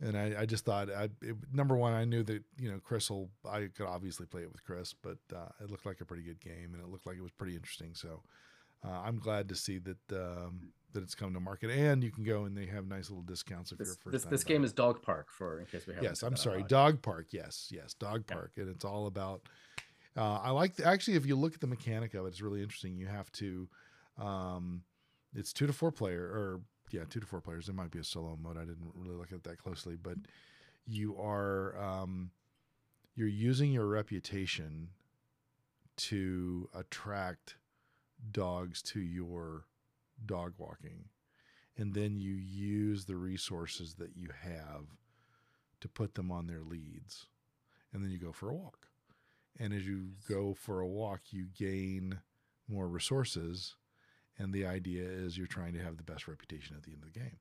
and 0.00 0.16
I, 0.16 0.42
I 0.42 0.46
just 0.46 0.64
thought, 0.64 0.90
I, 0.90 1.04
it, 1.22 1.36
number 1.52 1.76
one, 1.76 1.92
I 1.92 2.04
knew 2.04 2.22
that 2.24 2.42
you 2.56 2.70
know 2.70 2.78
Chris 2.82 3.10
will. 3.10 3.30
I 3.48 3.68
could 3.74 3.86
obviously 3.86 4.26
play 4.26 4.42
it 4.42 4.52
with 4.52 4.64
Chris, 4.64 4.94
but 4.94 5.18
uh, 5.34 5.48
it 5.60 5.70
looked 5.70 5.86
like 5.86 6.00
a 6.00 6.04
pretty 6.04 6.22
good 6.22 6.40
game, 6.40 6.70
and 6.72 6.82
it 6.82 6.88
looked 6.88 7.06
like 7.06 7.16
it 7.16 7.22
was 7.22 7.32
pretty 7.32 7.54
interesting. 7.56 7.94
So 7.94 8.22
uh, 8.84 9.00
I'm 9.04 9.18
glad 9.18 9.48
to 9.48 9.54
see 9.54 9.78
that 9.78 10.12
um, 10.12 10.72
that 10.92 11.02
it's 11.02 11.14
come 11.14 11.34
to 11.34 11.40
market, 11.40 11.70
and 11.70 12.02
you 12.02 12.10
can 12.10 12.24
go 12.24 12.44
and 12.44 12.56
they 12.56 12.66
have 12.66 12.86
nice 12.86 13.10
little 13.10 13.24
discounts 13.24 13.72
if 13.72 13.78
you're 13.78 13.86
this 13.86 13.96
first. 13.96 14.12
this, 14.12 14.24
this 14.24 14.44
game 14.44 14.64
is 14.64 14.72
Dog 14.72 15.02
Park 15.02 15.28
for 15.30 15.60
in 15.60 15.66
case 15.66 15.86
we 15.86 15.94
have. 15.94 16.02
Yes, 16.02 16.22
I'm 16.22 16.36
sorry, 16.36 16.62
Dog 16.62 17.02
Park. 17.02 17.26
Yes, 17.30 17.68
yes, 17.70 17.94
Dog 17.94 18.24
Yeah. 18.28 18.34
Park, 18.34 18.52
and 18.56 18.68
it's 18.68 18.84
all 18.84 19.06
about. 19.06 19.42
Uh, 20.16 20.40
I 20.42 20.50
like 20.50 20.74
the, 20.76 20.84
actually 20.84 21.16
if 21.16 21.26
you 21.26 21.36
look 21.36 21.54
at 21.54 21.60
the 21.60 21.66
mechanic 21.66 22.14
of 22.14 22.24
it, 22.24 22.28
it's 22.28 22.40
really 22.40 22.62
interesting. 22.62 22.96
You 22.96 23.06
have 23.06 23.30
to, 23.32 23.68
um, 24.18 24.82
it's 25.34 25.52
two 25.52 25.66
to 25.68 25.72
four 25.72 25.92
player 25.92 26.22
or 26.22 26.60
yeah, 26.90 27.02
two 27.08 27.20
to 27.20 27.26
four 27.26 27.40
players. 27.40 27.66
There 27.66 27.74
might 27.74 27.90
be 27.90 27.98
a 27.98 28.04
solo 28.04 28.38
mode. 28.40 28.56
I 28.56 28.64
didn't 28.64 28.92
really 28.94 29.16
look 29.16 29.32
at 29.32 29.44
that 29.44 29.58
closely, 29.58 29.96
but 29.96 30.16
you 30.86 31.16
are 31.18 31.76
um, 31.80 32.30
you're 33.14 33.28
using 33.28 33.72
your 33.72 33.86
reputation 33.86 34.88
to 35.96 36.68
attract 36.74 37.56
dogs 38.30 38.82
to 38.82 39.00
your 39.00 39.64
dog 40.24 40.54
walking, 40.58 41.06
and 41.76 41.94
then 41.94 42.18
you 42.18 42.32
use 42.34 43.04
the 43.04 43.16
resources 43.16 43.94
that 43.94 44.16
you 44.16 44.28
have 44.42 44.86
to 45.80 45.88
put 45.88 46.14
them 46.14 46.30
on 46.30 46.46
their 46.46 46.62
leads, 46.62 47.26
and 47.92 48.02
then 48.02 48.10
you 48.10 48.18
go 48.18 48.32
for 48.32 48.50
a 48.50 48.54
walk. 48.54 48.88
And 49.58 49.72
as 49.72 49.86
you 49.86 50.10
go 50.28 50.54
for 50.54 50.80
a 50.80 50.86
walk, 50.86 51.20
you 51.30 51.46
gain 51.56 52.20
more 52.68 52.88
resources. 52.88 53.74
And 54.38 54.52
the 54.52 54.66
idea 54.66 55.02
is 55.08 55.36
you're 55.36 55.46
trying 55.46 55.74
to 55.74 55.80
have 55.82 55.96
the 55.96 56.04
best 56.04 56.28
reputation 56.28 56.76
at 56.76 56.82
the 56.84 56.92
end 56.92 57.02
of 57.04 57.12
the 57.12 57.18
game. 57.18 57.38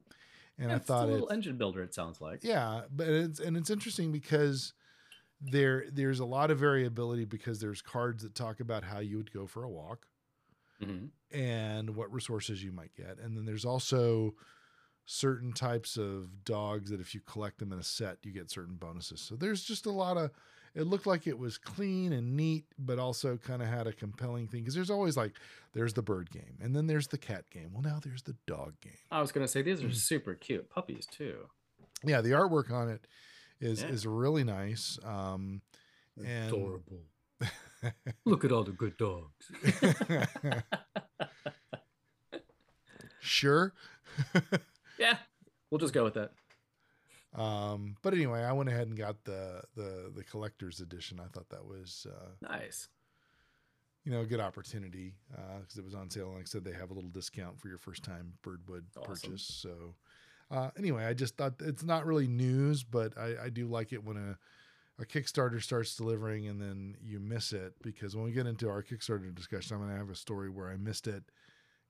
And 0.57 0.71
I 0.71 0.79
thought 0.79 0.83
it's 0.83 0.89
a 0.89 1.05
it, 1.05 1.07
little 1.11 1.29
engine 1.31 1.57
builder. 1.57 1.83
It 1.83 1.93
sounds 1.93 2.21
like. 2.21 2.41
yeah, 2.41 2.83
but 2.89 3.07
it's 3.07 3.39
and 3.39 3.57
it's 3.57 3.69
interesting 3.69 4.11
because 4.11 4.73
there 5.41 5.85
there's 5.91 6.19
a 6.19 6.25
lot 6.25 6.51
of 6.51 6.59
variability 6.59 7.25
because 7.25 7.59
there's 7.61 7.81
cards 7.81 8.23
that 8.23 8.35
talk 8.35 8.59
about 8.59 8.83
how 8.83 8.99
you 8.99 9.17
would 9.17 9.31
go 9.33 9.47
for 9.47 9.63
a 9.63 9.69
walk 9.69 10.07
Mhm. 10.79 11.11
and 11.31 11.95
what 11.95 12.11
resources 12.11 12.63
you 12.63 12.71
might 12.71 12.93
get. 12.95 13.19
And 13.19 13.35
then 13.35 13.45
there's 13.45 13.65
also 13.65 14.35
certain 15.05 15.53
types 15.53 15.97
of 15.97 16.43
dogs 16.45 16.91
that 16.91 17.01
if 17.01 17.15
you 17.15 17.21
collect 17.21 17.59
them 17.59 17.73
in 17.73 17.79
a 17.79 17.83
set, 17.83 18.19
you 18.23 18.31
get 18.31 18.51
certain 18.51 18.75
bonuses. 18.75 19.21
So 19.21 19.35
there's 19.35 19.63
just 19.63 19.85
a 19.85 19.91
lot 19.91 20.17
of 20.17 20.31
it 20.77 20.85
looked 20.85 21.07
like 21.07 21.25
it 21.27 21.37
was 21.37 21.57
clean 21.57 22.13
and 22.13 22.37
neat, 22.37 22.65
but 22.77 22.99
also 22.99 23.35
kind 23.35 23.61
of 23.61 23.67
had 23.67 23.87
a 23.87 23.91
compelling 23.93 24.47
thing 24.47 24.61
because 24.61 24.75
there's 24.75 24.91
always 24.91 25.17
like 25.17 25.33
there's 25.73 25.93
the 25.93 26.01
bird 26.03 26.29
game 26.31 26.57
and 26.61 26.75
then 26.75 26.85
there's 26.87 27.07
the 27.07 27.17
cat 27.17 27.49
game. 27.49 27.71
Well, 27.73 27.81
now 27.81 27.99
there's 28.01 28.21
the 28.21 28.35
dog 28.45 28.73
game. 28.79 28.93
I 29.11 29.19
was 29.19 29.31
gonna 29.31 29.47
say 29.47 29.61
these 29.63 29.83
are 29.83 29.91
super 29.91 30.35
cute 30.35 30.69
puppies 30.69 31.07
too. 31.07 31.47
Yeah, 32.03 32.21
the 32.21 32.29
artwork 32.31 32.71
on 32.71 32.89
it 32.89 33.07
is 33.59 33.81
Yeah. 33.81 33.89
is 33.89 34.05
really 34.05 34.43
nice. 34.43 34.99
Um, 35.03 35.61
and 36.23 36.79
Look 38.25 38.43
at 38.45 38.51
all 38.51 38.63
the 38.63 38.71
good 38.71 38.97
dogs. 38.97 39.51
sure. 43.19 43.73
yeah, 44.99 45.17
we'll 45.69 45.79
just 45.79 45.93
go 45.93 46.03
with 46.03 46.15
that. 46.15 46.31
Um, 47.35 47.95
but 48.01 48.13
anyway, 48.13 48.41
I 48.43 48.51
went 48.53 48.69
ahead 48.69 48.87
and 48.87 48.97
got 48.97 49.23
the 49.25 49.61
the 49.75 50.11
the 50.15 50.23
collector's 50.23 50.79
edition. 50.79 51.19
I 51.19 51.27
thought 51.27 51.49
that 51.49 51.65
was 51.65 52.07
uh, 52.09 52.29
Nice. 52.41 52.87
you 54.05 54.11
know 54.11 54.21
a 54.21 54.25
good 54.25 54.39
opportunity 54.39 55.13
because 55.59 55.77
it 55.77 55.83
was 55.83 55.93
on 55.95 56.09
sale. 56.09 56.31
Like 56.33 56.43
I 56.43 56.45
said, 56.45 56.63
they 56.63 56.71
have 56.73 56.89
a 56.91 56.93
little 56.93 57.09
discount 57.09 57.59
for 57.59 57.67
your 57.67 57.77
first 57.77 58.03
time 58.03 58.33
Birdwood 58.41 58.85
Awesome. 58.97 59.13
purchase. 59.31 59.43
So 59.43 59.95
uh, 60.49 60.69
anyway, 60.77 61.05
I 61.05 61.13
just 61.13 61.35
thought 61.37 61.55
it's 61.59 61.83
not 61.83 62.05
really 62.05 62.27
news, 62.27 62.83
but 62.83 63.17
I, 63.17 63.45
I 63.45 63.49
do 63.49 63.67
like 63.67 63.91
it 63.93 64.03
when 64.03 64.17
a 64.17 64.37
a 64.99 65.05
Kickstarter 65.05 65.61
starts 65.61 65.95
delivering 65.95 66.47
and 66.47 66.59
then 66.59 66.95
you 67.03 67.19
miss 67.19 67.53
it 67.53 67.73
because 67.83 68.15
when 68.15 68.25
we 68.25 68.31
get 68.31 68.47
into 68.47 68.67
our 68.67 68.81
Kickstarter 68.81 69.35
discussion, 69.35 69.75
I'm 69.75 69.81
going 69.83 69.91
to 69.93 69.97
have 69.99 70.09
a 70.09 70.15
story 70.15 70.49
where 70.49 70.69
I 70.69 70.75
missed 70.77 71.05
it, 71.05 71.23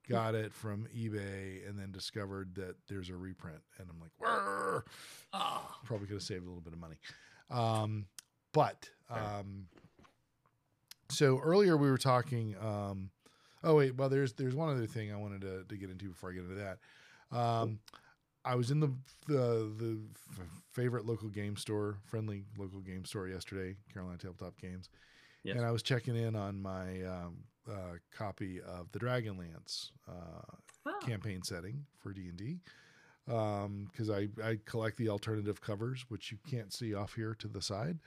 got 0.08 0.34
it 0.34 0.52
from 0.52 0.86
eBay, 0.96 1.68
and 1.68 1.78
then 1.78 1.92
discovered 1.92 2.54
that 2.56 2.76
there's 2.88 3.10
a 3.10 3.16
reprint, 3.16 3.60
and 3.78 3.88
I'm 3.90 4.00
like! 4.00 4.82
Ah, 5.32 5.78
probably 5.84 6.06
could 6.06 6.14
have 6.14 6.22
saved 6.22 6.44
a 6.44 6.48
little 6.48 6.60
bit 6.62 6.72
of 6.72 6.78
money. 6.78 6.96
Um, 7.50 8.06
but 8.52 8.88
um, 9.10 9.66
so 11.10 11.38
earlier 11.38 11.76
we 11.76 11.90
were 11.90 11.98
talking. 11.98 12.54
Um, 12.60 13.10
oh 13.64 13.74
wait, 13.76 13.96
well 13.96 14.08
there's 14.08 14.32
there's 14.34 14.54
one 14.54 14.68
other 14.70 14.86
thing 14.86 15.12
I 15.12 15.16
wanted 15.16 15.40
to, 15.42 15.64
to 15.68 15.76
get 15.76 15.90
into 15.90 16.08
before 16.08 16.30
I 16.30 16.34
get 16.34 16.44
into 16.44 16.54
that. 16.56 16.78
Um, 17.36 17.80
I 18.44 18.54
was 18.54 18.70
in 18.70 18.80
the 18.80 18.92
the 19.26 19.70
the 19.78 19.98
favorite 20.72 21.06
local 21.06 21.28
game 21.28 21.56
store, 21.56 21.98
friendly 22.06 22.44
local 22.56 22.80
game 22.80 23.04
store 23.04 23.28
yesterday, 23.28 23.76
Carolina 23.92 24.18
Tabletop 24.18 24.58
Games, 24.60 24.88
Yes. 25.44 25.56
and 25.56 25.64
I 25.64 25.70
was 25.70 25.82
checking 25.82 26.16
in 26.16 26.34
on 26.36 26.60
my 26.60 27.02
um, 27.04 27.44
uh, 27.70 27.96
copy 28.16 28.60
of 28.60 28.90
the 28.92 28.98
Dragonlance 28.98 29.90
uh, 30.08 30.42
ah. 30.86 30.98
campaign 31.00 31.42
setting 31.42 31.84
for 31.98 32.12
D 32.12 32.28
and 32.28 32.36
D 32.36 32.58
because 33.26 34.10
I 34.10 34.28
I 34.42 34.58
collect 34.64 34.96
the 34.96 35.08
alternative 35.10 35.60
covers, 35.60 36.04
which 36.08 36.32
you 36.32 36.38
can't 36.48 36.72
see 36.72 36.94
off 36.94 37.14
here 37.14 37.34
to 37.34 37.48
the 37.48 37.60
side, 37.60 37.98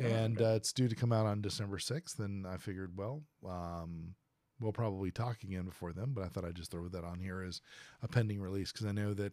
Oh, 0.00 0.04
and 0.04 0.40
uh, 0.40 0.54
it's 0.56 0.72
due 0.72 0.88
to 0.88 0.94
come 0.94 1.12
out 1.12 1.26
on 1.26 1.40
December 1.40 1.78
sixth. 1.78 2.18
And 2.20 2.46
I 2.46 2.56
figured, 2.58 2.96
well, 2.96 3.22
um, 3.46 4.14
we'll 4.60 4.72
probably 4.72 5.10
talk 5.10 5.42
again 5.42 5.64
before 5.64 5.92
then, 5.92 6.12
but 6.12 6.24
I 6.24 6.28
thought 6.28 6.44
I'd 6.44 6.54
just 6.54 6.70
throw 6.70 6.86
that 6.88 7.04
on 7.04 7.18
here 7.18 7.42
as 7.42 7.60
a 8.02 8.08
pending 8.08 8.40
release 8.40 8.70
because 8.72 8.86
I 8.86 8.92
know 8.92 9.14
that 9.14 9.32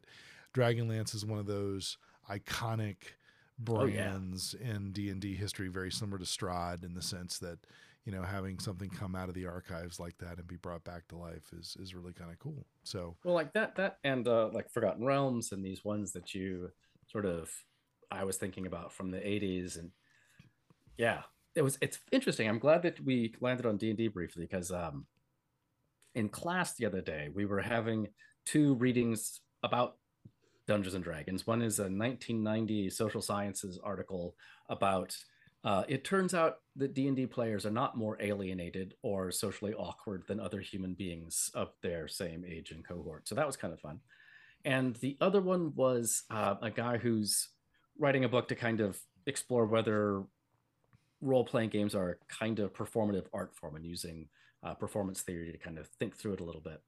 Dragonlance 0.55 1.13
is 1.13 1.25
one 1.25 1.39
of 1.39 1.45
those 1.47 1.97
iconic 2.29 2.97
Oh, 3.67 3.85
yeah. 3.85 4.09
brands 4.09 4.53
in 4.53 4.91
D 4.91 5.09
and 5.09 5.21
D 5.21 5.35
history, 5.35 5.69
very 5.69 5.91
similar 5.91 6.17
to 6.17 6.25
Strahd 6.25 6.83
in 6.83 6.93
the 6.93 7.01
sense 7.01 7.39
that 7.39 7.59
you 8.05 8.11
know 8.11 8.21
having 8.21 8.59
something 8.59 8.89
come 8.89 9.15
out 9.15 9.29
of 9.29 9.35
the 9.35 9.47
archives 9.47 9.99
like 9.99 10.17
that 10.19 10.37
and 10.37 10.47
be 10.47 10.57
brought 10.57 10.83
back 10.83 11.07
to 11.07 11.17
life 11.17 11.51
is 11.57 11.75
is 11.79 11.95
really 11.95 12.13
kind 12.13 12.31
of 12.31 12.39
cool. 12.39 12.65
So 12.83 13.15
Well, 13.23 13.33
like 13.33 13.53
that, 13.53 13.75
that, 13.75 13.97
and 14.03 14.27
uh, 14.27 14.49
like 14.53 14.69
Forgotten 14.69 15.03
Realms, 15.03 15.51
and 15.51 15.65
these 15.65 15.83
ones 15.83 16.11
that 16.13 16.33
you 16.33 16.69
sort 17.07 17.25
of, 17.25 17.49
I 18.11 18.23
was 18.23 18.37
thinking 18.37 18.67
about 18.67 18.93
from 18.93 19.09
the 19.09 19.17
'80s, 19.17 19.79
and 19.79 19.89
yeah, 20.97 21.23
it 21.55 21.63
was. 21.63 21.79
It's 21.81 21.99
interesting. 22.11 22.47
I'm 22.47 22.59
glad 22.59 22.83
that 22.83 23.03
we 23.03 23.33
landed 23.41 23.65
on 23.65 23.77
D 23.77 23.89
and 23.89 23.97
D 23.97 24.07
briefly 24.07 24.43
because 24.43 24.71
um, 24.71 25.07
in 26.13 26.29
class 26.29 26.75
the 26.75 26.85
other 26.85 27.01
day 27.01 27.29
we 27.33 27.45
were 27.45 27.61
having 27.61 28.07
two 28.45 28.75
readings 28.75 29.41
about 29.63 29.97
Dungeons 30.67 30.93
and 30.93 31.03
Dragons. 31.03 31.47
One 31.47 31.63
is 31.63 31.79
a 31.79 31.83
1990 31.83 32.91
social 32.91 33.21
sciences 33.21 33.79
article 33.83 34.35
about. 34.69 35.17
Uh, 35.65 35.83
it 35.87 36.03
turns 36.03 36.35
out 36.35 36.57
that 36.75 36.93
D&D 36.93 37.25
players 37.25 37.65
are 37.65 37.71
not 37.71 37.97
more 37.97 38.21
alienated 38.21 38.93
or 39.01 39.31
socially 39.31 39.73
awkward 39.73 40.23
than 40.27 40.39
other 40.39 40.61
human 40.61 40.93
beings 40.93 41.49
of 41.55 41.69
their 41.81 42.07
same 42.07 42.45
age 42.47 42.69
and 42.69 42.87
cohort. 42.87 43.27
So 43.27 43.33
that 43.33 43.47
was 43.47 43.57
kind 43.57 43.73
of 43.73 43.79
fun. 43.79 43.99
And 44.63 44.95
the 44.97 45.17
other 45.19 45.41
one 45.41 45.73
was 45.75 46.23
uh, 46.29 46.55
a 46.61 46.69
guy 46.69 46.97
who's 46.97 47.49
writing 47.97 48.23
a 48.25 48.29
book 48.29 48.47
to 48.49 48.55
kind 48.55 48.79
of 48.79 48.99
explore 49.25 49.65
whether 49.65 50.23
role-playing 51.21 51.69
games 51.69 51.95
are 51.95 52.19
kind 52.29 52.59
of 52.59 52.71
performative 52.71 53.25
art 53.33 53.55
form 53.55 53.75
and 53.75 53.85
using 53.85 54.27
uh, 54.63 54.75
performance 54.75 55.21
theory 55.21 55.51
to 55.51 55.57
kind 55.57 55.79
of 55.79 55.87
think 55.87 56.15
through 56.15 56.33
it 56.33 56.41
a 56.41 56.45
little 56.45 56.61
bit. 56.61 56.79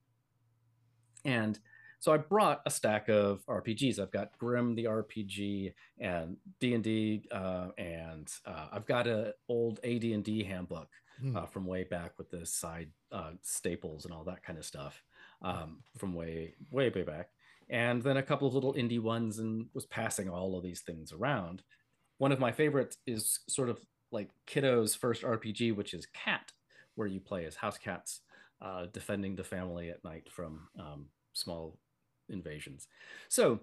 And 1.24 1.58
so 1.98 2.12
I 2.12 2.16
brought 2.18 2.62
a 2.66 2.70
stack 2.70 3.08
of 3.08 3.44
RPGs. 3.46 3.98
I've 3.98 4.12
got 4.12 4.36
Grim 4.38 4.74
the 4.74 4.84
RPG 4.84 5.72
and 6.00 6.36
D 6.60 6.74
and 6.74 6.84
D, 6.84 7.24
uh, 7.32 7.68
and 7.76 8.28
uh, 8.46 8.68
I've 8.72 8.86
got 8.86 9.06
an 9.06 9.32
old 9.48 9.80
AD 9.84 10.04
and 10.04 10.24
D 10.24 10.44
handbook 10.44 10.88
Hmm. 11.20 11.36
uh, 11.36 11.46
from 11.46 11.66
way 11.66 11.82
back 11.82 12.16
with 12.16 12.30
the 12.30 12.46
side 12.46 12.90
uh, 13.10 13.32
staples 13.42 14.04
and 14.04 14.14
all 14.14 14.22
that 14.22 14.44
kind 14.44 14.56
of 14.56 14.64
stuff 14.64 15.02
um, 15.42 15.78
from 15.96 16.14
way 16.14 16.54
way 16.70 16.90
way 16.90 17.02
back. 17.02 17.30
And 17.68 18.00
then 18.00 18.18
a 18.18 18.22
couple 18.22 18.46
of 18.46 18.54
little 18.54 18.74
indie 18.74 19.02
ones, 19.02 19.40
and 19.40 19.66
was 19.74 19.84
passing 19.86 20.28
all 20.28 20.56
of 20.56 20.62
these 20.62 20.82
things 20.82 21.12
around. 21.12 21.64
One 22.18 22.30
of 22.30 22.38
my 22.38 22.52
favorites 22.52 22.98
is 23.04 23.40
sort 23.48 23.68
of 23.68 23.80
like 24.12 24.30
Kiddo's 24.46 24.94
first 24.94 25.22
RPG, 25.22 25.74
which 25.74 25.92
is 25.92 26.06
Cat, 26.06 26.52
where 26.94 27.08
you 27.08 27.18
play 27.18 27.46
as 27.46 27.56
house 27.56 27.78
cats 27.78 28.20
uh, 28.62 28.86
defending 28.92 29.34
the 29.34 29.44
family 29.44 29.90
at 29.90 30.04
night 30.04 30.28
from 30.30 30.68
um, 30.78 31.06
small 31.32 31.78
invasions. 32.28 32.88
So 33.28 33.60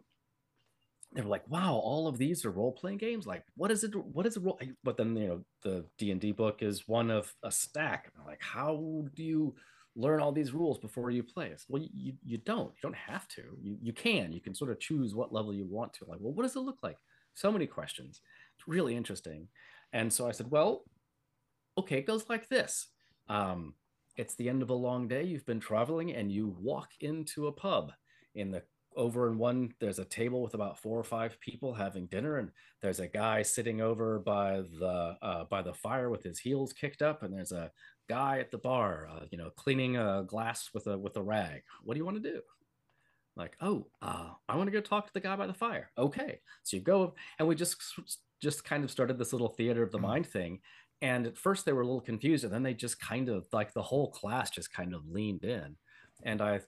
they 1.13 1.21
were 1.21 1.29
like, 1.29 1.47
"Wow, 1.49 1.75
all 1.75 2.07
of 2.07 2.17
these 2.17 2.45
are 2.45 2.51
role 2.51 2.73
playing 2.73 2.97
games. 2.97 3.25
Like, 3.25 3.43
what 3.55 3.71
is 3.71 3.83
it? 3.83 3.95
What 3.95 4.25
is 4.25 4.37
a 4.37 4.39
role?" 4.41 4.59
But 4.83 4.97
then 4.97 5.15
you 5.15 5.27
know, 5.27 5.45
the 5.63 5.85
D 5.97 6.11
and 6.11 6.19
D 6.19 6.31
book 6.31 6.61
is 6.61 6.87
one 6.87 7.09
of 7.09 7.33
a 7.43 7.51
stack. 7.51 8.11
Like, 8.25 8.41
how 8.41 9.05
do 9.15 9.23
you 9.23 9.55
learn 9.95 10.19
all 10.19 10.33
these 10.33 10.51
rules 10.53 10.77
before 10.77 11.11
you 11.11 11.23
play? 11.23 11.47
It's, 11.51 11.65
well, 11.69 11.81
you 11.93 12.13
you 12.25 12.37
don't. 12.39 12.73
You 12.75 12.81
don't 12.81 12.95
have 12.95 13.27
to. 13.29 13.43
You 13.61 13.77
you 13.81 13.93
can. 13.93 14.33
You 14.33 14.41
can 14.41 14.53
sort 14.55 14.71
of 14.71 14.79
choose 14.79 15.15
what 15.15 15.33
level 15.33 15.53
you 15.53 15.65
want 15.65 15.93
to. 15.93 16.05
Like, 16.05 16.19
well, 16.19 16.33
what 16.33 16.43
does 16.43 16.55
it 16.55 16.59
look 16.59 16.79
like? 16.83 16.97
So 17.33 17.51
many 17.51 17.67
questions. 17.67 18.21
It's 18.57 18.67
really 18.67 18.95
interesting. 18.95 19.47
And 19.93 20.11
so 20.11 20.27
I 20.27 20.31
said, 20.31 20.51
well, 20.51 20.83
okay, 21.77 21.97
it 21.99 22.07
goes 22.07 22.27
like 22.29 22.49
this. 22.49 22.87
Um, 23.29 23.73
it's 24.17 24.35
the 24.35 24.49
end 24.49 24.61
of 24.61 24.69
a 24.69 24.73
long 24.73 25.07
day. 25.07 25.23
You've 25.23 25.45
been 25.45 25.59
traveling, 25.59 26.13
and 26.13 26.31
you 26.31 26.55
walk 26.59 26.89
into 26.99 27.47
a 27.47 27.51
pub. 27.51 27.91
In 28.35 28.51
the 28.51 28.63
over 28.95 29.29
in 29.29 29.37
one, 29.37 29.73
there's 29.79 29.99
a 29.99 30.05
table 30.05 30.41
with 30.41 30.53
about 30.53 30.79
four 30.79 30.97
or 30.97 31.03
five 31.03 31.39
people 31.41 31.73
having 31.73 32.05
dinner, 32.07 32.37
and 32.37 32.51
there's 32.81 32.99
a 32.99 33.07
guy 33.07 33.41
sitting 33.41 33.81
over 33.81 34.19
by 34.19 34.61
the 34.79 35.17
uh, 35.21 35.43
by 35.45 35.61
the 35.61 35.73
fire 35.73 36.09
with 36.09 36.23
his 36.23 36.39
heels 36.39 36.73
kicked 36.73 37.01
up, 37.01 37.23
and 37.23 37.33
there's 37.33 37.51
a 37.51 37.71
guy 38.09 38.39
at 38.39 38.51
the 38.51 38.57
bar, 38.57 39.07
uh, 39.11 39.25
you 39.31 39.37
know, 39.37 39.49
cleaning 39.57 39.97
a 39.97 40.23
glass 40.27 40.69
with 40.73 40.87
a 40.87 40.97
with 40.97 41.17
a 41.17 41.21
rag. 41.21 41.63
What 41.83 41.93
do 41.93 41.99
you 41.99 42.05
want 42.05 42.21
to 42.21 42.31
do? 42.31 42.41
Like, 43.35 43.57
oh, 43.59 43.87
uh, 44.01 44.29
I 44.47 44.55
want 44.55 44.67
to 44.67 44.71
go 44.71 44.79
talk 44.79 45.07
to 45.07 45.13
the 45.13 45.19
guy 45.19 45.35
by 45.35 45.47
the 45.47 45.53
fire. 45.53 45.91
Okay, 45.97 46.39
so 46.63 46.77
you 46.77 46.83
go, 46.83 47.15
and 47.37 47.47
we 47.47 47.55
just 47.55 47.77
just 48.41 48.63
kind 48.63 48.83
of 48.83 48.91
started 48.91 49.17
this 49.17 49.33
little 49.33 49.49
theater 49.49 49.83
of 49.83 49.91
the 49.91 49.99
mind 49.99 50.27
thing. 50.27 50.59
And 51.01 51.27
at 51.27 51.37
first 51.37 51.65
they 51.65 51.73
were 51.73 51.81
a 51.81 51.85
little 51.85 52.01
confused, 52.01 52.45
and 52.45 52.53
then 52.53 52.63
they 52.63 52.73
just 52.73 52.99
kind 52.99 53.27
of 53.27 53.45
like 53.51 53.73
the 53.73 53.81
whole 53.81 54.11
class 54.11 54.49
just 54.49 54.71
kind 54.71 54.93
of 54.93 55.07
leaned 55.07 55.43
in. 55.43 55.75
And 56.23 56.41
I 56.41 56.61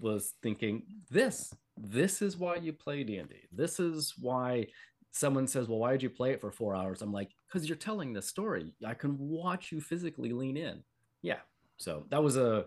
was 0.00 0.34
thinking, 0.42 0.82
this, 1.10 1.54
this 1.76 2.22
is 2.22 2.36
why 2.36 2.56
you 2.56 2.72
play 2.72 3.04
D&D. 3.04 3.34
This 3.52 3.78
is 3.78 4.14
why 4.18 4.66
someone 5.12 5.46
says, 5.46 5.68
well, 5.68 5.78
why 5.78 5.92
did 5.92 6.02
you 6.02 6.10
play 6.10 6.32
it 6.32 6.40
for 6.40 6.50
four 6.50 6.74
hours? 6.74 7.02
I'm 7.02 7.12
like, 7.12 7.30
because 7.46 7.68
you're 7.68 7.76
telling 7.76 8.12
the 8.12 8.22
story. 8.22 8.74
I 8.84 8.94
can 8.94 9.16
watch 9.18 9.72
you 9.72 9.80
physically 9.80 10.32
lean 10.32 10.56
in. 10.56 10.82
Yeah. 11.22 11.40
So 11.76 12.04
that 12.10 12.22
was 12.22 12.36
a 12.36 12.66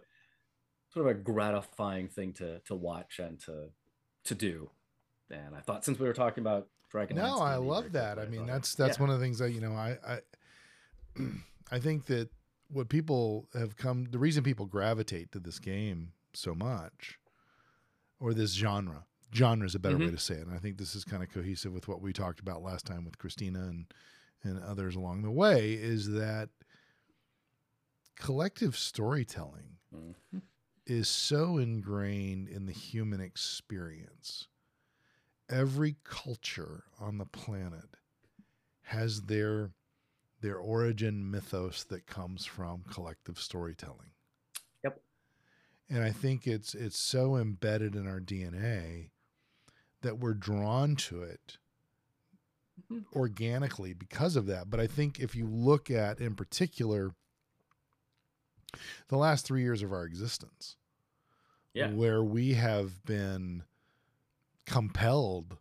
sort 0.94 1.08
of 1.08 1.12
a 1.12 1.14
gratifying 1.20 2.08
thing 2.08 2.34
to 2.34 2.60
to 2.62 2.76
watch 2.76 3.20
and 3.20 3.40
to 3.42 3.70
to 4.26 4.36
do. 4.36 4.70
And 5.30 5.56
I 5.56 5.60
thought 5.62 5.86
since 5.86 6.00
we 6.00 6.08
were 6.08 6.14
talking 6.14 6.44
about 6.44 6.68
Dragon, 6.90 7.18
no, 7.18 7.40
I 7.40 7.56
love 7.56 7.92
that. 7.94 8.20
I 8.20 8.26
mean, 8.26 8.42
thought, 8.42 8.48
that's 8.48 8.76
that's 8.76 8.98
yeah. 8.98 9.04
one 9.04 9.10
of 9.10 9.20
the 9.20 9.26
things 9.26 9.40
that 9.40 9.52
you 9.52 9.62
know. 9.62 9.74
I 9.74 9.98
I 10.06 10.20
I 11.72 11.80
think 11.80 12.06
that 12.06 12.30
what 12.70 12.90
people 12.90 13.48
have 13.54 13.78
come, 13.78 14.06
the 14.10 14.20
reason 14.20 14.44
people 14.44 14.66
gravitate 14.66 15.32
to 15.32 15.40
this 15.40 15.60
game 15.60 16.12
so 16.34 16.54
much, 16.56 17.20
or 18.24 18.34
this 18.34 18.54
genre, 18.54 19.06
genre 19.36 19.66
is 19.68 19.76
a 19.76 19.80
better 19.80 20.00
way 20.00 20.10
Mhm. 20.10 20.12
to 20.12 20.18
say 20.18 20.36
it. 20.36 20.48
And 20.48 20.56
I 20.56 20.58
think 20.58 20.78
this 20.78 20.96
is 20.96 21.04
kind 21.04 21.22
of 21.22 21.30
cohesive 21.30 21.74
with 21.74 21.90
what 21.90 22.02
we 22.02 22.14
talked 22.14 22.40
about 22.40 22.64
last 22.64 22.86
time 22.86 23.04
with 23.04 23.18
Christina 23.18 23.64
and 23.64 23.94
and 24.46 24.60
others 24.64 24.96
along 24.96 25.24
the 25.24 25.32
way. 25.32 25.74
Is 25.74 26.10
that 26.12 26.50
collective 28.16 28.78
storytelling 28.78 29.78
Mhm. 29.92 30.42
is 30.86 31.10
so 31.10 31.58
ingrained 31.58 32.48
in 32.48 32.66
the 32.66 32.72
human 32.74 33.20
experience. 33.20 34.48
Every 35.50 35.98
culture 36.06 36.86
on 37.00 37.18
the 37.18 37.26
planet 37.26 37.98
has 38.84 39.24
their 39.24 39.74
their 40.42 40.58
origin 40.58 41.30
mythos 41.30 41.84
that 41.86 42.08
comes 42.08 42.46
from 42.46 42.84
collective 42.84 43.40
storytelling. 43.40 44.13
And 45.94 46.04
I 46.04 46.10
think 46.12 46.48
it's 46.48 46.74
it's 46.74 46.98
so 46.98 47.36
embedded 47.38 47.96
in 47.96 48.08
our 48.08 48.20
DNA 48.20 49.12
that 50.02 50.18
we're 50.18 50.34
drawn 50.34 50.96
to 50.96 51.22
it 51.22 51.60
Mhm. 52.90 53.06
organically 53.14 53.94
because 53.94 54.36
of 54.36 54.48
that. 54.48 54.72
But 54.72 54.80
I 54.80 54.88
think 54.88 55.20
if 55.20 55.36
you 55.36 55.46
look 55.46 55.92
at 55.92 56.20
in 56.20 56.34
particular 56.36 57.14
the 59.10 59.18
last 59.18 59.46
3 59.46 59.62
years 59.62 59.84
of 59.84 59.94
our 59.94 60.04
existence, 60.04 60.78
Yeah. 61.74 61.94
where 61.94 62.24
we 62.24 62.56
have 62.56 63.06
been 63.06 63.64
compelled 64.66 65.60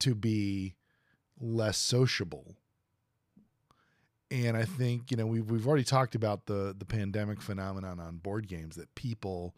to 0.00 0.16
be 0.16 0.74
less 1.38 1.78
sociable. 1.78 2.56
And 4.32 4.56
I 4.56 4.64
think, 4.64 5.10
you 5.10 5.16
know, 5.18 5.26
we've, 5.26 5.50
we've 5.50 5.66
already 5.66 5.84
talked 5.84 6.14
about 6.14 6.46
the, 6.46 6.74
the 6.76 6.86
pandemic 6.86 7.42
phenomenon 7.42 8.00
on 8.00 8.16
board 8.16 8.48
games 8.48 8.76
that 8.76 8.94
people 8.94 9.54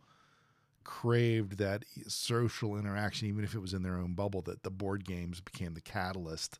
craved 0.82 1.58
that 1.58 1.84
social 2.08 2.76
interaction, 2.76 3.28
even 3.28 3.44
if 3.44 3.54
it 3.54 3.60
was 3.60 3.72
in 3.72 3.84
their 3.84 3.96
own 3.96 4.14
bubble, 4.14 4.42
that 4.42 4.64
the 4.64 4.70
board 4.70 5.04
games 5.04 5.40
became 5.40 5.74
the 5.74 5.80
catalyst 5.80 6.58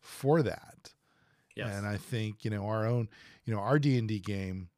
for 0.00 0.42
that. 0.42 0.94
Yes. 1.56 1.74
And 1.74 1.86
I 1.86 1.96
think, 1.96 2.44
you 2.44 2.50
know, 2.50 2.66
our 2.66 2.86
own, 2.86 3.08
you 3.44 3.52
know, 3.52 3.60
our 3.60 3.80
D&D 3.80 4.20
game 4.20 4.68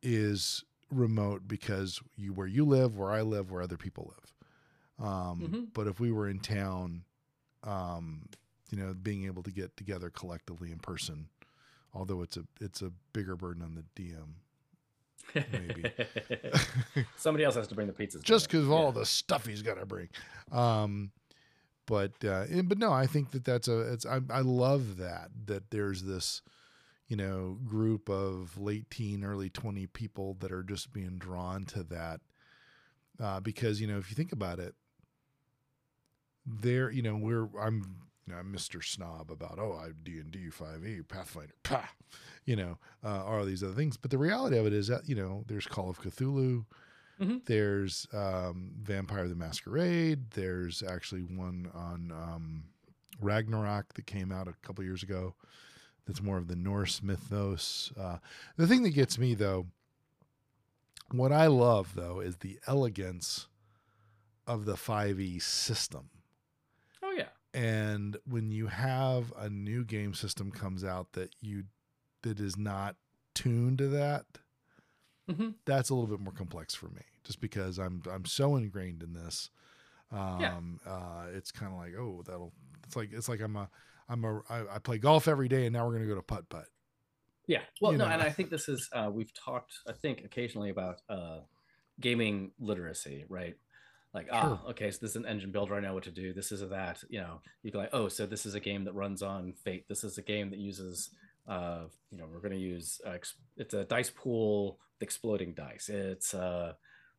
is 0.00 0.64
remote 0.90 1.48
because 1.48 2.00
you 2.16 2.32
where 2.32 2.46
you 2.46 2.64
live, 2.64 2.96
where 2.96 3.10
I 3.10 3.22
live, 3.22 3.50
where 3.50 3.62
other 3.62 3.76
people 3.76 4.12
live. 4.14 5.06
Um, 5.08 5.40
Mhm. 5.40 5.66
But 5.74 5.88
if 5.88 5.98
we 5.98 6.12
were 6.12 6.28
in 6.28 6.38
town, 6.38 7.02
um, 7.64 8.28
you 8.70 8.78
know, 8.78 8.94
being 8.94 9.24
able 9.26 9.42
to 9.42 9.50
get 9.50 9.76
together 9.76 10.08
collectively 10.10 10.70
in 10.70 10.78
person, 10.78 11.28
although 11.94 12.22
it's 12.22 12.36
a 12.36 12.44
it's 12.60 12.82
a 12.82 12.90
bigger 13.12 13.36
burden 13.36 13.62
on 13.62 13.74
the 13.74 13.84
DM, 14.02 15.44
maybe. 15.52 15.84
Somebody 17.16 17.44
else 17.44 17.54
has 17.54 17.68
to 17.68 17.74
bring 17.74 17.86
the 17.86 17.92
pizzas. 17.92 18.22
just 18.22 18.48
because 18.48 18.64
of 18.64 18.72
all 18.72 18.92
the 18.92 19.06
stuff 19.06 19.46
he's 19.46 19.62
got 19.62 19.78
to 19.78 19.86
bring. 19.86 20.08
Um, 20.52 21.12
but 21.86 22.12
uh, 22.24 22.44
and- 22.50 22.68
but 22.68 22.78
no, 22.78 22.92
I 22.92 23.06
think 23.06 23.30
that 23.32 23.44
that's 23.44 23.68
a 23.68 23.92
it's 23.92 24.06
I, 24.06 24.20
I 24.30 24.40
love 24.40 24.96
that 24.98 25.28
that 25.46 25.70
there's 25.70 26.02
this 26.02 26.42
you 27.08 27.16
know 27.16 27.58
group 27.66 28.08
of 28.08 28.58
late 28.58 28.90
teen, 28.90 29.24
early 29.24 29.50
twenty 29.50 29.86
people 29.86 30.36
that 30.40 30.50
are 30.52 30.62
just 30.62 30.92
being 30.92 31.18
drawn 31.18 31.64
to 31.66 31.82
that 31.84 32.20
uh, 33.22 33.40
because 33.40 33.80
you 33.80 33.86
know 33.86 33.98
if 33.98 34.10
you 34.10 34.16
think 34.16 34.32
about 34.32 34.58
it, 34.58 34.74
there 36.46 36.90
you 36.90 37.02
know 37.02 37.16
we're 37.16 37.48
I'm. 37.60 37.96
Know, 38.26 38.36
I'm 38.36 38.52
Mr. 38.52 38.82
Snob 38.82 39.30
about 39.30 39.58
oh 39.58 39.78
I 39.78 39.90
D 40.02 40.18
and 40.18 40.30
D 40.30 40.48
five 40.50 40.84
E 40.86 41.02
Pathfinder, 41.02 41.52
pah, 41.62 41.82
you 42.46 42.56
know, 42.56 42.78
uh, 43.04 43.22
all 43.24 43.44
these 43.44 43.62
other 43.62 43.74
things. 43.74 43.96
But 43.98 44.10
the 44.10 44.18
reality 44.18 44.56
of 44.56 44.66
it 44.66 44.72
is 44.72 44.88
that 44.88 45.08
you 45.08 45.14
know 45.14 45.44
there's 45.46 45.66
Call 45.66 45.90
of 45.90 46.00
Cthulhu, 46.00 46.64
there's 47.46 48.06
um, 48.12 48.72
Vampire 48.82 49.28
the 49.28 49.34
Masquerade. 49.34 50.30
There's 50.30 50.82
actually 50.82 51.22
one 51.22 51.70
on 51.74 52.10
um, 52.12 52.64
Ragnarok 53.20 53.94
that 53.94 54.06
came 54.06 54.32
out 54.32 54.48
a 54.48 54.54
couple 54.62 54.84
years 54.84 55.02
ago. 55.02 55.34
That's 56.06 56.22
more 56.22 56.38
of 56.38 56.48
the 56.48 56.56
Norse 56.56 57.02
mythos. 57.02 57.92
Uh, 57.98 58.18
the 58.56 58.66
thing 58.66 58.82
that 58.82 58.90
gets 58.90 59.18
me 59.18 59.34
though, 59.34 59.66
what 61.12 61.32
I 61.32 61.46
love 61.46 61.94
though, 61.94 62.20
is 62.20 62.38
the 62.38 62.58
elegance 62.66 63.48
of 64.46 64.64
the 64.64 64.74
5e 64.74 65.40
system. 65.40 66.10
Yeah. 67.54 67.60
And 67.62 68.16
when 68.26 68.50
you 68.50 68.66
have 68.68 69.32
a 69.36 69.48
new 69.48 69.84
game 69.84 70.14
system 70.14 70.50
comes 70.50 70.84
out 70.84 71.12
that 71.12 71.34
you 71.40 71.64
that 72.22 72.40
is 72.40 72.56
not 72.56 72.96
tuned 73.34 73.78
to 73.78 73.88
that, 73.88 74.26
hmm 75.30 75.50
that's 75.64 75.90
a 75.90 75.94
little 75.94 76.08
bit 76.08 76.20
more 76.20 76.32
complex 76.32 76.74
for 76.74 76.88
me 76.88 77.02
just 77.24 77.40
because 77.40 77.78
I'm 77.78 78.02
I'm 78.10 78.24
so 78.26 78.56
ingrained 78.56 79.02
in 79.02 79.12
this. 79.14 79.50
Um 80.12 80.80
uh 80.86 81.26
it's 81.32 81.50
kind 81.52 81.72
of 81.72 81.78
like, 81.78 81.94
oh, 81.98 82.22
that'll 82.26 82.52
it's 82.86 82.96
like 82.96 83.12
it's 83.12 83.28
like 83.28 83.40
I'm 83.40 83.56
a 83.56 83.70
I'm 84.08 84.24
a 84.24 84.40
I, 84.50 84.76
I 84.76 84.78
play 84.78 84.98
golf 84.98 85.28
every 85.28 85.48
day 85.48 85.66
and 85.66 85.72
now 85.72 85.84
we're 85.86 85.92
going 85.92 86.02
to 86.02 86.08
go 86.08 86.14
to 86.16 86.22
putt 86.22 86.48
putt. 86.48 86.66
Yeah. 87.46 87.62
Well, 87.80 87.92
You 87.92 87.98
no, 87.98 88.06
know. 88.06 88.10
and 88.10 88.22
I 88.22 88.30
think 88.30 88.50
this 88.50 88.68
is 88.68 88.88
uh, 88.92 89.10
we've 89.12 89.32
talked, 89.34 89.74
I 89.88 89.92
think, 89.92 90.22
occasionally 90.24 90.70
about 90.70 91.00
uh, 91.08 91.40
gaming 92.00 92.52
literacy, 92.58 93.24
right? 93.28 93.54
Like, 94.14 94.28
ah, 94.32 94.60
okay, 94.70 94.90
so 94.92 94.98
this 95.00 95.10
is 95.10 95.16
an 95.16 95.26
engine 95.26 95.50
builder. 95.50 95.74
I 95.74 95.80
know 95.80 95.92
what 95.92 96.04
to 96.04 96.10
do. 96.12 96.32
This 96.32 96.52
is 96.52 96.62
a 96.62 96.66
that. 96.66 97.02
You 97.08 97.20
know, 97.20 97.40
you 97.64 97.72
go 97.72 97.78
like, 97.80 97.90
oh, 97.92 98.08
so 98.08 98.26
this 98.26 98.46
is 98.46 98.54
a 98.54 98.60
game 98.60 98.84
that 98.84 98.94
runs 98.94 99.22
on 99.22 99.52
Fate. 99.64 99.88
This 99.88 100.04
is 100.04 100.18
a 100.18 100.22
game 100.22 100.50
that 100.50 100.58
uses, 100.60 101.10
uh, 101.48 101.80
you 102.12 102.18
know, 102.18 102.26
we're 102.32 102.38
going 102.38 102.52
to 102.52 102.58
use 102.58 103.00
uh, 103.04 103.16
it's 103.56 103.74
a 103.74 103.84
dice 103.84 104.10
pool 104.10 104.78
with 104.94 105.02
exploding 105.02 105.52
dice. 105.54 105.88
It's 105.88 106.32
uh, 106.32 106.74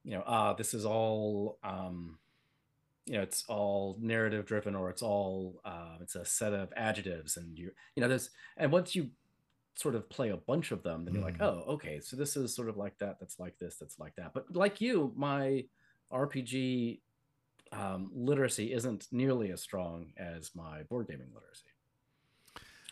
you 0.06 0.12
know, 0.12 0.24
ah, 0.26 0.54
this 0.54 0.74
is 0.74 0.86
all, 0.86 1.58
um, 1.64 2.18
you 3.08 3.14
know, 3.16 3.22
it's 3.24 3.44
all 3.50 3.98
narrative 4.00 4.46
driven, 4.46 4.76
or 4.76 4.90
it's 4.90 5.02
all, 5.02 5.60
uh, 5.66 5.98
it's 6.02 6.16
a 6.16 6.24
set 6.24 6.54
of 6.54 6.72
adjectives, 6.78 7.38
and 7.38 7.58
you, 7.58 7.72
you 7.96 8.02
know, 8.02 8.08
there's, 8.08 8.30
and 8.58 8.72
once 8.72 8.96
you 8.96 9.10
sort 9.76 9.96
of 9.96 10.08
play 10.10 10.30
a 10.30 10.38
bunch 10.38 10.72
of 10.72 10.82
them, 10.84 11.06
then 11.06 11.16
you're 11.16 11.24
like, 11.24 11.38
Mhm. 11.40 11.42
oh, 11.46 11.74
okay, 11.74 12.00
so 12.00 12.16
this 12.16 12.38
is 12.38 12.56
sort 12.56 12.70
of 12.70 12.78
like 12.78 12.98
that, 13.00 13.20
that's 13.20 13.40
like 13.40 13.58
this, 13.60 13.76
that's 13.78 14.00
like 14.00 14.16
that. 14.16 14.34
But 14.34 14.56
like 14.56 14.80
you, 14.80 15.12
my 15.16 15.66
RPG 16.12 17.00
um, 17.72 18.12
literacy 18.14 18.72
isn't 18.74 19.08
nearly 19.12 19.52
as 19.52 19.62
strong 19.62 20.08
as 20.18 20.52
my 20.56 20.84
board 20.84 21.08
gaming 21.08 21.28
literacy. 21.34 21.66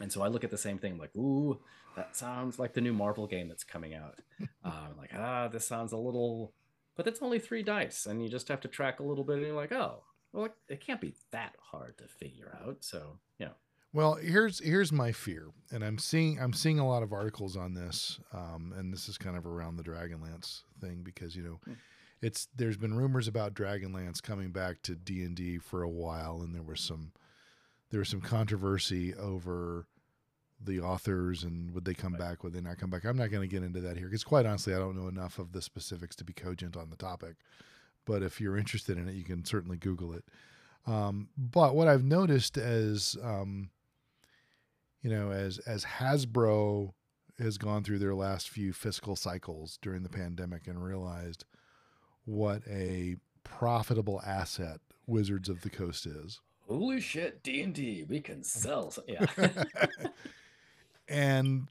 And 0.02 0.12
so 0.12 0.22
I 0.22 0.28
look 0.28 0.44
at 0.44 0.52
the 0.52 0.58
same 0.58 0.78
thing 0.80 0.98
like, 0.98 1.16
ooh, 1.16 1.60
that 1.96 2.16
sounds 2.16 2.58
like 2.58 2.74
the 2.74 2.82
new 2.82 2.94
Marvel 2.94 3.28
game 3.28 3.48
that's 3.48 3.64
coming 3.64 3.94
out. 3.94 4.20
um, 4.64 4.98
like, 4.98 5.12
ah, 5.16 5.48
this 5.48 5.68
sounds 5.68 5.92
a 5.92 5.98
little, 5.98 6.54
but 6.96 7.08
it's 7.08 7.22
only 7.22 7.40
three 7.40 7.64
dice, 7.64 8.06
and 8.06 8.22
you 8.24 8.30
just 8.30 8.48
have 8.48 8.62
to 8.62 8.68
track 8.68 9.00
a 9.00 9.04
little 9.04 9.24
bit, 9.24 9.38
and 9.38 9.46
you're 9.46 9.56
like, 9.56 9.72
oh, 9.72 10.04
well, 10.32 10.50
it, 10.68 10.82
can't 10.82 11.00
be 11.00 11.14
that 11.32 11.56
hard 11.62 11.98
to 12.00 12.08
figure 12.08 12.58
out. 12.66 12.78
So, 12.80 13.20
you 13.38 13.46
know, 13.46 13.52
Well, 13.94 14.16
here's 14.16 14.60
here's 14.60 14.92
my 14.92 15.12
fear, 15.12 15.50
and 15.72 15.84
I'm 15.84 16.00
seeing 16.00 16.40
I'm 16.40 16.54
seeing 16.54 16.80
a 16.80 16.88
lot 16.88 17.04
of 17.04 17.14
articles 17.14 17.56
on 17.56 17.76
this, 17.76 18.20
um, 18.34 18.74
and 18.76 18.92
this 18.92 19.08
is 19.08 19.20
kind 19.20 19.38
of 19.38 19.46
around 19.46 19.76
the 19.76 19.84
Dragonlance 19.84 20.62
thing 20.82 21.02
because 21.04 21.36
you 21.36 21.44
know, 21.44 21.60
Hmm. 21.66 21.74
It's 22.24 22.48
there's 22.56 22.78
been 22.78 22.96
rumors 22.96 23.28
about 23.28 23.54
Dragonlance 23.54 24.22
coming 24.22 24.52
back 24.52 24.82
to 24.84 24.96
D 24.96 25.22
and 25.24 25.36
D 25.36 25.58
for 25.58 25.84
a 25.84 25.90
while, 25.90 26.42
and 26.42 26.56
there 26.56 26.64
was 26.64 26.80
some 26.82 27.12
there 27.92 28.00
was 28.00 28.10
some 28.10 28.22
controversy 28.22 29.14
over 29.14 29.86
the 30.60 30.80
authors 30.80 31.44
and 31.44 31.72
would 31.74 31.84
they 31.84 31.94
come 31.94 32.14
Right. 32.14 32.20
back, 32.22 32.44
would 32.44 32.54
they 32.54 32.62
not 32.62 32.78
come 32.78 32.90
back? 32.90 33.04
I'm 33.04 33.18
not 33.18 33.30
going 33.32 33.48
to 33.48 33.54
get 33.54 33.64
into 33.64 33.82
that 33.82 33.98
here 33.98 34.08
because 34.08 34.24
quite 34.24 34.46
honestly, 34.46 34.74
I 34.74 34.80
don't 34.80 34.96
know 34.96 35.10
enough 35.10 35.38
of 35.38 35.52
the 35.52 35.62
specifics 35.62 36.16
to 36.18 36.24
be 36.24 36.32
cogent 36.34 36.78
on 36.78 36.90
the 36.90 36.96
topic. 36.96 37.36
But 38.06 38.24
if 38.24 38.40
you're 38.40 38.58
interested 38.58 38.98
in 38.98 39.08
it, 39.10 39.16
you 39.16 39.24
can 39.24 39.44
certainly 39.46 39.78
Google 39.78 40.14
it. 40.14 40.24
Um, 40.88 41.30
but 41.38 41.76
what 41.76 41.88
I've 41.88 42.04
noticed 42.04 42.58
as 42.58 43.18
um, 43.22 43.70
you 45.02 45.10
know, 45.10 45.32
as 45.32 45.60
as 45.60 45.84
Hasbro 45.84 46.94
has 47.40 47.58
gone 47.58 47.84
through 47.84 48.00
their 48.00 48.16
last 48.16 48.50
few 48.50 48.72
fiscal 48.74 49.16
cycles 49.16 49.78
during 49.82 50.04
the 50.04 50.10
pandemic 50.10 50.68
and 50.68 50.84
realized 50.84 51.46
what 52.26 52.62
a 52.68 53.18
profitable 53.44 54.22
asset 54.26 54.80
Wizards 55.08 55.50
of 55.50 55.62
the 55.62 55.70
Coast 55.70 56.06
is. 56.06 56.40
holy 56.68 57.02
shit, 57.02 57.44
D 57.44 57.62
and 57.62 57.74
D, 57.74 58.06
we 58.08 58.20
can 58.22 58.44
sell. 58.44 58.92
some- 58.92 59.04
Yeah, 59.08 59.26
and 61.08 61.68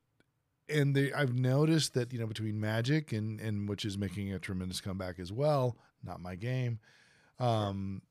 and 0.68 0.94
they 0.94 1.12
I've 1.12 1.34
noticed 1.34 1.94
that 1.94 2.12
you 2.12 2.18
know 2.18 2.26
between 2.26 2.60
Magic 2.60 3.12
and 3.12 3.40
and 3.40 3.68
which 3.68 3.84
is 3.84 3.96
making 3.98 4.32
a 4.32 4.38
tremendous 4.38 4.80
comeback 4.80 5.18
as 5.18 5.32
well. 5.32 5.76
Not 6.04 6.20
my 6.20 6.34
game, 6.34 6.78
um, 7.38 8.02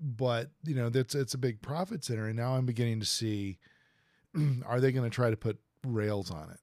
but 0.00 0.50
you 0.64 0.74
know 0.74 0.88
that's 0.90 1.14
it's 1.14 1.34
a 1.34 1.38
big 1.38 1.60
profit 1.62 2.04
center, 2.04 2.26
and 2.26 2.36
now 2.36 2.54
I'm 2.56 2.66
beginning 2.66 3.00
to 3.00 3.06
see 3.06 3.58
are 4.66 4.80
they 4.80 4.92
going 4.92 5.08
to 5.08 5.14
try 5.14 5.30
to 5.30 5.36
put 5.36 5.58
rails 5.86 6.30
on 6.30 6.50
it? 6.50 6.60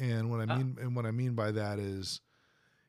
And 0.00 0.30
what 0.30 0.40
I 0.40 0.52
Ah. 0.52 0.56
mean 0.56 0.76
and 0.80 0.94
what 0.94 1.06
I 1.06 1.10
mean 1.10 1.34
by 1.34 1.50
that 1.52 1.78
is, 1.78 2.20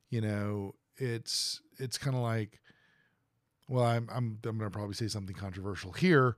you 0.09 0.21
know, 0.21 0.75
it's 0.99 1.61
it's 1.77 1.97
kind 1.97 2.15
of 2.15 2.21
like, 2.21 2.59
well, 3.67 3.85
I'm 3.85 4.07
I'm 4.11 4.37
I'm 4.45 4.57
going 4.57 4.69
to 4.69 4.75
probably 4.77 4.93
say 4.95 5.07
something 5.07 5.35
controversial 5.35 5.91
here. 5.93 6.35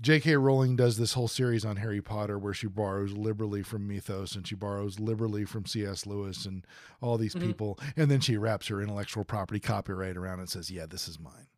J.K. 0.00 0.36
Rowling 0.36 0.76
does 0.76 0.96
this 0.96 1.14
whole 1.14 1.26
series 1.26 1.64
on 1.64 1.74
Harry 1.74 2.00
Potter 2.00 2.38
where 2.38 2.54
she 2.54 2.68
borrows 2.68 3.14
liberally 3.14 3.64
from 3.64 3.88
Mythos 3.88 4.36
and 4.36 4.46
she 4.46 4.54
borrows 4.54 5.00
liberally 5.00 5.44
from 5.44 5.66
C.S. 5.66 6.06
Lewis 6.06 6.46
and 6.46 6.64
all 7.00 7.18
these 7.18 7.34
Mhm. 7.34 7.40
people, 7.40 7.80
and 7.96 8.08
then 8.08 8.20
she 8.20 8.36
wraps 8.36 8.68
her 8.68 8.80
intellectual 8.80 9.24
property 9.24 9.58
copyright 9.58 10.16
around 10.16 10.38
it 10.38 10.42
and 10.42 10.50
says, 10.50 10.70
"Yeah, 10.70 10.86
this 10.86 11.08
is 11.08 11.18
mine." 11.18 11.48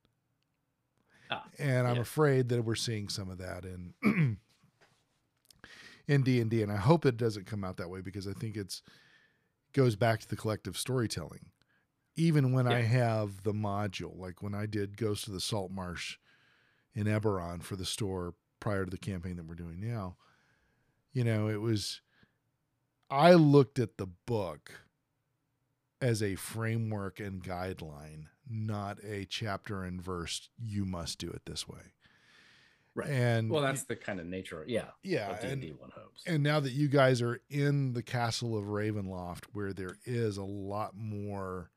Ah, 1.31 1.47
and 1.59 1.87
I'm 1.87 1.97
yeah. 1.97 2.01
afraid 2.03 2.49
that 2.49 2.65
we're 2.65 2.77
seeing 2.77 3.11
some 3.11 3.29
of 3.29 3.37
that 3.39 3.67
in 3.67 3.93
in 6.09 6.23
D 6.23 6.41
and 6.41 6.51
D, 6.51 6.63
and 6.63 6.73
I 6.73 6.77
hope 6.77 7.05
it 7.05 7.17
doesn't 7.19 7.47
come 7.47 7.63
out 7.63 7.77
that 7.77 7.91
way 7.91 8.01
because 8.01 8.27
I 8.27 8.33
think 8.33 8.57
it's 8.57 8.81
goes 9.75 9.97
back 9.97 10.21
to 10.21 10.29
the 10.29 10.35
collective 10.37 10.77
storytelling. 10.79 11.50
Even 12.21 12.53
when 12.53 12.67
I 12.67 12.83
have 12.83 13.43
the 13.43 13.53
module, 13.53 14.19
like 14.19 14.43
when 14.43 14.55
I 14.55 14.67
did 14.67 14.97
Ghost 14.97 15.27
of 15.27 15.33
the 15.33 15.41
Salt 15.41 15.71
Marsh 15.71 16.19
in 16.95 17.07
Eberron 17.07 17.63
for 17.63 17.77
the 17.77 17.85
store 17.87 18.35
prior 18.61 18.85
to 18.85 18.91
the 18.91 18.99
campaign 18.99 19.37
that 19.37 19.47
we're 19.47 19.55
doing 19.55 19.81
now, 19.81 20.17
you 21.13 21.25
know, 21.25 21.49
it 21.49 21.61
was 21.61 22.03
I 23.11 23.35
looked 23.35 23.79
at 23.79 23.97
the 23.97 24.07
book 24.07 24.71
as 26.01 26.23
a 26.23 26.35
framework 26.37 27.21
and 27.21 27.43
guideline, 27.43 28.27
not 28.49 28.99
a 29.05 29.25
chapter 29.25 29.83
and 29.83 30.01
verse. 30.01 30.49
You 30.63 30.85
must 30.85 31.19
do 31.19 31.29
it 31.31 31.43
this 31.47 31.67
way. 31.67 31.95
right. 32.95 33.09
And 33.09 33.51
well, 33.51 33.63
that's 33.63 33.85
the 33.85 33.97
kind 33.97 34.21
of 34.21 34.27
nature. 34.27 34.65
Yeah, 34.67 34.89
yeah, 35.03 35.37
and 35.43 35.63
one 35.79 35.91
hopes. 35.95 36.23
and 36.27 36.43
now 36.43 36.61
that 36.61 36.73
you 36.73 36.89
guys 36.89 37.21
are 37.23 37.41
in 37.49 37.95
the 37.95 38.03
castle 38.03 38.57
of 38.57 38.65
Ravenloft, 38.67 39.45
where 39.53 39.73
there 39.73 39.97
is 40.05 40.37
a 40.37 40.45
lot 40.45 40.93
more 40.95 41.71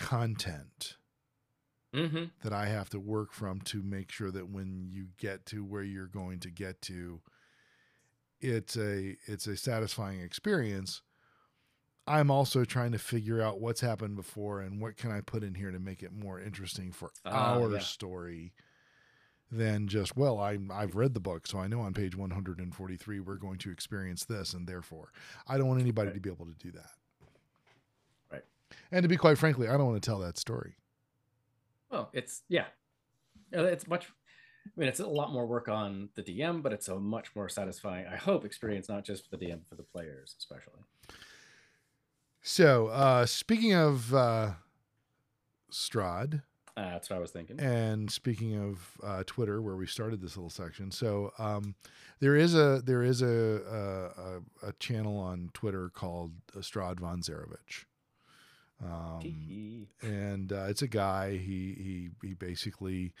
content 0.00 0.96
mm-hmm. 1.94 2.24
that 2.42 2.52
I 2.52 2.66
have 2.66 2.88
to 2.90 2.98
work 2.98 3.32
from 3.32 3.60
to 3.62 3.82
make 3.82 4.10
sure 4.10 4.30
that 4.30 4.48
when 4.48 4.88
you 4.90 5.08
get 5.18 5.46
to 5.46 5.62
where 5.64 5.82
you're 5.82 6.06
going 6.06 6.40
to 6.40 6.50
get 6.50 6.80
to, 6.82 7.20
it's 8.40 8.76
a 8.76 9.16
it's 9.26 9.46
a 9.46 9.56
satisfying 9.56 10.20
experience. 10.20 11.02
I'm 12.06 12.30
also 12.30 12.64
trying 12.64 12.92
to 12.92 12.98
figure 12.98 13.40
out 13.42 13.60
what's 13.60 13.82
happened 13.82 14.16
before 14.16 14.60
and 14.62 14.80
what 14.80 14.96
can 14.96 15.12
I 15.12 15.20
put 15.20 15.44
in 15.44 15.54
here 15.54 15.70
to 15.70 15.78
make 15.78 16.02
it 16.02 16.12
more 16.12 16.40
interesting 16.40 16.90
for 16.90 17.10
Ah, 17.24 17.54
our 17.54 17.70
yeah. 17.72 17.78
story 17.80 18.52
than 19.52 19.86
just 19.88 20.16
well 20.16 20.38
I 20.40 20.58
I've 20.72 20.94
read 20.96 21.12
the 21.12 21.20
book 21.20 21.46
so 21.46 21.58
I 21.58 21.66
know 21.66 21.80
on 21.80 21.92
page 21.92 22.16
143 22.16 23.20
we're 23.20 23.34
going 23.34 23.58
to 23.58 23.70
experience 23.70 24.24
this 24.24 24.54
and 24.54 24.66
therefore 24.66 25.10
I 25.48 25.58
don't 25.58 25.66
want 25.68 25.80
anybody 25.80 26.08
Right. 26.08 26.14
to 26.14 26.20
be 26.20 26.30
able 26.30 26.46
to 26.46 26.54
do 26.54 26.70
that. 26.72 26.90
And 28.92 29.02
to 29.02 29.08
be 29.08 29.16
quite 29.16 29.38
frankly, 29.38 29.68
I 29.68 29.76
don't 29.76 29.86
want 29.86 30.02
to 30.02 30.06
tell 30.08 30.18
that 30.20 30.38
story. 30.38 30.76
Well, 31.90 32.10
it's 32.12 32.42
yeah, 32.48 32.66
Uh, 33.56 33.64
it's 33.64 33.86
much. 33.86 34.06
I 34.66 34.70
mean, 34.78 34.88
it's 34.88 35.00
a 35.00 35.06
lot 35.06 35.32
more 35.32 35.46
work 35.46 35.68
on 35.68 36.10
the 36.14 36.22
DM, 36.22 36.62
but 36.62 36.72
it's 36.72 36.88
a 36.88 36.94
much 37.00 37.34
more 37.34 37.48
satisfying, 37.48 38.06
I 38.06 38.16
hope, 38.16 38.44
experience 38.44 38.88
not 38.88 39.04
just 39.04 39.24
for 39.28 39.36
the 39.36 39.46
DM, 39.46 39.60
for 39.68 39.74
the 39.74 39.82
players 39.82 40.34
especially. 40.38 40.80
So, 42.42 42.88
uh, 42.88 43.26
speaking 43.26 43.74
of 43.74 44.14
uh, 44.14 44.52
Strahd, 45.72 46.42
Uh, 46.76 46.90
that's 46.92 47.10
what 47.10 47.16
I 47.16 47.18
was 47.20 47.30
thinking. 47.32 47.58
and 47.60 48.10
speaking 48.10 48.56
of 48.56 48.90
uh, 49.02 49.24
Twitter, 49.26 49.60
where 49.60 49.76
we 49.76 49.86
started 49.86 50.20
this 50.20 50.36
little 50.36 50.50
section, 50.50 50.90
so 50.90 51.32
um, 51.38 51.74
there 52.20 52.36
is 52.36 52.54
a 52.54 52.80
there 52.84 53.02
is 53.02 53.22
a 53.22 53.26
a, 53.26 54.66
a, 54.66 54.68
a 54.68 54.72
channel 54.78 55.18
on 55.18 55.50
Twitter 55.52 55.88
called 55.90 56.32
Strahd 56.56 57.00
von 57.00 57.20
Zarovich. 57.22 57.84
Um, 58.82 59.86
and 60.02 60.52
uh, 60.52 60.66
it's 60.68 60.82
a 60.82 60.88
guy. 60.88 61.32
He 61.36 61.74
he 62.20 62.28
he 62.28 62.34
basically 62.34 63.12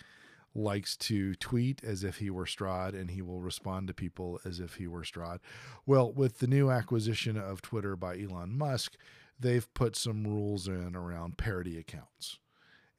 likes 0.54 0.96
to 0.96 1.34
tweet 1.36 1.84
as 1.84 2.02
if 2.02 2.16
he 2.18 2.28
were 2.30 2.44
Strahd, 2.46 2.94
and 2.98 3.10
he 3.10 3.22
will 3.22 3.40
respond 3.40 3.86
to 3.88 3.94
people 3.94 4.40
as 4.44 4.58
if 4.58 4.74
he 4.76 4.86
were 4.88 5.02
Strahd. 5.02 5.38
Well, 5.86 6.12
with 6.12 6.38
the 6.38 6.46
new 6.48 6.70
acquisition 6.70 7.36
of 7.36 7.62
Twitter 7.62 7.94
by 7.94 8.18
Elon 8.18 8.56
Musk, 8.58 8.96
they've 9.38 9.72
put 9.74 9.94
some 9.94 10.24
rules 10.26 10.66
in 10.66 10.96
around 10.96 11.38
parody 11.38 11.78
accounts, 11.78 12.38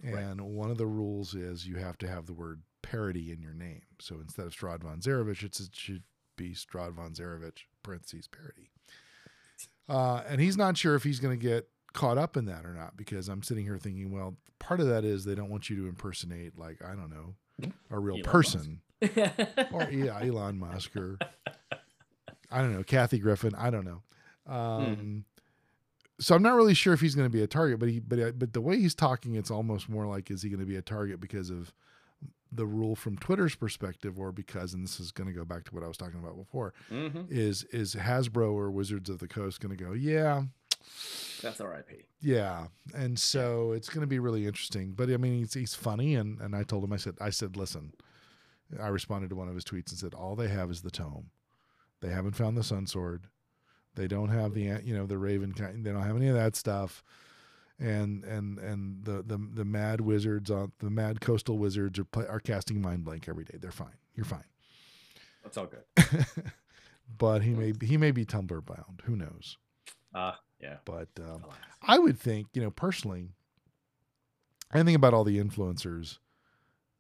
Right. 0.02 0.16
and 0.24 0.40
one 0.42 0.72
of 0.72 0.78
the 0.78 0.88
rules 0.88 1.34
is 1.36 1.68
you 1.68 1.76
have 1.76 1.98
to 2.00 2.08
have 2.08 2.26
the 2.26 2.34
word 2.34 2.62
parody 2.82 3.32
in 3.32 3.42
your 3.42 3.54
name. 3.54 3.82
So 4.00 4.16
instead 4.22 4.46
of 4.46 4.54
Strahd 4.56 4.84
von 4.84 5.00
Zarovich, 5.02 5.44
it's, 5.44 5.60
it 5.60 5.76
should 5.76 6.04
be 6.38 6.52
Strahd 6.54 6.94
von 6.94 7.14
Zarovich 7.14 7.66
parentheses 7.84 8.28
parody. 8.30 8.72
Uh, 9.90 10.24
and 10.28 10.40
he's 10.40 10.58
not 10.58 10.78
sure 10.78 10.96
if 10.96 11.04
he's 11.04 11.20
going 11.20 11.38
to 11.38 11.46
get 11.46 11.68
caught 11.94 12.18
up 12.18 12.38
in 12.38 12.46
that 12.46 12.66
or 12.66 12.74
not 12.74 12.96
because 12.98 13.28
I'm 13.30 13.44
sitting 13.44 13.66
here 13.66 13.78
thinking, 13.78 14.12
well, 14.12 14.36
part 14.60 14.80
of 14.80 14.88
that 14.88 15.04
is 15.04 15.26
they 15.26 15.36
don't 15.36 15.50
want 15.50 15.70
you 15.70 15.76
to 15.78 15.88
impersonate, 15.88 16.58
like, 16.58 16.84
I 16.84 16.96
don't 16.96 17.10
know, 17.10 17.36
a 17.90 18.00
real 18.00 18.16
Elon 18.16 18.24
person 18.32 18.82
or 19.72 19.90
yeah, 19.92 20.20
Elon 20.22 20.58
Musk 20.60 20.96
or 20.96 21.18
I 22.52 22.60
don't 22.60 22.74
know, 22.74 22.84
Kathy 22.84 23.20
Griffin. 23.20 23.54
I 23.58 23.70
don't 23.70 23.86
know. 23.86 24.02
Um, 24.52 25.26
So 26.20 26.36
I'm 26.36 26.44
not 26.44 26.56
really 26.56 26.74
sure 26.76 26.94
if 26.94 27.02
he's 27.02 27.16
going 27.16 27.26
to 27.26 27.36
be 27.36 27.42
a 27.42 27.48
target, 27.48 27.80
but 27.80 27.90
he, 27.90 28.00
but 28.00 28.38
but 28.38 28.54
the 28.54 28.62
way 28.62 28.78
he's 28.78 28.94
talking, 28.94 29.36
it's 29.36 29.50
almost 29.52 29.90
more 29.90 30.06
like 30.06 30.30
is 30.30 30.44
he 30.44 30.50
going 30.50 30.60
to 30.60 30.66
be 30.68 30.76
a 30.76 30.82
target 30.82 31.20
because 31.20 31.50
of 31.50 31.74
the 32.52 32.66
rule 32.66 32.96
from 32.96 33.18
Twitter's 33.18 33.56
perspective, 33.56 34.20
or 34.20 34.32
because, 34.34 34.74
and 34.74 34.84
this 34.84 35.00
is 35.00 35.12
going 35.12 35.26
to 35.28 35.34
go 35.34 35.46
back 35.46 35.64
to 35.64 35.74
what 35.74 35.84
I 35.84 35.88
was 35.88 35.96
talking 35.98 36.20
about 36.20 36.36
before, 36.38 36.74
Mhm. 36.92 37.26
is 37.32 37.64
is 37.72 37.96
Hasbro 37.96 38.52
or 38.54 38.70
Wizards 38.70 39.10
of 39.10 39.20
the 39.20 39.28
Coast 39.28 39.62
going 39.62 39.76
to 39.76 39.82
go, 39.84 39.94
yeah, 39.94 40.44
That's 41.42 41.60
RIP. 41.60 42.06
yeah, 42.22 42.68
and 42.94 43.18
so 43.20 43.72
it's 43.72 43.90
going 43.90 44.02
to 44.02 44.08
be 44.08 44.20
really 44.20 44.46
interesting. 44.46 44.92
But 44.92 45.10
I 45.10 45.18
mean, 45.18 45.40
he's 45.40 45.54
he's 45.54 45.76
funny, 45.76 46.16
and 46.16 46.40
and 46.40 46.56
I 46.56 46.64
told 46.64 46.84
him, 46.84 46.94
I 46.94 46.98
said, 46.98 47.16
I 47.20 47.30
said, 47.30 47.56
listen, 47.58 47.94
I 48.82 48.88
responded 48.90 49.30
to 49.32 49.36
one 49.36 49.48
of 49.50 49.56
his 49.56 49.64
tweets 49.66 49.90
and 49.90 50.00
said, 50.00 50.14
all 50.14 50.36
they 50.36 50.48
have 50.50 50.70
is 50.72 50.82
the 50.82 50.92
tome. 50.92 51.32
They 52.02 52.10
haven't 52.10 52.36
found 52.36 52.58
the 52.58 52.64
Sun 52.64 52.88
Sword. 52.88 53.26
They 53.96 54.08
don't 54.08 54.30
have 54.30 54.54
the 54.54 54.80
you 54.84 54.94
know 54.96 55.06
the 55.06 55.16
Ravenkind. 55.16 55.84
They 55.84 55.92
don't 55.92 56.04
have 56.04 56.16
any 56.16 56.28
of 56.30 56.36
that 56.36 56.56
stuff. 56.56 57.04
and 57.80 58.24
and 58.24 58.58
and 58.60 59.04
the 59.04 59.24
the 59.24 59.38
the 59.54 59.66
mad 59.66 60.02
wizards 60.02 60.50
on 60.52 60.72
the 60.80 60.90
mad 60.90 61.20
coastal 61.22 61.58
wizards 61.58 61.98
are 62.00 62.06
play, 62.06 62.26
are 62.28 62.40
casting 62.40 62.82
mind 62.82 63.04
blank 63.04 63.28
every 63.28 63.44
day. 63.44 63.58
They're 63.60 63.72
fine. 63.72 63.98
You're 64.16 64.26
fine. 64.26 64.46
That's 65.44 65.58
all 65.58 65.66
good. 65.68 65.84
but 67.18 67.42
he 67.42 67.52
may 67.52 67.74
he 67.82 67.98
may 67.98 68.12
be 68.12 68.26
Tumblr 68.26 68.64
bound. 68.66 69.02
Who 69.06 69.16
knows? 69.16 69.58
Ah, 70.14 70.40
yeah. 70.62 70.78
But 70.86 71.10
um, 71.20 71.44
I 71.82 71.98
would 72.00 72.20
think, 72.20 72.48
you 72.54 72.62
know, 72.62 72.72
personally, 72.72 73.30
I 74.72 74.82
think 74.84 74.96
about 74.96 75.14
all 75.14 75.24
the 75.24 75.38
influencers 75.40 76.18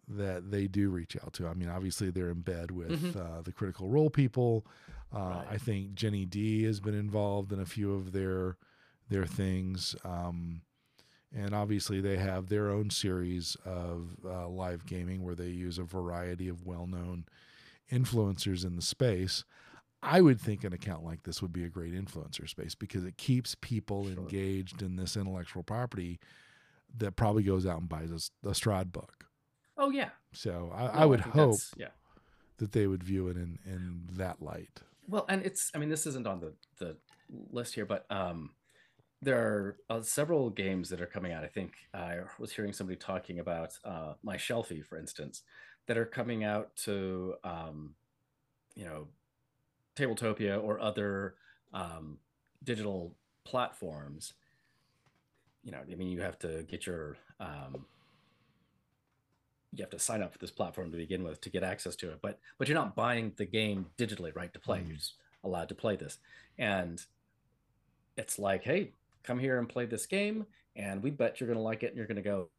that 0.08 0.52
they 0.52 0.68
do 0.68 0.90
reach 0.90 1.16
out 1.24 1.34
to. 1.34 1.48
I 1.48 1.54
mean, 1.54 1.70
obviously 1.70 2.10
they're 2.12 2.30
in 2.32 2.42
bed 2.42 2.72
with 2.72 3.02
Mhm. 3.02 3.16
uh, 3.16 3.42
the 3.44 3.52
Critical 3.54 3.88
Role 3.88 4.10
people. 4.10 4.66
Uh, 5.14 5.20
Right. 5.20 5.48
I 5.52 5.58
think 5.58 5.94
Ginny 5.94 6.26
Di 6.26 6.64
has 6.64 6.80
been 6.80 6.96
involved 6.96 7.52
in 7.54 7.60
a 7.60 7.66
few 7.66 7.94
of 7.94 8.12
their 8.12 8.58
their 9.10 9.26
things, 9.26 9.94
um, 10.06 10.62
and 11.34 11.54
obviously 11.54 12.00
they 12.00 12.16
have 12.16 12.48
their 12.48 12.70
own 12.70 12.90
series 12.90 13.58
of 13.66 14.16
uh, 14.26 14.48
live 14.48 14.86
gaming 14.86 15.22
where 15.22 15.36
they 15.36 15.50
use 15.50 15.78
a 15.78 15.84
variety 15.84 16.48
of 16.48 16.66
well 16.66 16.88
known 16.88 17.26
influencers 17.92 18.64
in 18.66 18.78
the 18.78 18.82
space. 18.82 19.44
I 20.04 20.22
would 20.22 20.40
think 20.40 20.64
an 20.64 20.74
account 20.74 21.04
like 21.04 21.24
this 21.24 21.42
would 21.42 21.54
be 21.54 21.64
a 21.64 21.70
great 21.70 21.94
influencer 21.94 22.50
space 22.50 22.74
because 22.76 23.04
it 23.06 23.18
keeps 23.18 23.56
people 23.62 24.06
Sure. 24.06 24.14
engaged 24.18 24.82
in 24.82 24.96
this 24.96 25.16
intellectual 25.16 25.64
property 25.64 26.20
that 26.98 27.16
probably 27.16 27.44
goes 27.44 27.66
out 27.66 27.80
and 27.80 27.88
buys 27.88 28.12
a, 28.12 28.50
a 28.50 28.54
Strahd 28.54 28.92
book. 28.92 29.26
Oh 29.78 29.90
yeah. 29.92 30.10
So 30.34 30.72
I, 30.74 30.86
No, 30.86 30.92
I 30.92 31.06
would 31.06 31.24
think 31.24 31.36
hope 31.36 31.60
Yeah. 31.78 31.90
that 32.58 32.72
they 32.72 32.88
would 32.88 33.04
view 33.04 33.28
it 33.28 33.38
in, 33.38 33.60
in 33.66 34.08
that 34.14 34.42
light. 34.42 34.82
Well, 35.08 35.26
and 35.30 35.46
it's 35.46 35.72
I 35.74 35.78
mean 35.78 35.90
this 35.90 36.06
isn't 36.08 36.28
on 36.28 36.40
the 36.40 36.54
the 36.80 36.98
list 37.52 37.76
here, 37.76 37.86
but 37.86 38.06
um 38.12 38.52
there 39.24 39.38
are 39.40 39.78
uh, 39.90 40.02
several 40.02 40.50
games 40.50 40.90
that 40.90 41.00
are 41.00 41.06
coming 41.06 41.32
out. 41.32 41.44
I 41.44 41.48
think 41.48 41.74
I 41.94 42.22
was 42.40 42.52
hearing 42.52 42.74
somebody 42.74 42.98
talking 42.98 43.38
about 43.38 43.78
uh, 43.86 44.14
my 44.24 44.36
Shelfie, 44.36 44.84
for 44.84 44.98
instance, 44.98 45.44
that 45.86 45.96
are 45.96 46.08
coming 46.08 46.44
out 46.44 46.76
to 46.78 47.36
um, 47.44 47.94
you 48.74 48.86
know 48.86 49.08
Tabletopia 49.96 50.62
or 50.62 50.80
other 50.80 51.36
um, 51.74 52.18
digital 52.64 53.16
platforms. 53.44 54.34
You 55.64 55.72
know, 55.72 55.80
I 55.90 55.96
mean, 55.96 56.10
you 56.10 56.22
have 56.22 56.40
to 56.40 56.64
get 56.64 56.86
your 56.86 57.18
um, 57.40 57.86
you 59.74 59.84
have 59.84 59.90
to 59.92 60.00
sign 60.00 60.22
up 60.22 60.34
for 60.34 60.40
this 60.40 60.52
platform 60.52 60.92
to 60.92 60.98
begin 60.98 61.24
with 61.24 61.40
to 61.42 61.50
get 61.50 61.64
access 61.64 61.96
to 61.96 62.10
it 62.12 62.20
but 62.22 62.40
but 62.58 62.68
you're 62.68 62.78
not 62.78 62.96
buying 62.96 63.32
the 63.38 63.46
game 63.46 63.86
digitally 63.98 64.36
right 64.36 64.54
to 64.54 64.60
play 64.60 64.80
Mm. 64.80 64.88
you're 64.88 64.98
just 64.98 65.14
allowed 65.44 65.70
to 65.70 65.76
play 65.76 65.96
this 65.96 66.18
and 66.58 67.06
it's 68.18 68.38
like 68.38 68.64
hey 68.64 68.92
come 69.24 69.40
here 69.40 69.58
and 69.60 69.70
play 69.70 69.86
this 69.86 70.06
game 70.06 70.46
and 70.76 71.02
we 71.02 71.10
bet 71.10 71.40
you're 71.40 71.48
going 71.48 71.58
to 71.58 71.64
like 71.64 71.84
it 71.84 71.88
and 71.88 71.98
you're 71.98 72.06
going 72.08 72.16
to 72.18 72.22
go 72.22 72.50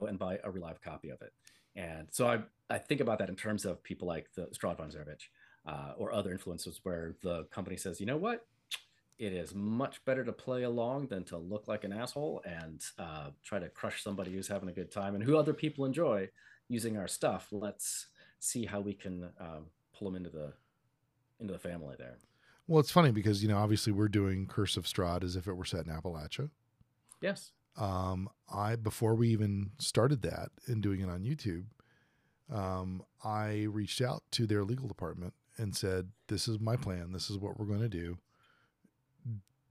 and 0.00 0.18
buy 0.18 0.38
a 0.44 0.50
real 0.50 0.64
relive 0.64 0.82
copy 0.82 1.10
of 1.10 1.22
it 1.22 1.32
and 1.74 2.08
so 2.10 2.26
i 2.26 2.40
i 2.68 2.78
think 2.78 3.00
about 3.00 3.18
that 3.18 3.28
in 3.28 3.36
terms 3.36 3.64
of 3.64 3.82
people 3.82 4.06
like 4.08 4.26
the 4.34 4.46
Zarovich, 4.48 5.28
uh, 5.66 5.92
or 5.96 6.12
other 6.12 6.36
influencers 6.36 6.80
where 6.82 7.14
the 7.22 7.44
company 7.44 7.76
says 7.76 8.00
you 8.00 8.06
know 8.06 8.16
what 8.16 8.46
it 9.18 9.32
is 9.32 9.54
much 9.54 10.04
better 10.04 10.24
to 10.24 10.32
play 10.32 10.62
along 10.62 11.06
than 11.06 11.24
to 11.24 11.38
look 11.38 11.68
like 11.68 11.84
an 11.84 11.92
asshole 11.92 12.42
and 12.44 12.84
uh, 12.98 13.30
try 13.42 13.58
to 13.58 13.68
crush 13.70 14.02
somebody 14.02 14.32
who's 14.32 14.48
having 14.48 14.68
a 14.68 14.72
good 14.72 14.90
time 14.90 15.14
and 15.14 15.24
who 15.24 15.36
other 15.36 15.54
people 15.54 15.84
enjoy 15.84 16.28
using 16.68 16.98
our 16.98 17.08
stuff. 17.08 17.48
Let's 17.50 18.08
see 18.40 18.66
how 18.66 18.80
we 18.80 18.92
can 18.92 19.30
um, 19.40 19.66
pull 19.96 20.10
them 20.10 20.16
into 20.16 20.30
the 20.30 20.52
into 21.40 21.52
the 21.52 21.58
family 21.58 21.96
there. 21.98 22.18
Well, 22.66 22.80
it's 22.80 22.90
funny 22.90 23.10
because, 23.10 23.42
you 23.42 23.48
know, 23.48 23.58
obviously 23.58 23.92
we're 23.92 24.08
doing 24.08 24.46
Curse 24.46 24.76
of 24.76 24.84
Strahd 24.84 25.22
as 25.22 25.36
if 25.36 25.46
it 25.46 25.54
were 25.54 25.64
set 25.64 25.86
in 25.86 25.92
Appalachia. 25.92 26.50
Yes. 27.20 27.52
um, 27.78 28.28
I 28.52 28.76
before 28.76 29.14
we 29.14 29.28
even 29.28 29.70
started 29.78 30.22
that 30.22 30.50
and 30.66 30.82
doing 30.82 31.00
it 31.00 31.08
on 31.08 31.22
YouTube, 31.22 31.64
um, 32.54 33.02
I 33.24 33.66
reached 33.70 34.02
out 34.02 34.24
to 34.32 34.46
their 34.46 34.64
legal 34.64 34.88
department 34.88 35.34
and 35.58 35.74
said, 35.76 36.10
"This 36.28 36.48
is 36.48 36.60
my 36.60 36.76
plan. 36.76 37.12
This 37.12 37.30
is 37.30 37.38
what 37.38 37.58
we're 37.58 37.66
going 37.66 37.80
to 37.80 37.88
do. 37.88 38.18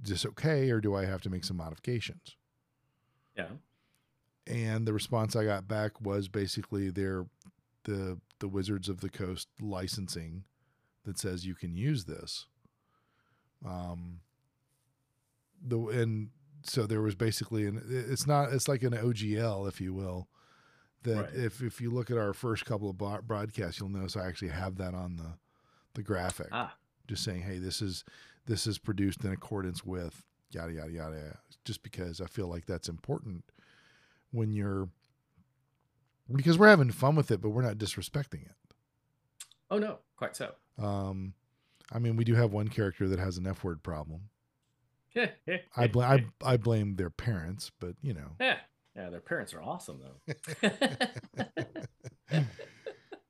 Is 0.03 0.09
this 0.09 0.25
okay, 0.25 0.69
or 0.71 0.81
do 0.81 0.95
I 0.95 1.05
have 1.05 1.21
to 1.21 1.29
make 1.29 1.43
some 1.43 1.57
modifications?" 1.57 2.36
Yeah. 3.38 3.49
And 4.47 4.88
the 4.88 4.93
response 4.93 5.36
I 5.36 5.43
got 5.45 5.67
back 5.67 5.99
was 6.01 6.27
basically 6.27 6.89
their 6.89 7.25
the 7.83 8.19
the 8.39 8.47
Wizards 8.47 8.89
of 8.89 9.01
the 9.01 9.09
Coast 9.09 9.47
licensing 9.59 10.43
that 11.03 11.17
says 11.19 11.45
you 11.45 11.55
can 11.55 11.75
use 11.75 12.05
this. 12.05 12.47
Um, 13.65 14.19
the 15.65 15.79
and 15.88 16.29
so 16.63 16.86
there 16.86 17.01
was 17.01 17.15
basically 17.15 17.65
an 17.65 17.81
it's 17.88 18.27
not 18.27 18.51
it's 18.53 18.67
like 18.67 18.83
an 18.83 18.93
OGL 18.93 19.67
if 19.67 19.79
you 19.79 19.93
will 19.93 20.27
that 21.03 21.25
Right. 21.25 21.33
if 21.36 21.61
if 21.61 21.79
you 21.79 21.89
look 21.91 22.09
at 22.11 22.17
our 22.17 22.33
first 22.33 22.65
couple 22.65 22.89
of 22.89 22.97
broadcasts 23.27 23.79
you'll 23.79 23.89
notice 23.89 24.15
I 24.17 24.27
actually 24.27 24.49
have 24.49 24.77
that 24.77 24.93
on 24.93 25.15
the 25.17 25.33
the 25.95 26.03
graphic 26.03 26.47
Ah. 26.51 26.75
just 27.07 27.23
saying 27.23 27.41
hey 27.41 27.57
this 27.57 27.81
is 27.81 28.03
this 28.45 28.67
is 28.67 28.77
produced 28.77 29.23
in 29.25 29.31
accordance 29.31 29.83
with 29.83 30.23
yada 30.51 30.71
yada 30.73 30.91
yada 30.91 31.37
just 31.65 31.81
because 31.83 32.21
I 32.21 32.27
feel 32.27 32.47
like 32.47 32.65
that's 32.65 32.87
important 32.87 33.43
when 34.31 34.51
you're 34.53 34.87
because 36.33 36.57
we're 36.57 36.67
having 36.69 36.91
fun 36.91 37.15
with 37.15 37.31
it 37.31 37.41
but 37.41 37.49
we're 37.49 37.61
not 37.63 37.77
disrespecting 37.77 38.43
it 38.45 38.55
Oh 39.71 39.79
no, 39.79 39.97
quite 40.15 40.35
so. 40.35 40.53
um 40.77 41.33
I 41.91 41.99
mean 41.99 42.15
we 42.17 42.23
do 42.23 42.35
have 42.35 42.51
one 42.51 42.67
character 42.67 43.07
that 43.07 43.19
has 43.19 43.37
an 43.37 43.47
F 43.47 43.63
word 43.63 43.81
problem 43.83 44.29
Yeah. 45.15 45.29
I 45.77 45.87
blame 45.87 46.31
I, 46.43 46.53
I 46.53 46.57
blame 46.57 46.95
their 46.97 47.09
parents, 47.09 47.71
but 47.79 47.95
you 48.01 48.13
know. 48.13 48.31
Yeah. 48.39 48.57
Yeah. 48.97 49.09
Their 49.09 49.21
parents 49.21 49.53
are 49.53 49.61
awesome 49.61 50.01
though. 50.01 50.33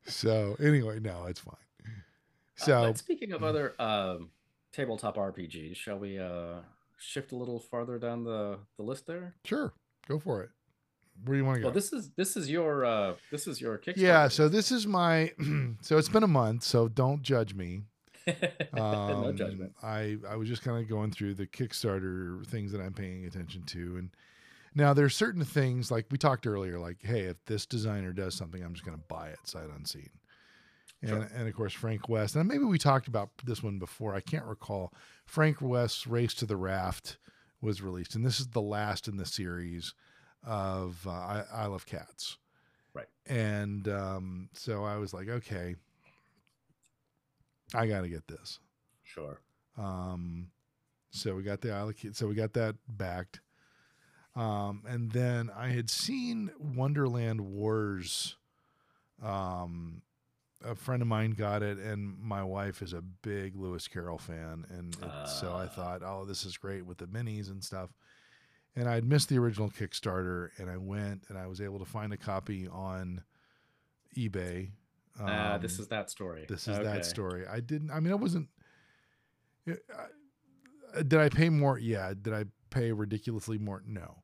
So 0.07 0.55
anyway, 0.59 0.99
no, 0.99 1.25
it's 1.25 1.39
fine. 1.39 1.55
Uh, 2.61 2.65
So 2.65 2.81
but 2.83 2.97
speaking 2.97 3.31
of 3.33 3.43
other 3.43 3.73
um, 3.79 4.29
tabletop 4.71 5.17
RPGs, 5.17 5.75
shall 5.75 5.97
we 5.99 6.17
uh, 6.19 6.59
shift 6.97 7.31
a 7.31 7.35
little 7.35 7.59
farther 7.59 7.97
down 7.99 8.23
the, 8.23 8.57
the 8.77 8.83
list 8.83 9.07
there? 9.07 9.35
sure, 9.45 9.73
go 10.07 10.19
for 10.19 10.41
it. 10.43 10.49
Where 11.23 11.35
do 11.35 11.39
you 11.39 11.45
want 11.45 11.55
to 11.57 11.61
go? 11.61 11.67
Well, 11.67 11.73
this 11.73 11.93
is 11.93 12.09
this 12.17 12.35
is 12.35 12.49
your 12.49 12.83
uh, 12.83 13.13
this 13.31 13.47
is 13.47 13.61
your 13.61 13.77
Kickstarter. 13.77 13.93
yeah, 13.97 14.27
so 14.27 14.49
this 14.49 14.69
is 14.71 14.85
my 14.85 15.31
so 15.81 15.97
it's 15.97 16.09
been 16.09 16.23
a 16.23 16.27
month, 16.27 16.63
so 16.63 16.87
don't 16.89 17.21
judge 17.21 17.53
me. 17.53 17.83
no 18.73 18.81
Um, 18.83 19.37
judgment. 19.37 19.71
I 19.81 20.17
I 20.27 20.35
was 20.35 20.49
just 20.49 20.61
kind 20.61 20.81
of 20.81 20.89
going 20.89 21.11
through 21.11 21.35
the 21.35 21.47
Kickstarter 21.47 22.45
things 22.47 22.71
that 22.73 22.81
I'm 22.81 22.93
paying 22.93 23.25
attention 23.25 23.63
to, 23.67 23.95
and 23.97 24.09
now 24.73 24.93
there's 24.93 25.15
certain 25.15 25.45
things 25.45 25.89
like 25.89 26.05
we 26.11 26.17
talked 26.17 26.45
earlier, 26.47 26.79
like 26.79 26.97
hey, 27.01 27.21
if 27.21 27.37
this 27.45 27.65
designer 27.65 28.11
does 28.11 28.35
something, 28.35 28.61
I'm 28.61 28.73
just 28.73 28.85
going 28.85 28.97
to 28.97 29.03
buy 29.07 29.29
it 29.29 29.39
sight 29.45 29.69
unseen. 29.73 30.09
And, 31.05 31.29
Sure. 31.29 31.29
and 31.35 31.47
of 31.47 31.53
course 31.55 31.73
Frank 31.73 32.09
West, 32.09 32.35
and 32.35 32.47
maybe 32.47 32.63
we 32.63 32.77
talked 32.79 33.07
about 33.07 33.29
this 33.43 33.61
one 33.61 33.77
before. 33.79 34.15
I 34.15 34.21
can't 34.21 34.45
recall. 34.45 34.91
Frank 35.25 35.61
West's 35.61 36.07
Race 36.07 36.33
to 36.35 36.45
the 36.45 36.57
Raft 36.57 37.17
was 37.61 37.81
released, 37.81 38.15
and 38.15 38.25
this 38.25 38.39
is 38.39 38.47
the 38.47 38.61
last 38.61 39.07
in 39.07 39.17
the 39.17 39.25
series 39.25 39.93
of 40.43 41.05
uh, 41.05 41.11
I- 41.11 41.45
Isle 41.53 41.73
of 41.75 41.85
Cats. 41.85 42.37
Right. 42.93 43.07
And 43.27 43.87
um, 43.87 44.49
so 44.53 44.83
I 44.83 44.97
was 44.97 45.13
like, 45.13 45.27
okay, 45.29 45.75
I 47.73 47.87
got 47.87 48.01
to 48.01 48.09
get 48.09 48.27
this. 48.27 48.59
Sure. 49.03 49.39
Um, 49.77 50.49
so 51.11 51.35
we 51.35 51.43
got 51.43 51.61
the 51.61 51.71
Isle 51.73 51.89
of 51.89 51.97
Cats, 51.97 52.17
so 52.17 52.27
we 52.27 52.35
got 52.35 52.53
that 52.53 52.75
backed. 52.87 53.41
Um, 54.35 54.83
and 54.87 55.11
then 55.11 55.49
I 55.55 55.69
had 55.69 55.89
seen 55.89 56.51
Wonderland 56.59 57.41
Wars. 57.41 58.35
Um, 59.23 60.01
a 60.65 60.75
friend 60.75 61.01
of 61.01 61.07
mine 61.07 61.31
got 61.31 61.61
it, 61.63 61.77
and 61.77 62.17
my 62.19 62.43
wife 62.43 62.81
is 62.81 62.93
a 62.93 63.01
big 63.01 63.55
Lewis 63.55 63.87
Carroll 63.87 64.17
fan, 64.17 64.65
and 64.69 64.95
it, 64.95 65.27
so 65.27 65.53
I 65.53 65.65
Ah. 65.65 65.67
thought, 65.67 66.01
oh, 66.03 66.25
this 66.25 66.45
is 66.45 66.57
great 66.57 66.85
with 66.85 66.97
the 66.97 67.05
minis 67.07 67.49
and 67.49 67.63
stuff. 67.63 67.91
And 68.75 68.89
I'd 68.89 69.05
missed 69.05 69.29
the 69.29 69.37
original 69.37 69.69
Kickstarter, 69.69 70.49
and 70.57 70.69
I 70.69 70.77
went 70.77 71.23
and 71.29 71.37
I 71.37 71.47
was 71.47 71.61
able 71.61 71.79
to 71.79 71.85
find 71.85 72.11
a 72.11 72.17
copy 72.17 72.67
on 72.67 73.23
eBay. 74.17 74.71
uh, 75.17 75.57
this 75.59 75.77
Um, 75.77 75.83
is 75.83 75.87
that 75.87 76.09
story. 76.09 76.45
this 76.49 76.67
is 76.67 76.75
Okay. 76.77 76.83
that 76.83 77.05
story. 77.05 77.47
I 77.47 77.61
didn't. 77.61 77.89
I 77.89 78.01
mean, 78.01 78.11
I 78.11 78.15
wasn't. 78.15 78.49
I- 79.65 79.77
I- 80.93 81.03
Did 81.03 81.15
I 81.19 81.29
pay 81.29 81.49
more? 81.49 81.77
Yeah. 81.79 82.13
Did 82.13 82.33
I 82.33 82.45
pay 82.69 82.91
ridiculously 82.91 83.57
more? 83.57 83.81
No. 83.85 84.23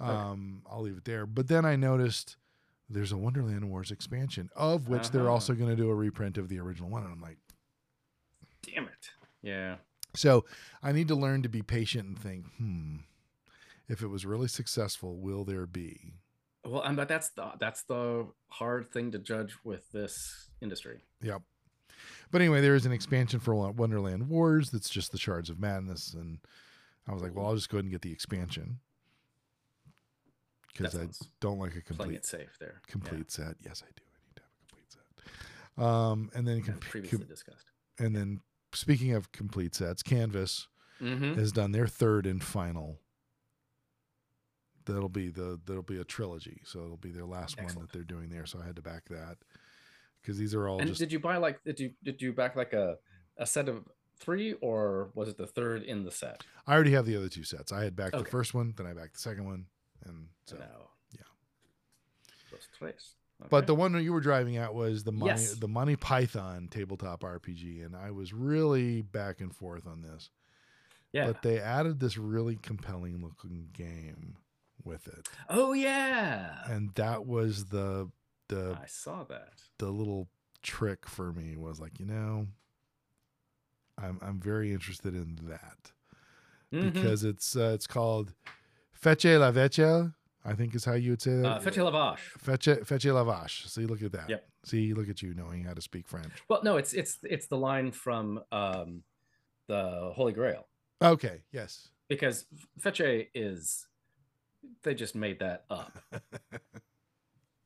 Okay. 0.00 0.08
Um, 0.10 0.62
I'll 0.68 0.82
leave 0.82 0.96
it 0.96 1.04
there. 1.04 1.26
But 1.26 1.46
then 1.48 1.64
I 1.64 1.76
noticed 1.76 2.36
there's 2.92 3.12
a 3.12 3.16
Wonderland 3.16 3.68
Wars 3.70 3.90
expansion, 3.90 4.50
of 4.54 4.88
which 4.88 5.10
they're 5.10 5.22
Uh-huh. 5.22 5.32
also 5.32 5.54
going 5.54 5.70
to 5.70 5.76
do 5.76 5.88
a 5.90 5.94
reprint 5.94 6.38
of 6.38 6.48
the 6.48 6.58
original 6.60 6.90
one. 6.90 7.02
And 7.04 7.12
I'm 7.12 7.20
like, 7.20 7.38
Damn 8.62 8.84
it. 8.84 9.10
Yeah. 9.42 9.76
so 10.14 10.44
I 10.82 10.92
need 10.92 11.08
to 11.08 11.14
learn 11.16 11.42
to 11.42 11.48
be 11.48 11.62
patient 11.62 12.06
and 12.06 12.18
think, 12.18 12.46
hmm, 12.58 12.96
if 13.88 14.02
it 14.02 14.06
was 14.08 14.24
really 14.24 14.46
successful, 14.48 15.16
will 15.16 15.44
there 15.44 15.66
be? 15.66 16.14
Well, 16.64 16.82
and 16.82 16.96
but 16.96 17.08
that's 17.08 17.30
the 17.30 17.50
that's 17.58 17.82
the 17.82 18.28
hard 18.48 18.92
thing 18.92 19.10
to 19.12 19.18
judge 19.18 19.56
with 19.64 19.90
this 19.90 20.48
industry. 20.60 21.02
Yep. 21.22 21.42
But 22.30 22.40
anyway, 22.40 22.60
there 22.60 22.76
is 22.76 22.86
an 22.86 22.92
expansion 22.92 23.40
for 23.40 23.54
Wonderland 23.54 24.28
Wars 24.28 24.70
that's 24.70 24.88
just 24.88 25.10
the 25.10 25.18
Shards 25.18 25.50
of 25.50 25.58
Madness. 25.58 26.14
And 26.14 26.38
I 27.08 27.12
was 27.12 27.22
like, 27.22 27.34
well, 27.34 27.46
I'll 27.46 27.56
just 27.56 27.68
go 27.68 27.78
ahead 27.78 27.84
and 27.86 27.92
get 27.92 28.02
the 28.02 28.12
expansion. 28.12 28.78
Because 30.72 30.94
I 30.96 31.06
don't 31.40 31.58
like 31.58 31.70
a 31.70 31.72
playing 31.74 31.84
complete 31.84 32.14
it 32.16 32.26
safe 32.26 32.56
there. 32.60 32.80
Yeah, 32.86 32.90
complete 32.92 33.30
set. 33.30 33.56
Yes, 33.60 33.82
I 33.86 33.90
do. 33.96 34.02
I 34.04 34.20
need 34.26 34.36
to 34.36 34.42
have 34.42 34.50
a 34.50 34.68
complete 34.68 34.92
set. 35.76 35.84
Um, 35.84 36.30
and 36.34 36.46
then 36.46 36.62
com- 36.62 36.78
previously 36.78 37.18
com- 37.18 37.26
discussed. 37.28 37.66
and 37.98 38.14
then 38.16 38.40
speaking 38.72 39.12
of 39.12 39.32
complete 39.32 39.74
sets, 39.74 40.02
Canvas 40.02 40.68
Mm-hmm. 41.00 41.34
has 41.34 41.50
done 41.50 41.72
their 41.72 41.88
third 41.88 42.26
and 42.26 42.44
final. 42.44 43.00
That'll 44.84 45.08
be 45.08 45.30
the 45.30 45.60
that'll 45.64 45.82
be 45.82 46.00
a 46.00 46.04
trilogy, 46.04 46.60
so 46.64 46.80
it'll 46.84 46.96
be 46.96 47.10
their 47.12 47.24
last 47.24 47.56
one 47.60 47.74
that 47.80 47.92
they're 47.92 48.02
doing 48.04 48.28
there. 48.30 48.46
So 48.46 48.60
I 48.60 48.66
had 48.66 48.76
to 48.76 48.82
back 48.82 49.08
that 49.10 49.36
because 50.20 50.38
these 50.38 50.54
are 50.54 50.68
all 50.68 50.78
And 50.78 50.88
just 50.88 51.00
did 51.00 51.12
you 51.12 51.18
buy 51.18 51.36
like 51.38 51.62
did 51.64 51.80
you 51.80 51.92
did 52.04 52.20
you 52.22 52.32
back 52.32 52.54
like 52.56 52.72
a 52.72 52.98
a 53.36 53.46
set 53.46 53.68
of 53.68 53.84
three 54.18 54.52
or 54.54 55.10
was 55.14 55.28
it 55.28 55.36
the 55.38 55.46
third 55.46 55.82
in 55.82 56.04
the 56.04 56.10
set? 56.12 56.44
I 56.66 56.74
already 56.74 56.92
have 56.92 57.06
the 57.06 57.16
other 57.16 57.28
two 57.28 57.42
sets. 57.44 57.72
I 57.72 57.82
had 57.84 57.94
backed 57.96 58.16
the 58.16 58.24
first 58.24 58.54
one, 58.54 58.74
then 58.76 58.86
I 58.86 58.92
backed 58.92 59.14
the 59.14 59.20
second 59.20 59.44
one, 59.44 59.66
and 60.04 60.28
so. 60.46 60.56
no. 60.56 60.90
yeah. 61.16 61.22
Los 62.52 62.68
tres. 62.78 63.14
But 63.50 63.66
the 63.66 63.74
one 63.74 63.90
that 63.92 64.02
you 64.02 64.12
were 64.12 64.20
driving 64.20 64.56
at 64.56 64.72
was 64.72 65.02
the 65.02 65.10
money 65.10 65.32
Yes. 65.32 65.54
the 65.54 65.66
Monty 65.66 65.96
Python 65.96 66.68
tabletop 66.70 67.22
RPG, 67.24 67.84
and 67.84 67.96
I 67.96 68.12
was 68.12 68.32
really 68.32 69.02
back 69.02 69.40
and 69.40 69.52
forth 69.54 69.84
on 69.86 70.02
this. 70.02 70.30
yeah. 71.12 71.26
But 71.26 71.42
they 71.42 71.58
added 71.58 71.98
this 71.98 72.16
really 72.16 72.54
compelling 72.56 73.20
looking 73.20 73.68
game 73.72 74.36
with 74.84 75.06
it, 75.08 75.28
oh 75.48 75.72
yeah. 75.72 76.64
and 76.66 76.92
that 76.94 77.26
was 77.26 77.66
the 77.66 78.10
the 78.48 78.78
I 78.80 78.86
saw 78.86 79.24
that. 79.24 79.54
the 79.78 79.90
little 79.90 80.28
trick 80.62 81.08
for 81.08 81.32
me 81.32 81.56
was 81.56 81.80
like, 81.80 81.98
you 82.00 82.06
know, 82.06 82.46
I'm 83.98 84.18
I'm 84.22 84.40
very 84.40 84.72
interested 84.72 85.14
in 85.14 85.38
that 85.48 85.92
Mhm. 86.72 86.92
because 86.92 87.24
it's 87.24 87.56
uh, 87.56 87.72
it's 87.74 87.86
called 87.86 88.32
Fetchez 89.02 89.36
la 89.38 89.50
Vache, 89.50 90.12
I 90.44 90.54
think 90.54 90.74
is 90.74 90.84
how 90.84 90.94
you 90.94 91.10
would 91.10 91.20
say 91.22 91.32
that. 91.36 91.44
uh, 91.46 91.58
Fetch 91.60 91.76
a 91.76 91.80
Lavage. 91.80 92.18
Fetche 92.38 92.84
Fetche 92.86 93.12
la 93.12 93.24
Vache. 93.24 93.66
See, 93.68 93.84
look 93.86 94.00
at 94.02 94.12
that. 94.12 94.30
Yep. 94.30 94.44
See, 94.64 94.94
look 94.94 95.08
at 95.08 95.20
you 95.22 95.34
knowing 95.34 95.64
how 95.64 95.74
to 95.74 95.82
speak 95.82 96.06
French. 96.06 96.32
Well, 96.48 96.60
no, 96.62 96.76
it's 96.76 96.92
it's 96.92 97.18
it's 97.24 97.46
the 97.48 97.56
line 97.58 97.90
from 97.90 98.40
um, 98.52 99.02
the 99.66 100.12
Holy 100.14 100.32
Grail 100.32 100.66
Okay. 101.02 101.42
Yes. 101.50 101.88
because 102.08 102.46
Fetche 102.80 103.26
is 103.34 103.86
they 104.84 104.94
just 104.94 105.14
made 105.16 105.40
that 105.40 105.64
up. 105.68 105.98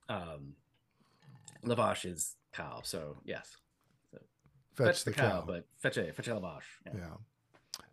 Um, 0.08 0.54
Lavash 1.64 2.04
is 2.06 2.36
cow, 2.52 2.80
so 2.84 3.16
yes, 3.24 3.56
Fetch, 4.74 5.02
the, 5.02 5.10
cow. 5.12 5.42
but 5.44 5.66
Fetche 5.82 6.14
Fetche 6.14 6.32
Lavash. 6.40 6.62
Yeah. 6.86 6.92
yeah. 6.94 7.14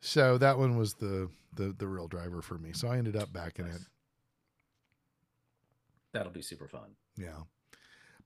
So 0.06 0.38
that 0.38 0.58
one 0.58 0.76
was 0.76 0.96
the 0.96 1.30
the 1.56 1.74
the 1.78 1.88
real 1.88 2.08
driver 2.10 2.42
for 2.42 2.58
me. 2.58 2.74
So 2.74 2.90
I 2.90 2.98
ended 2.98 3.16
up 3.16 3.32
backing 3.32 3.68
it. 3.68 3.80
That'll 6.12 6.32
be 6.32 6.42
super 6.42 6.68
fun. 6.68 6.96
Yeah. 7.18 7.44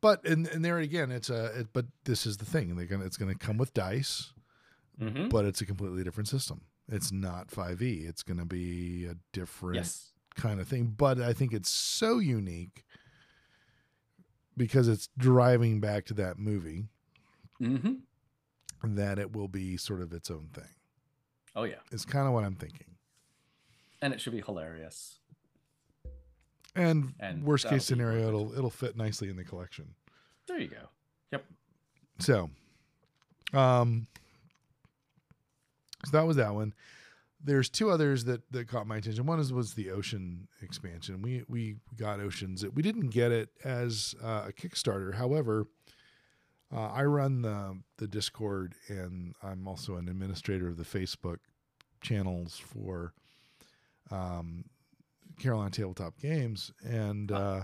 But 0.02 0.26
and 0.26 0.48
and 0.48 0.66
there 0.66 0.80
again, 0.80 1.12
it's 1.12 1.30
a 1.30 1.60
it, 1.60 1.68
but 1.74 1.86
this 2.06 2.26
is 2.26 2.38
the 2.38 2.46
thing. 2.46 2.76
They're 2.76 2.88
gonna 2.88 3.06
it's 3.06 3.18
gonna 3.18 3.36
come 3.36 3.58
with 3.58 3.74
dice, 3.76 4.34
Mm-hmm. 5.00 5.30
but 5.30 5.46
it's 5.46 5.62
a 5.62 5.66
completely 5.68 6.04
different 6.04 6.28
system. 6.28 6.62
It's 6.90 7.12
not 7.12 7.50
5e. 7.50 8.08
It's 8.10 8.24
gonna 8.24 8.46
be 8.46 9.06
a 9.06 9.16
different 9.32 9.76
Yes. 9.76 10.14
kind 10.36 10.60
of 10.60 10.68
thing. 10.68 10.96
But 10.98 11.22
I 11.22 11.34
think 11.34 11.54
it's 11.54 11.70
so 11.70 12.18
unique 12.18 12.84
because 14.56 14.88
it's 14.88 15.10
driving 15.16 15.80
back 15.80 16.06
to 16.06 16.16
that 16.16 16.40
movie 16.40 16.86
Mm-hmm. 17.62 18.96
that 18.96 19.20
it 19.20 19.32
will 19.36 19.48
be 19.48 19.78
sort 19.78 20.02
of 20.02 20.12
its 20.14 20.32
own 20.32 20.50
thing. 20.54 20.70
Oh 21.58 21.64
yeah, 21.64 21.76
Is 21.92 22.06
kind 22.06 22.28
of 22.28 22.34
what 22.34 22.44
I'm 22.44 22.56
thinking. 22.56 22.86
and 24.02 24.14
it 24.14 24.22
should 24.22 24.34
be 24.34 24.42
hilarious. 24.42 25.18
And, 26.76 27.14
And 27.20 27.44
worst 27.44 27.68
case 27.68 27.84
scenario, 27.86 28.26
it. 28.26 28.28
it'll 28.28 28.58
it'll 28.58 28.70
fit 28.70 28.96
nicely 28.96 29.30
in 29.30 29.36
the 29.36 29.44
collection. 29.44 29.96
There 30.48 30.60
you 30.60 30.68
go. 30.68 30.90
Yep. 31.32 31.46
So, 32.20 32.52
um, 33.54 34.06
so 36.06 36.12
that 36.12 36.28
was 36.28 36.38
that 36.38 36.54
one. 36.54 36.74
There's 37.44 37.70
two 37.70 37.90
others 37.90 38.26
that 38.26 38.42
that 38.52 38.68
caught 38.68 38.86
my 38.86 38.98
attention. 38.98 39.26
One 39.26 39.40
is 39.40 39.52
was 39.52 39.74
the 39.74 39.90
Ocean 39.90 40.48
expansion. 40.62 41.24
We 41.24 41.44
we 41.48 41.78
got 41.98 42.20
Oceans. 42.20 42.64
We 42.74 42.84
didn't 42.84 43.10
get 43.10 43.32
it 43.32 43.50
as 43.64 44.14
uh, 44.24 44.46
a 44.50 44.52
Kickstarter. 44.54 45.16
However, 45.16 45.66
uh, 46.74 46.88
I 46.88 47.04
run 47.04 47.42
the 47.42 47.80
the 47.98 48.08
Discord 48.08 48.76
and 48.88 49.34
I'm 49.42 49.68
also 49.68 49.96
an 49.96 50.08
administrator 50.10 50.68
of 50.68 50.78
the 50.78 50.84
Facebook 50.84 51.38
channels 52.02 52.58
for 52.58 53.14
um, 54.12 54.66
Carolina 55.40 55.72
Tabletop 55.72 56.20
Games, 56.20 56.72
and 56.84 57.32
uh, 57.32 57.64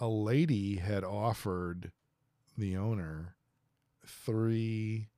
a 0.00 0.08
lady 0.08 0.76
had 0.76 1.04
offered 1.04 1.92
the 2.56 2.76
owner 2.76 3.34
three 4.06 5.08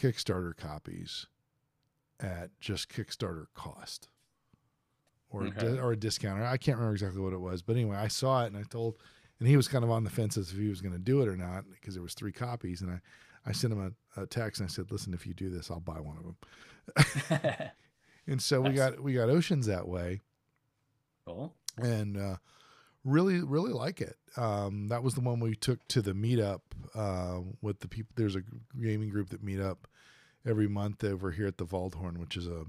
Kickstarter 0.00 0.56
copies 0.56 1.26
at 2.20 2.50
just 2.60 2.88
Kickstarter 2.88 3.46
cost 3.54 4.08
or 5.30 5.46
a 5.46 5.50
di- 5.50 5.78
or 5.80 5.92
a 5.92 5.96
discount. 5.96 6.42
I 6.42 6.56
can't 6.56 6.78
remember 6.78 6.94
exactly 6.94 7.20
what 7.20 7.32
it 7.32 7.40
was, 7.40 7.62
but 7.62 7.76
anyway, 7.76 7.96
I 7.96 8.08
saw 8.08 8.44
it 8.44 8.48
and 8.48 8.56
I 8.56 8.62
told, 8.62 8.96
and 9.38 9.48
he 9.48 9.56
was 9.56 9.68
kind 9.68 9.84
of 9.84 9.90
on 9.90 10.04
the 10.04 10.10
fence 10.10 10.36
as 10.36 10.50
if 10.50 10.58
he 10.58 10.68
was 10.68 10.80
going 10.80 10.92
to 10.92 10.98
do 10.98 11.22
it 11.22 11.28
or 11.28 11.36
not 11.36 11.64
because 11.70 11.94
there 11.94 12.02
was 12.02 12.14
three 12.14 12.32
copies, 12.32 12.80
and 12.82 12.90
I 12.90 13.00
I 13.46 13.52
sent 13.52 13.72
him 13.72 13.94
a, 14.16 14.22
a 14.22 14.26
text 14.26 14.60
and 14.60 14.68
I 14.68 14.72
said, 14.72 14.90
"Listen, 14.90 15.14
if 15.14 15.26
you 15.26 15.34
do 15.34 15.50
this, 15.50 15.70
I'll 15.70 15.80
buy 15.80 16.00
one 16.00 16.16
of 16.18 16.24
them." 16.24 17.70
And 18.26 18.40
so 18.40 18.60
we 18.60 18.70
got 18.70 19.00
we 19.00 19.12
got 19.12 19.28
Oceans 19.28 19.66
that 19.66 19.86
way 19.86 20.22
cool. 21.26 21.52
and 21.76 22.16
uh, 22.16 22.36
really 23.04 23.42
really 23.42 23.72
like 23.72 24.00
it. 24.00 24.16
Um, 24.36 24.88
that 24.88 25.02
was 25.02 25.14
the 25.14 25.20
one 25.20 25.40
we 25.40 25.54
took 25.54 25.86
to 25.88 26.00
the 26.00 26.12
meetup 26.14 26.60
uh, 26.94 27.40
with 27.60 27.80
the 27.80 27.88
people. 27.88 28.12
There's 28.16 28.36
a 28.36 28.42
gaming 28.80 29.10
group 29.10 29.28
that 29.30 29.42
meet 29.42 29.60
up 29.60 29.86
every 30.46 30.68
month 30.68 31.04
over 31.04 31.32
here 31.32 31.46
at 31.46 31.58
the 31.58 31.66
Waldhorn, 31.66 32.16
which 32.18 32.36
is 32.36 32.46
a 32.46 32.64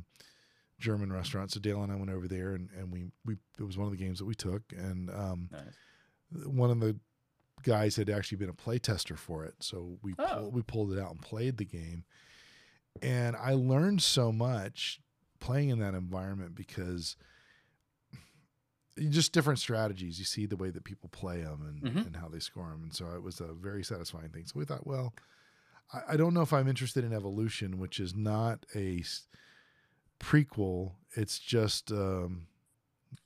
German 0.78 1.12
restaurant. 1.14 1.52
So 1.52 1.60
Dale 1.62 1.82
and 1.84 1.92
I 1.92 1.96
went 1.96 2.12
over 2.12 2.28
there, 2.28 2.54
and, 2.54 2.70
and 2.78 2.92
we 2.92 3.06
we 3.26 3.38
it 3.58 3.64
was 3.64 3.78
one 3.78 3.86
of 3.88 3.92
the 3.92 4.04
games 4.04 4.20
that 4.20 4.26
we 4.26 4.36
took, 4.36 4.64
and 4.76 5.10
um, 5.10 5.50
Nice. 5.54 5.62
One 6.46 6.70
of 6.72 6.80
the 6.80 6.98
guys 7.64 7.96
had 7.96 8.10
actually 8.10 8.38
been 8.38 8.50
a 8.50 8.54
play 8.54 8.78
tester 8.80 9.16
for 9.16 9.44
it, 9.46 9.56
so 9.60 9.98
we 10.02 10.14
Oh. 10.20 10.26
pull, 10.28 10.52
we 10.52 10.62
pulled 10.62 10.94
it 10.94 11.00
out 11.00 11.12
and 11.12 11.22
played 11.22 11.58
the 11.58 11.66
game, 11.66 12.04
and 13.02 13.36
I 13.36 13.54
learned 13.54 14.02
so 14.04 14.32
much 14.32 15.02
playing 15.40 15.70
in 15.70 15.80
that 15.80 15.94
environment 15.96 16.56
because 16.56 17.16
just 19.10 19.34
different 19.34 19.60
strategies. 19.60 20.20
You 20.20 20.26
see 20.26 20.46
the 20.46 20.56
way 20.56 20.70
that 20.70 20.84
people 20.86 21.10
play 21.10 21.42
them 21.42 21.62
and, 21.84 21.84
Mhm. 21.96 22.06
and 22.08 22.16
how 22.16 22.30
they 22.30 22.40
score 22.40 22.70
them, 22.70 22.84
and 22.84 22.94
so 22.96 23.10
it 23.16 23.22
was 23.22 23.42
a 23.42 23.54
very 23.54 23.84
satisfying 23.84 24.30
thing. 24.30 24.46
So 24.46 24.58
we 24.58 24.66
thought, 24.66 24.88
well, 24.88 25.14
I, 25.94 26.14
I 26.14 26.18
don't 26.18 26.34
know 26.34 26.42
if 26.42 26.54
I'm 26.54 26.68
interested 26.70 27.04
in 27.04 27.12
Evolution, 27.14 27.78
which 27.78 28.00
is 28.00 28.16
not 28.16 28.66
a 28.74 29.04
prequel. 30.20 30.94
It's 31.12 31.40
just 31.40 31.92
um, 31.92 32.48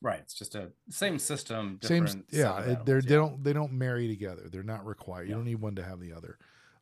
Right. 0.02 0.20
It's 0.20 0.34
just 0.34 0.56
a 0.56 0.72
same 0.90 1.20
system. 1.20 1.80
same 1.82 2.08
yeah 2.32 2.60
it- 2.62 2.86
they 2.86 3.00
don't 3.02 3.44
they 3.44 3.54
don't 3.54 3.74
marry 3.74 4.08
together 4.08 4.48
they're 4.50 4.64
not 4.64 4.86
required 4.86 5.28
you 5.28 5.36
don't 5.36 5.46
need 5.46 5.56
one 5.62 5.76
to 5.76 5.84
have 5.84 6.00
the 6.00 6.14
other 6.14 6.38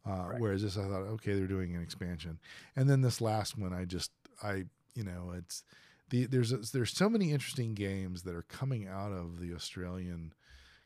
uh, 0.06 0.26
Right. 0.30 0.40
whereas 0.42 0.62
this 0.64 0.78
i 0.78 0.84
thought 0.84 1.08
okay 1.16 1.34
they're 1.34 1.48
doing 1.48 1.76
an 1.76 1.82
expansion 1.82 2.40
and 2.76 2.90
then 2.90 3.02
this 3.02 3.20
last 3.22 3.58
one 3.58 3.74
i 3.74 3.86
just 3.86 4.12
i 4.44 4.64
you 4.96 5.04
know 5.04 5.34
it's 5.38 5.64
the 6.10 6.26
there's 6.26 6.52
a, 6.54 6.58
there's 6.74 6.94
so 6.96 7.10
many 7.10 7.32
interesting 7.32 7.74
games 7.74 8.24
that 8.24 8.34
are 8.36 8.44
coming 8.44 8.88
out 8.88 9.12
of 9.12 9.40
the 9.40 9.54
australian 9.54 10.34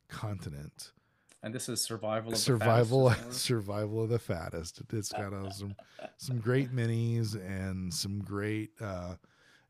continent 0.07 0.91
And 1.43 1.53
this 1.55 1.69
is 1.69 1.82
survival. 1.82 2.32
Of 2.34 2.38
survival 2.38 3.09
The 3.09 3.15
fattest, 3.15 3.41
survival 3.45 4.03
of 4.03 4.09
the 4.09 4.19
fattest 4.19 4.82
it's 4.93 5.11
got 5.11 5.34
uh, 5.34 5.49
some 5.51 5.76
some 6.17 6.39
great 6.39 6.72
minis 6.76 7.36
and 7.36 7.93
some 7.93 8.19
great 8.19 8.72
uh 8.80 9.15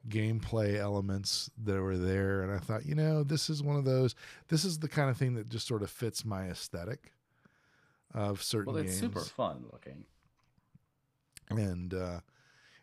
gameplay 0.10 0.78
elements 0.78 1.52
that 1.64 1.80
were 1.80 1.98
there 1.98 2.42
and 2.42 2.52
i 2.52 2.58
thought 2.58 2.86
you 2.86 2.96
know 2.96 3.24
this 3.24 3.50
is 3.50 3.62
one 3.62 3.76
of 3.76 3.86
those 3.86 4.16
this 4.48 4.66
is 4.66 4.80
the 4.80 4.88
kind 4.90 5.10
of 5.10 5.18
thing 5.18 5.36
that 5.36 5.48
just 5.48 5.68
sort 5.68 5.84
of 5.84 5.90
fits 5.92 6.26
my 6.26 6.48
aesthetic 6.48 7.12
of 8.14 8.42
certain 8.42 8.74
well, 8.74 8.82
it's 8.82 9.00
games 9.00 9.14
super 9.14 9.22
fun 9.22 9.64
looking. 9.72 10.04
and 11.50 11.94
uh 11.94 12.20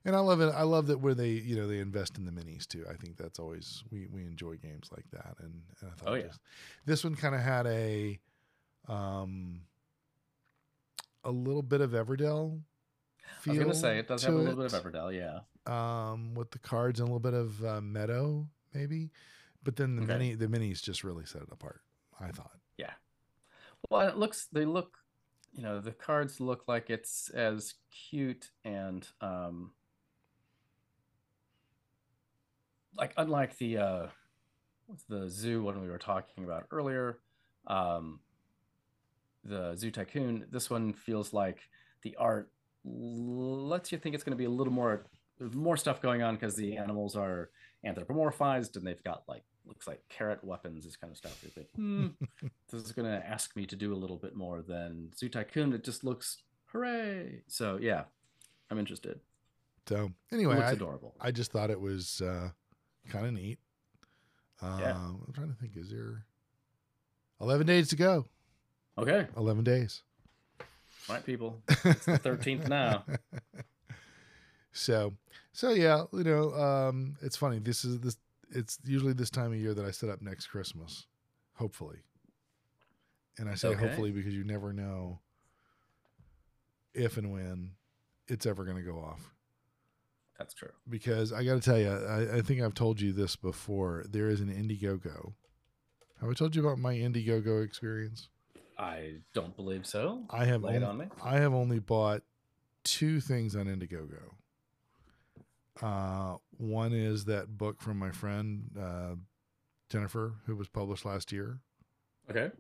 and 0.05 0.15
i 0.15 0.21
love 0.21 0.41
it 0.41 0.53
i 0.55 0.63
love 0.63 0.87
that 0.87 0.99
where 1.01 1.15
they 1.15 1.31
you 1.31 1.57
know 1.57 1.67
they 1.67 1.81
invest 1.81 2.17
in 2.19 2.25
the 2.25 2.31
minis 2.31 2.67
too 2.69 2.85
i 2.89 2.95
think 2.95 3.17
that's 3.17 3.39
always 3.41 3.83
we 3.91 4.07
we 4.13 4.23
enjoy 4.25 4.55
games 4.57 4.89
like 4.95 5.05
that 5.11 5.35
and, 5.41 5.63
and 5.81 5.91
i 5.91 5.95
thought 5.95 6.09
Oh, 6.13 6.15
yeah. 6.15 6.23
this, 6.23 6.39
this 6.87 7.05
one 7.05 7.17
kind 7.17 7.35
of 7.35 7.41
had 7.41 7.67
a 7.67 8.19
um 8.89 9.63
a 11.25 11.31
little 11.33 11.63
bit 11.63 11.81
of 11.81 11.91
everdell 11.91 12.61
I 13.47 13.51
was 13.51 13.59
gonna 13.59 13.75
say 13.75 13.99
it 13.99 14.09
does 14.09 14.23
have 14.25 14.35
a 14.35 14.37
little 14.37 14.57
bit 14.63 14.73
of 14.73 14.85
Everdell. 14.85 15.13
Yeah. 15.17 15.41
um 16.13 16.35
with 16.35 16.51
the 16.51 16.59
cards 16.59 17.01
and 17.01 17.09
a 17.09 17.13
little 17.13 17.21
bit 17.21 17.35
of 17.35 17.65
uh, 17.65 17.81
meadow 17.81 18.47
maybe 18.75 19.11
but 19.65 19.77
then 19.77 19.97
the 19.97 20.03
Okay. 20.03 20.13
mini 20.13 20.35
the 20.35 20.47
minis 20.47 20.83
just 20.83 21.05
really 21.05 21.25
set 21.27 21.43
it 21.43 21.49
apart 21.53 21.81
i 22.21 22.31
thought 22.31 22.53
Yeah. 22.79 22.93
Well, 23.91 24.09
it 24.09 24.17
looks. 24.17 24.47
They 24.53 24.65
look. 24.65 24.99
You 25.55 25.63
know, 25.63 25.81
the 25.81 25.93
cards 25.93 26.41
look 26.41 26.67
like 26.69 26.91
it's 26.91 27.31
as 27.31 27.75
cute 27.91 28.51
and 28.65 29.07
um. 29.21 29.71
Like 32.97 33.13
unlike 33.17 33.57
the 33.59 33.79
uh, 33.79 34.07
the 35.09 35.29
zoo 35.29 35.63
one 35.63 35.81
we 35.81 35.89
were 35.89 35.99
talking 35.99 36.45
about 36.45 36.67
earlier. 36.71 37.19
Um, 37.67 38.21
the 39.45 39.77
Zoo 39.77 39.91
Tycoon. 39.91 40.47
This 40.51 40.69
one 40.71 40.93
feels 40.93 41.33
like 41.33 41.61
the 42.03 42.17
art 42.17 42.51
lets 42.91 43.93
you 43.93 43.99
think 43.99 44.15
it's 44.15 44.25
going 44.25 44.37
to 44.37 44.39
be 44.39 44.45
a 44.45 44.51
little 44.51 44.73
more 44.73 45.07
more 45.53 45.77
stuff 45.77 46.03
going 46.03 46.23
on 46.23 46.35
because 46.35 46.57
the 46.57 46.77
animals 46.77 47.15
are 47.15 47.51
anthropomorphized 47.87 48.77
and 48.77 48.87
they've 48.87 49.03
got 49.05 49.23
like 49.29 49.45
looks 49.67 49.87
like 49.87 50.01
carrot 50.09 50.43
weapons, 50.43 50.85
this 50.85 50.97
kind 50.97 51.11
of 51.11 51.17
stuff. 51.17 51.39
You 51.45 51.51
think, 51.51 51.69
hmm, 51.77 52.07
this 52.71 52.83
is 52.83 52.93
going 52.93 53.09
to 53.09 53.27
ask 53.27 53.55
me 53.55 53.67
to 53.67 53.77
do 53.77 53.93
a 53.93 53.97
little 53.97 54.17
bit 54.17 54.35
more 54.35 54.63
than 54.63 55.11
Zoo 55.17 55.29
Tycoon. 55.29 55.73
It 55.73 55.85
just 55.85 56.05
looks 56.05 56.39
hooray. 56.67 57.43
So 57.47 57.79
yeah, 57.81 58.05
I'm 58.71 58.79
interested. 58.79 59.21
So 59.89 60.11
anyway, 60.33 60.57
looks 60.57 60.69
I, 60.69 60.73
adorable. 60.73 61.15
I 61.21 61.31
just 61.31 61.53
thought 61.53 61.71
it 61.71 61.81
was 61.81 62.21
uh, 62.21 62.51
kind 63.09 63.27
of 63.27 63.33
neat. 63.33 63.59
Um, 64.61 64.81
Yeah. 64.81 64.97
I'm 64.97 65.33
trying 65.33 65.49
to 65.49 65.61
think. 65.61 65.77
Is 65.77 65.91
there 65.91 66.25
11 67.41 67.67
days 67.67 67.89
to 67.89 67.97
go? 67.97 68.27
Okay, 68.99 69.27
11 69.37 69.63
days. 69.65 70.03
All 71.09 71.15
right, 71.17 71.25
people. 71.25 71.63
It's 71.85 72.05
the 72.07 72.19
13th 72.19 72.69
now. 72.69 73.05
So, 74.73 75.15
so 75.53 75.71
yeah, 75.71 76.05
you 76.13 76.25
know, 76.25 76.53
um, 76.55 77.17
it's 77.23 77.37
funny. 77.37 77.59
This 77.59 77.85
is 77.85 77.99
this. 78.01 78.17
It's 78.51 78.79
usually 78.85 79.13
this 79.13 79.31
time 79.31 79.53
of 79.53 79.59
year 79.59 79.75
that 79.75 79.85
I 79.85 79.91
set 79.91 80.09
up 80.09 80.23
next 80.23 80.47
Christmas, 80.47 81.07
hopefully. 81.55 81.99
And 83.39 83.49
I 83.49 83.55
say 83.55 83.69
Okay. 83.69 83.79
hopefully 83.79 84.11
because 84.11 84.35
you 84.35 84.45
never 84.45 84.73
know 84.73 85.21
if 86.95 87.17
and 87.17 87.31
when 87.33 87.73
it's 88.27 88.47
ever 88.47 88.65
going 88.65 88.77
to 88.77 88.83
go 88.83 88.99
off. 88.99 89.33
That's 90.39 90.55
true. 90.55 90.71
Because 90.89 91.33
I 91.33 91.45
got 91.45 91.55
to 91.55 91.61
tell 91.61 91.79
you, 91.79 91.91
I, 91.91 92.39
I 92.39 92.43
think 92.43 92.61
I've 92.63 92.75
told 92.75 93.01
you 93.01 93.13
this 93.13 93.37
before. 93.37 94.05
There 94.09 94.29
is 94.29 94.41
an 94.41 94.49
Indiegogo. 94.49 95.33
Have 96.21 96.31
I 96.31 96.33
told 96.33 96.55
you 96.57 96.65
about 96.65 96.79
my 96.79 96.95
Indiegogo 96.95 97.65
experience? 97.65 98.29
I 98.79 99.17
don't 99.35 99.57
believe 99.57 99.87
so. 99.87 100.25
I 100.31 100.45
have 100.45 100.63
Lay 100.63 100.75
only, 100.77 100.87
on 100.87 100.99
me. 100.99 101.07
I 101.25 101.39
have 101.39 101.53
only 101.53 101.81
bought 101.81 102.23
two 102.85 103.21
things 103.21 103.57
on 103.57 103.67
Indiegogo. 103.67 104.35
Uh, 105.83 106.37
one 106.59 106.93
is 106.93 107.25
that 107.27 107.57
book 107.57 107.81
from 107.81 107.99
my 107.99 108.11
friend 108.11 108.71
uh, 108.81 109.15
Jennifer, 109.89 110.35
who 110.47 110.57
was 110.57 110.69
published 110.69 111.05
last 111.05 111.31
year, 111.33 111.61
Okay, 112.31 112.51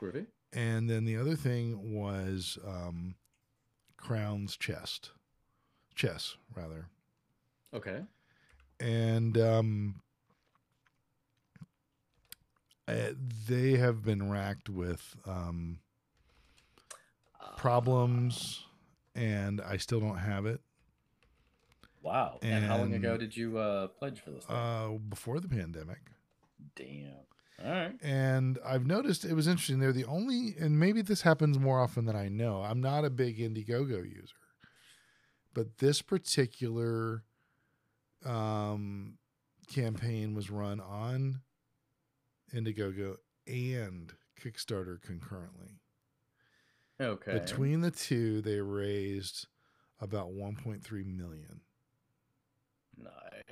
groovy. 0.00 0.26
and 0.52 0.88
then 0.88 1.04
the 1.04 1.16
other 1.16 1.34
thing 1.36 1.94
was 1.94 2.58
um, 2.66 3.16
Crown's 3.96 4.56
chest, 4.56 5.10
chess 5.94 6.36
rather, 6.54 6.86
Okay. 7.74 8.00
and 8.78 9.36
um, 9.36 10.00
uh, 12.90 13.12
they 13.48 13.72
have 13.76 14.02
been 14.02 14.30
racked 14.30 14.68
with 14.68 15.16
um, 15.26 15.78
problems, 17.56 18.64
and 19.14 19.60
I 19.60 19.76
still 19.76 20.00
don't 20.00 20.18
have 20.18 20.46
it. 20.46 20.60
Wow. 22.02 22.38
And, 22.42 22.64
how 22.64 22.78
long 22.78 22.94
ago 22.94 23.16
did 23.16 23.36
you 23.36 23.58
uh, 23.58 23.88
pledge 23.88 24.20
for 24.20 24.30
this? 24.30 24.44
Thing? 24.44 24.56
Uh, 24.56 24.88
before 25.08 25.38
the 25.40 25.48
pandemic. 25.48 25.98
Damn. 26.74 27.10
All 27.64 27.70
right. 27.70 27.94
And 28.02 28.58
I've 28.64 28.86
noticed 28.86 29.24
it 29.24 29.34
was 29.34 29.46
interesting. 29.46 29.80
They're 29.80 29.92
the 29.92 30.06
only, 30.06 30.54
and 30.58 30.80
maybe 30.80 31.02
this 31.02 31.22
happens 31.22 31.58
more 31.58 31.78
often 31.80 32.06
than 32.06 32.16
I 32.16 32.28
know. 32.28 32.62
I'm 32.62 32.80
not 32.80 33.04
a 33.04 33.10
big 33.10 33.38
Indiegogo 33.38 34.02
user, 34.02 34.34
but 35.52 35.78
this 35.78 36.00
particular 36.00 37.22
um, 38.24 39.18
campaign 39.70 40.34
was 40.34 40.50
run 40.50 40.80
on 40.80 41.40
Indiegogo 42.54 43.16
and 43.46 44.12
Kickstarter 44.40 45.00
concurrently. 45.02 45.78
Okay. 47.00 47.32
Between 47.32 47.80
the 47.80 47.90
two, 47.90 48.40
they 48.42 48.60
raised 48.60 49.46
about 50.00 50.28
1.3 50.32 50.82
million. 51.16 51.60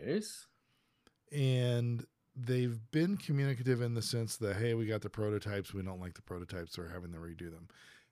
Nice. 0.05 0.47
and 1.33 2.05
they've 2.37 2.79
been 2.93 3.17
communicative 3.17 3.81
in 3.83 3.95
the 3.95 4.03
sense 4.03 4.37
that 4.37 4.57
hey 4.57 4.75
we 4.75 4.87
got 4.87 5.01
the 5.01 5.09
prototypes 5.11 5.73
we 5.75 5.83
don't 5.83 6.01
like 6.01 6.15
the 6.15 6.23
prototypes 6.23 6.75
so 6.75 6.83
we're 6.83 6.89
having 6.89 7.11
to 7.13 7.19
redo 7.19 7.51
them 7.51 7.67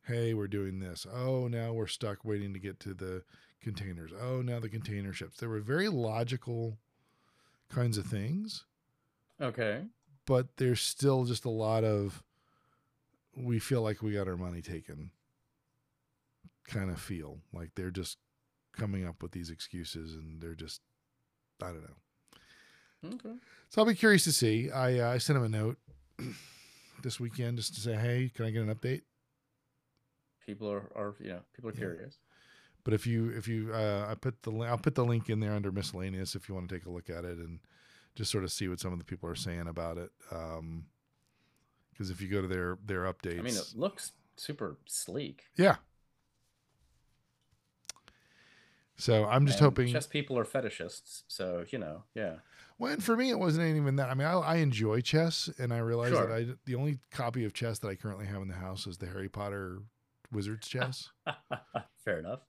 hey 0.06 0.34
we're 0.34 0.48
doing 0.48 0.80
this 0.80 1.06
oh 1.14 1.46
now 1.46 1.72
we're 1.72 1.86
stuck 1.86 2.24
waiting 2.24 2.52
to 2.52 2.58
get 2.58 2.80
to 2.80 2.92
the 2.94 3.22
containers 3.62 4.10
oh 4.20 4.40
now 4.42 4.58
the 4.58 4.68
container 4.68 5.12
ships 5.12 5.36
there 5.38 5.48
were 5.48 5.60
very 5.60 5.88
logical 5.88 6.78
kinds 7.68 7.98
of 7.98 8.06
things 8.06 8.64
Okay. 9.40 9.82
But 10.26 10.56
there's 10.56 10.80
still 10.80 11.24
just 11.24 11.44
a 11.44 11.50
lot 11.50 11.84
of 11.84 12.22
we 13.36 13.58
feel 13.58 13.82
like 13.82 14.02
we 14.02 14.12
got 14.12 14.28
our 14.28 14.36
money 14.36 14.62
taken 14.62 15.10
kind 16.66 16.90
of 16.90 17.00
feel 17.00 17.38
like 17.52 17.70
they're 17.74 17.90
just 17.90 18.18
coming 18.76 19.06
up 19.06 19.22
with 19.22 19.32
these 19.32 19.50
excuses 19.50 20.14
and 20.14 20.40
they're 20.40 20.54
just 20.54 20.80
i 21.62 21.66
don't 21.66 21.82
know 21.82 21.96
Okay. 23.14 23.34
So 23.68 23.80
I'll 23.80 23.86
be 23.86 23.94
curious 23.94 24.24
to 24.24 24.32
see. 24.32 24.70
I 24.70 24.98
uh, 24.98 25.10
I 25.12 25.18
sent 25.18 25.36
him 25.36 25.44
a 25.44 25.48
note 25.48 25.76
this 27.02 27.20
weekend 27.20 27.58
just 27.58 27.74
to 27.74 27.80
say, 27.80 27.94
hey, 27.94 28.32
can 28.34 28.46
I 28.46 28.50
get 28.50 28.62
an 28.62 28.74
update? 28.74 29.02
People 30.44 30.70
are, 30.70 30.90
are 30.96 31.14
you 31.20 31.28
know, 31.28 31.40
people 31.54 31.70
are 31.70 31.72
Yeah. 31.74 31.78
curious. 31.80 32.18
But 32.84 32.94
if 32.94 33.06
you 33.06 33.28
if 33.30 33.46
you 33.46 33.70
uh, 33.72 34.06
I 34.10 34.14
put 34.14 34.42
the 34.42 34.50
I'll 34.62 34.78
put 34.78 34.94
the 34.94 35.04
link 35.04 35.28
in 35.28 35.40
there 35.40 35.52
under 35.52 35.70
miscellaneous 35.70 36.34
if 36.34 36.48
you 36.48 36.54
want 36.54 36.68
to 36.68 36.74
take 36.74 36.86
a 36.86 36.90
look 36.90 37.10
at 37.10 37.24
it 37.24 37.38
and 37.38 37.60
just 38.16 38.32
sort 38.32 38.42
of 38.42 38.50
see 38.50 38.66
what 38.66 38.80
some 38.80 38.92
of 38.92 38.98
the 38.98 39.04
people 39.04 39.28
are 39.30 39.36
saying 39.36 39.68
about 39.68 39.96
it. 39.98 40.10
Um, 40.32 40.86
because 41.92 42.10
if 42.10 42.20
you 42.20 42.28
go 42.28 42.42
to 42.42 42.48
their 42.48 42.76
their 42.84 43.02
updates, 43.04 43.38
I 43.38 43.42
mean, 43.42 43.54
it 43.56 43.72
looks 43.76 44.12
super 44.36 44.76
sleek. 44.86 45.44
yeah. 45.56 45.76
So 48.98 49.26
I'm 49.26 49.46
just 49.46 49.58
and 49.58 49.64
hoping. 49.66 49.92
Chess 49.92 50.06
people 50.06 50.38
are 50.38 50.44
fetishists, 50.44 51.24
so 51.28 51.64
you 51.68 51.78
know, 51.78 52.04
yeah. 52.14 52.36
Well, 52.78 52.92
and 52.92 53.02
for 53.04 53.14
me, 53.16 53.30
it 53.30 53.38
wasn't 53.38 53.76
even 53.76 53.96
that. 53.96 54.08
I 54.10 54.14
mean, 54.14 54.26
I, 54.26 54.32
I 54.34 54.56
enjoy 54.56 55.00
chess, 55.02 55.50
and 55.58 55.72
I 55.72 55.78
realize 55.78 56.12
Sure. 56.12 56.26
that 56.26 56.34
I 56.34 56.46
the 56.64 56.74
only 56.76 56.98
copy 57.10 57.44
of 57.44 57.52
chess 57.52 57.78
that 57.80 57.88
I 57.88 57.94
currently 57.94 58.24
have 58.26 58.40
in 58.40 58.48
the 58.48 58.54
house 58.54 58.86
is 58.86 58.96
the 58.98 59.06
Harry 59.06 59.28
Potter 59.28 59.80
Wizards 60.32 60.66
chess, 60.66 61.10
Fair 62.04 62.18
enough. 62.20 62.40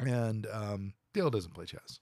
and 0.00 0.46
um, 0.50 0.94
Dale 1.12 1.30
doesn't 1.30 1.52
play 1.54 1.66
chess, 1.66 2.00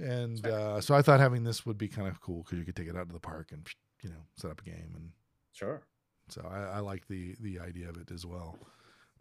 and 0.00 0.44
uh, 0.46 0.80
so 0.80 0.94
I 0.94 1.02
thought 1.02 1.20
having 1.20 1.44
this 1.44 1.64
would 1.66 1.78
be 1.78 1.88
kind 1.88 2.08
of 2.08 2.20
cool 2.20 2.42
because 2.42 2.58
you 2.58 2.64
could 2.64 2.76
take 2.76 2.88
it 2.88 2.96
out 2.96 3.06
to 3.08 3.12
the 3.12 3.20
park 3.20 3.50
and 3.52 3.66
you 4.02 4.10
know 4.10 4.24
set 4.36 4.50
up 4.50 4.60
a 4.60 4.64
game, 4.64 4.92
and 4.94 5.10
Sure. 5.52 5.82
so 6.28 6.46
I, 6.50 6.76
I 6.76 6.78
like 6.80 7.06
the 7.08 7.34
the 7.40 7.58
idea 7.60 7.88
of 7.88 7.96
it 7.96 8.10
as 8.10 8.24
well. 8.26 8.58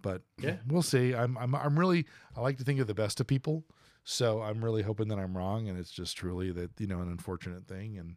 But 0.01 0.21
Yeah. 0.41 0.57
we'll 0.67 0.81
see. 0.81 1.13
I'm 1.13 1.37
I'm 1.37 1.53
I'm 1.55 1.77
really 1.79 2.05
I 2.35 2.41
like 2.41 2.57
to 2.57 2.63
think 2.63 2.79
of 2.79 2.87
the 2.87 2.93
best 2.93 3.19
of 3.19 3.27
people, 3.27 3.63
so 4.03 4.41
I'm 4.41 4.63
really 4.63 4.81
hoping 4.83 5.07
that 5.09 5.19
I'm 5.19 5.35
wrong, 5.37 5.67
and 5.69 5.77
it's 5.77 5.91
just 5.91 6.17
truly 6.17 6.51
that 6.51 6.71
you 6.79 6.87
know 6.87 7.01
an 7.01 7.09
unfortunate 7.09 7.67
thing, 7.67 7.97
and 7.97 8.15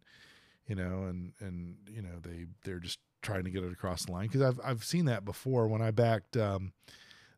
you 0.66 0.74
know, 0.76 1.04
and 1.04 1.32
and 1.40 1.76
you 1.90 2.02
know 2.02 2.20
they 2.22 2.46
they're 2.64 2.78
just 2.80 2.98
trying 3.22 3.44
to 3.44 3.50
get 3.50 3.64
it 3.64 3.72
across 3.72 4.04
the 4.06 4.12
line 4.12 4.26
because 4.28 4.42
I've 4.42 4.60
I've 4.64 4.84
seen 4.84 5.06
that 5.06 5.24
before 5.24 5.66
when 5.66 5.82
I 5.82 5.90
backed 5.90 6.36
um, 6.36 6.72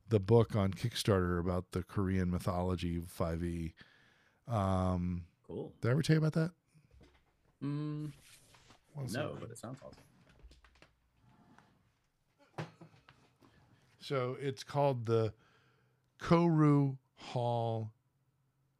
the 0.08 0.20
book 0.20 0.54
on 0.54 0.72
Kickstarter 0.72 1.38
about 1.40 1.72
the 1.72 1.82
Korean 1.82 2.30
mythology 2.30 3.00
5e. 3.00 3.72
Um, 4.48 5.24
Cool. 5.46 5.72
did 5.80 5.88
I 5.88 5.92
ever 5.92 6.02
tell 6.02 6.14
you 6.14 6.18
about 6.18 6.32
that? 6.34 6.50
Mm, 7.62 8.12
no, 9.12 9.36
but 9.40 9.50
it 9.50 9.58
sounds 9.58 9.78
awesome. 9.82 10.02
So 13.98 14.36
it's 14.40 14.62
called 14.62 15.06
the 15.06 15.32
Koryo 16.20 16.98
Hall 17.16 17.92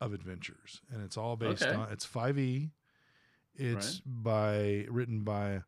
of 0.00 0.12
Adventures, 0.12 0.82
and 0.92 1.02
it's 1.02 1.16
all 1.16 1.36
based 1.36 1.62
Okay. 1.62 1.74
on 1.74 1.90
it's 1.90 2.04
five 2.04 2.38
E. 2.38 2.70
It's 3.54 4.02
by 4.04 4.86
written 4.90 5.20
by 5.22 5.62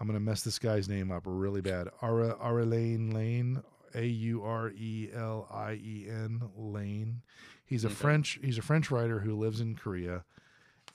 I'm 0.00 0.06
gonna 0.06 0.20
mess 0.20 0.42
this 0.42 0.58
guy's 0.58 0.88
name 0.88 1.10
up 1.12 1.24
really 1.26 1.60
bad. 1.60 1.88
Ara 2.02 2.34
Arelane 2.36 3.12
Lane, 3.12 3.62
A 3.94 4.04
U 4.06 4.42
R 4.42 4.70
E 4.70 5.10
L 5.12 5.46
I 5.52 5.74
E 5.74 6.06
N 6.08 6.40
Lane. 6.56 7.22
He's 7.68 7.84
a 7.84 7.88
Okay. 7.88 7.94
French 7.96 8.38
he's 8.42 8.58
a 8.58 8.62
French 8.62 8.90
writer 8.90 9.20
who 9.20 9.36
lives 9.36 9.60
in 9.60 9.76
Korea, 9.76 10.24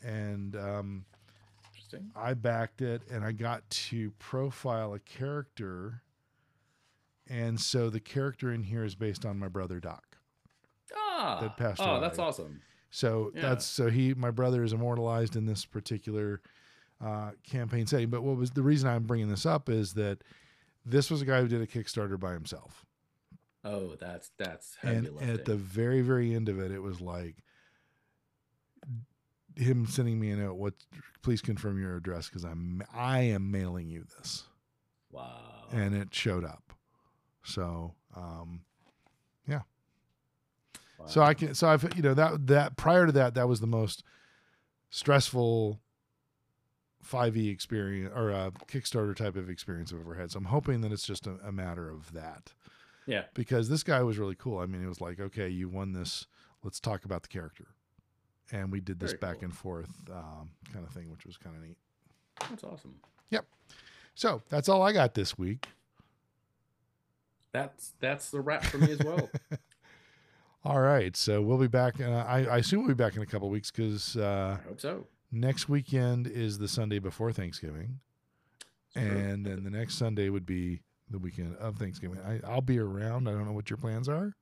and 0.04 0.56
um, 0.56 1.06
Interesting. 1.72 2.12
I 2.16 2.34
backed 2.34 2.82
it 2.82 3.04
and 3.12 3.24
I 3.24 3.32
got 3.32 3.70
to 3.70 4.12
profile 4.20 4.94
a 4.94 5.00
character. 5.00 6.02
And 7.30 7.60
so 7.60 7.90
the 7.90 8.00
character 8.02 8.52
in 8.52 8.64
here 8.64 8.84
is 8.84 8.96
based 8.96 9.26
on 9.26 9.40
my 9.40 9.48
brother 9.48 9.80
Doc. 9.80 10.18
Ah. 10.96 11.40
That 11.42 11.58
passed 11.58 11.80
oh, 11.82 12.00
that's 12.02 12.20
awesome. 12.20 12.62
So 12.92 13.32
Yeah. 13.34 13.42
that's 13.44 13.66
so 13.66 13.90
he 13.90 14.14
my 14.14 14.32
brother 14.32 14.64
is 14.64 14.74
immortalized 14.74 15.36
in 15.36 15.46
this 15.46 15.66
particular 15.66 16.42
uh, 17.04 17.32
campaign 17.44 17.86
setting. 17.88 18.10
But 18.10 18.24
what 18.24 18.36
was 18.38 18.52
the 18.52 18.62
reason 18.64 18.90
I'm 18.90 19.04
bringing 19.04 19.30
this 19.30 19.46
up 19.46 19.70
is 19.70 19.94
that 19.94 20.24
this 20.86 21.10
was 21.10 21.22
a 21.22 21.26
guy 21.26 21.40
who 21.42 21.48
did 21.48 21.62
a 21.62 21.68
Kickstarter 21.68 22.20
by 22.20 22.34
himself. 22.34 22.86
Oh, 23.64 23.96
that's 24.00 24.32
that's 24.38 24.76
heavy 24.82 25.08
And 25.08 25.22
at 25.30 25.46
the 25.46 25.56
very 25.56 26.02
very 26.02 26.34
end 26.36 26.50
of 26.50 26.60
it, 26.60 26.72
it 26.72 26.82
was 26.82 27.00
like 27.02 27.36
him 29.56 29.86
sending 29.88 30.20
me 30.20 30.32
a 30.32 30.36
note. 30.36 30.56
What? 30.56 30.74
Please 31.22 31.42
confirm 31.42 31.80
your 31.80 31.96
address 31.96 32.28
because 32.28 32.44
I'm 32.44 32.84
I 32.94 33.20
am 33.20 33.52
mailing 33.52 33.88
you 33.88 34.06
this, 34.18 34.44
Wow. 35.12 35.66
and 35.72 35.96
it 35.96 36.14
showed 36.14 36.44
up. 36.44 36.74
So, 37.44 37.94
um, 38.16 38.62
yeah. 39.48 39.62
so 41.06 41.22
I 41.22 41.34
can 41.34 41.54
so 41.56 41.68
I've 41.68 41.96
you 41.96 42.02
know 42.02 42.14
that 42.14 42.48
that 42.48 42.78
prior 42.78 43.06
to 43.06 43.12
that 43.14 43.36
that 43.36 43.48
was 43.48 43.60
the 43.60 43.68
most 43.68 44.04
stressful 44.90 45.80
5e 47.06 47.52
experience 47.52 48.12
or 48.16 48.30
a 48.30 48.52
Kickstarter 48.68 49.16
type 49.16 49.36
of 49.36 49.50
experience 49.50 49.92
I've 49.92 50.00
ever 50.00 50.16
had. 50.16 50.32
So 50.32 50.38
I'm 50.38 50.46
hoping 50.46 50.82
that 50.82 50.92
it's 50.92 51.06
just 51.06 51.28
a, 51.28 51.36
a 51.44 51.52
matter 51.52 51.90
of 51.90 52.14
that. 52.14 52.54
Yeah. 53.06 53.24
because 53.34 53.70
this 53.70 53.84
guy 53.84 54.02
was 54.04 54.18
really 54.18 54.36
cool. 54.36 54.60
I 54.60 54.66
mean, 54.66 54.84
it 54.84 54.88
was 54.88 55.02
like, 55.02 55.20
okay, 55.20 55.50
you 55.50 55.68
won 55.70 55.94
this. 55.94 56.28
Let's 56.64 56.80
talk 56.80 57.04
about 57.06 57.22
the 57.24 57.28
character, 57.28 57.68
and 58.52 58.72
we 58.72 58.80
did 58.80 59.00
this 59.00 59.12
Very 59.12 59.20
back 59.20 59.36
cool. 59.36 59.46
and 59.46 59.54
forth 59.56 59.90
um, 60.12 60.52
kind 60.72 60.86
of 60.86 60.94
thing, 60.94 61.12
which 61.12 61.26
was 61.26 61.36
kind 61.38 61.56
of 61.56 61.62
neat. 61.62 61.78
That's 62.50 62.64
awesome. 62.64 62.96
Yep. 63.30 63.46
So 64.16 64.42
that's 64.50 64.70
all 64.70 64.82
I 64.82 64.94
got 64.94 65.14
this 65.14 65.38
week. 65.38 65.68
That's 67.52 67.94
that's 68.00 68.30
the 68.32 68.40
wrap 68.42 68.64
for 68.64 68.78
me 68.80 68.92
as 68.92 69.00
well. 69.00 69.30
All 70.66 70.80
right, 70.80 71.16
so 71.18 71.42
we'll 71.42 71.58
be 71.58 71.68
back. 71.68 72.00
Uh, 72.00 72.24
I, 72.26 72.46
I 72.46 72.58
assume 72.60 72.80
we'll 72.86 72.96
be 72.96 73.04
back 73.04 73.18
in 73.18 73.22
a 73.22 73.26
couple 73.26 73.50
weeks 73.50 73.70
because 73.70 74.16
uh, 74.16 74.58
I 74.64 74.68
hope 74.68 74.80
so. 74.80 75.06
next 75.30 75.68
weekend 75.68 76.26
is 76.26 76.58
the 76.58 76.70
Sunday 76.70 77.00
before 77.00 77.34
Thanksgiving, 77.34 78.00
and 78.96 79.46
then 79.46 79.66
the 79.66 79.70
next 79.70 79.96
Sunday 79.96 80.30
would 80.30 80.46
be 80.46 80.80
the 81.10 81.20
weekend 81.20 81.56
of 81.58 81.78
Thanksgiving. 81.78 82.20
I, 82.20 82.40
I'll 82.46 82.62
be 82.62 82.80
around. 82.80 83.28
I 83.28 83.32
don't 83.32 83.46
know 83.46 83.54
what 83.54 83.70
your 83.70 83.78
plans 83.78 84.08
are. 84.10 84.36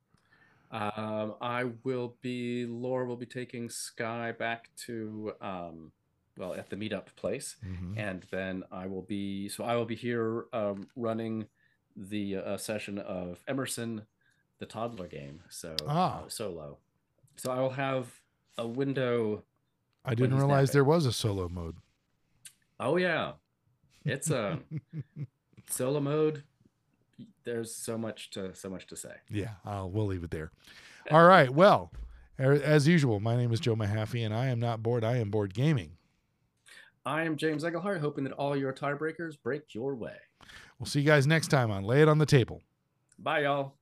Um, 0.70 1.34
I 1.40 1.64
will 1.84 2.16
be. 2.22 2.64
Laura 2.66 3.04
will 3.06 3.16
be 3.16 3.26
taking 3.26 3.68
Sky 3.68 4.32
back 4.32 4.70
to 4.86 5.32
um, 5.40 5.92
well, 6.38 6.54
at 6.54 6.70
the 6.70 6.76
meetup 6.76 7.14
place, 7.16 7.56
Mhm. 7.66 7.98
and 7.98 8.24
then 8.30 8.64
I 8.72 8.86
will 8.86 9.02
be. 9.02 9.48
So 9.50 9.64
I 9.64 9.76
will 9.76 9.84
be 9.84 9.96
here 9.96 10.46
um, 10.54 10.88
running 10.96 11.46
the 11.94 12.36
uh, 12.36 12.56
session 12.56 12.98
of 12.98 13.40
Emerson, 13.46 14.06
the 14.60 14.66
toddler 14.66 15.08
game. 15.08 15.42
So 15.50 15.76
Ah. 15.86 16.22
uh, 16.22 16.28
solo. 16.28 16.78
So 17.36 17.50
I 17.52 17.60
will 17.60 17.70
have 17.70 18.20
a 18.56 18.66
window. 18.66 19.44
I 20.06 20.14
didn't 20.14 20.36
realize 20.38 20.70
there 20.72 20.84
was 20.84 21.04
a 21.04 21.12
solo 21.12 21.48
mode. 21.50 21.76
Oh 22.80 22.96
yeah, 22.96 23.32
it's 24.06 24.30
a 24.30 24.58
solo 25.68 26.00
mode. 26.00 26.44
There's 27.44 27.74
so 27.74 27.98
much 27.98 28.30
to 28.30 28.54
so 28.54 28.68
much 28.68 28.86
to 28.88 28.96
say. 28.96 29.14
Yeah, 29.30 29.50
I'll, 29.64 29.90
we'll 29.90 30.06
leave 30.06 30.24
it 30.24 30.30
there. 30.30 30.50
All 31.10 31.26
right. 31.26 31.50
Well, 31.50 31.90
er, 32.38 32.52
as 32.52 32.86
usual, 32.86 33.20
my 33.20 33.36
name 33.36 33.52
is 33.52 33.60
Joe 33.60 33.74
Mahaffey, 33.74 34.24
and 34.24 34.34
I 34.34 34.46
am 34.46 34.60
not 34.60 34.82
bored. 34.82 35.04
I 35.04 35.16
am 35.16 35.30
bored 35.30 35.54
gaming. 35.54 35.92
I 37.04 37.22
am 37.22 37.36
James 37.36 37.64
Egelhart, 37.64 38.00
hoping 38.00 38.24
that 38.24 38.32
all 38.34 38.56
your 38.56 38.72
tiebreakers 38.72 39.34
break 39.42 39.74
your 39.74 39.96
way. 39.96 40.14
We'll 40.78 40.86
see 40.86 41.00
you 41.00 41.06
guys 41.06 41.26
next 41.26 41.48
time 41.48 41.70
on 41.70 41.82
Lay 41.82 42.02
It 42.02 42.08
on 42.08 42.18
the 42.18 42.26
Table. 42.26 42.62
Bye, 43.18 43.40
y'all. 43.40 43.74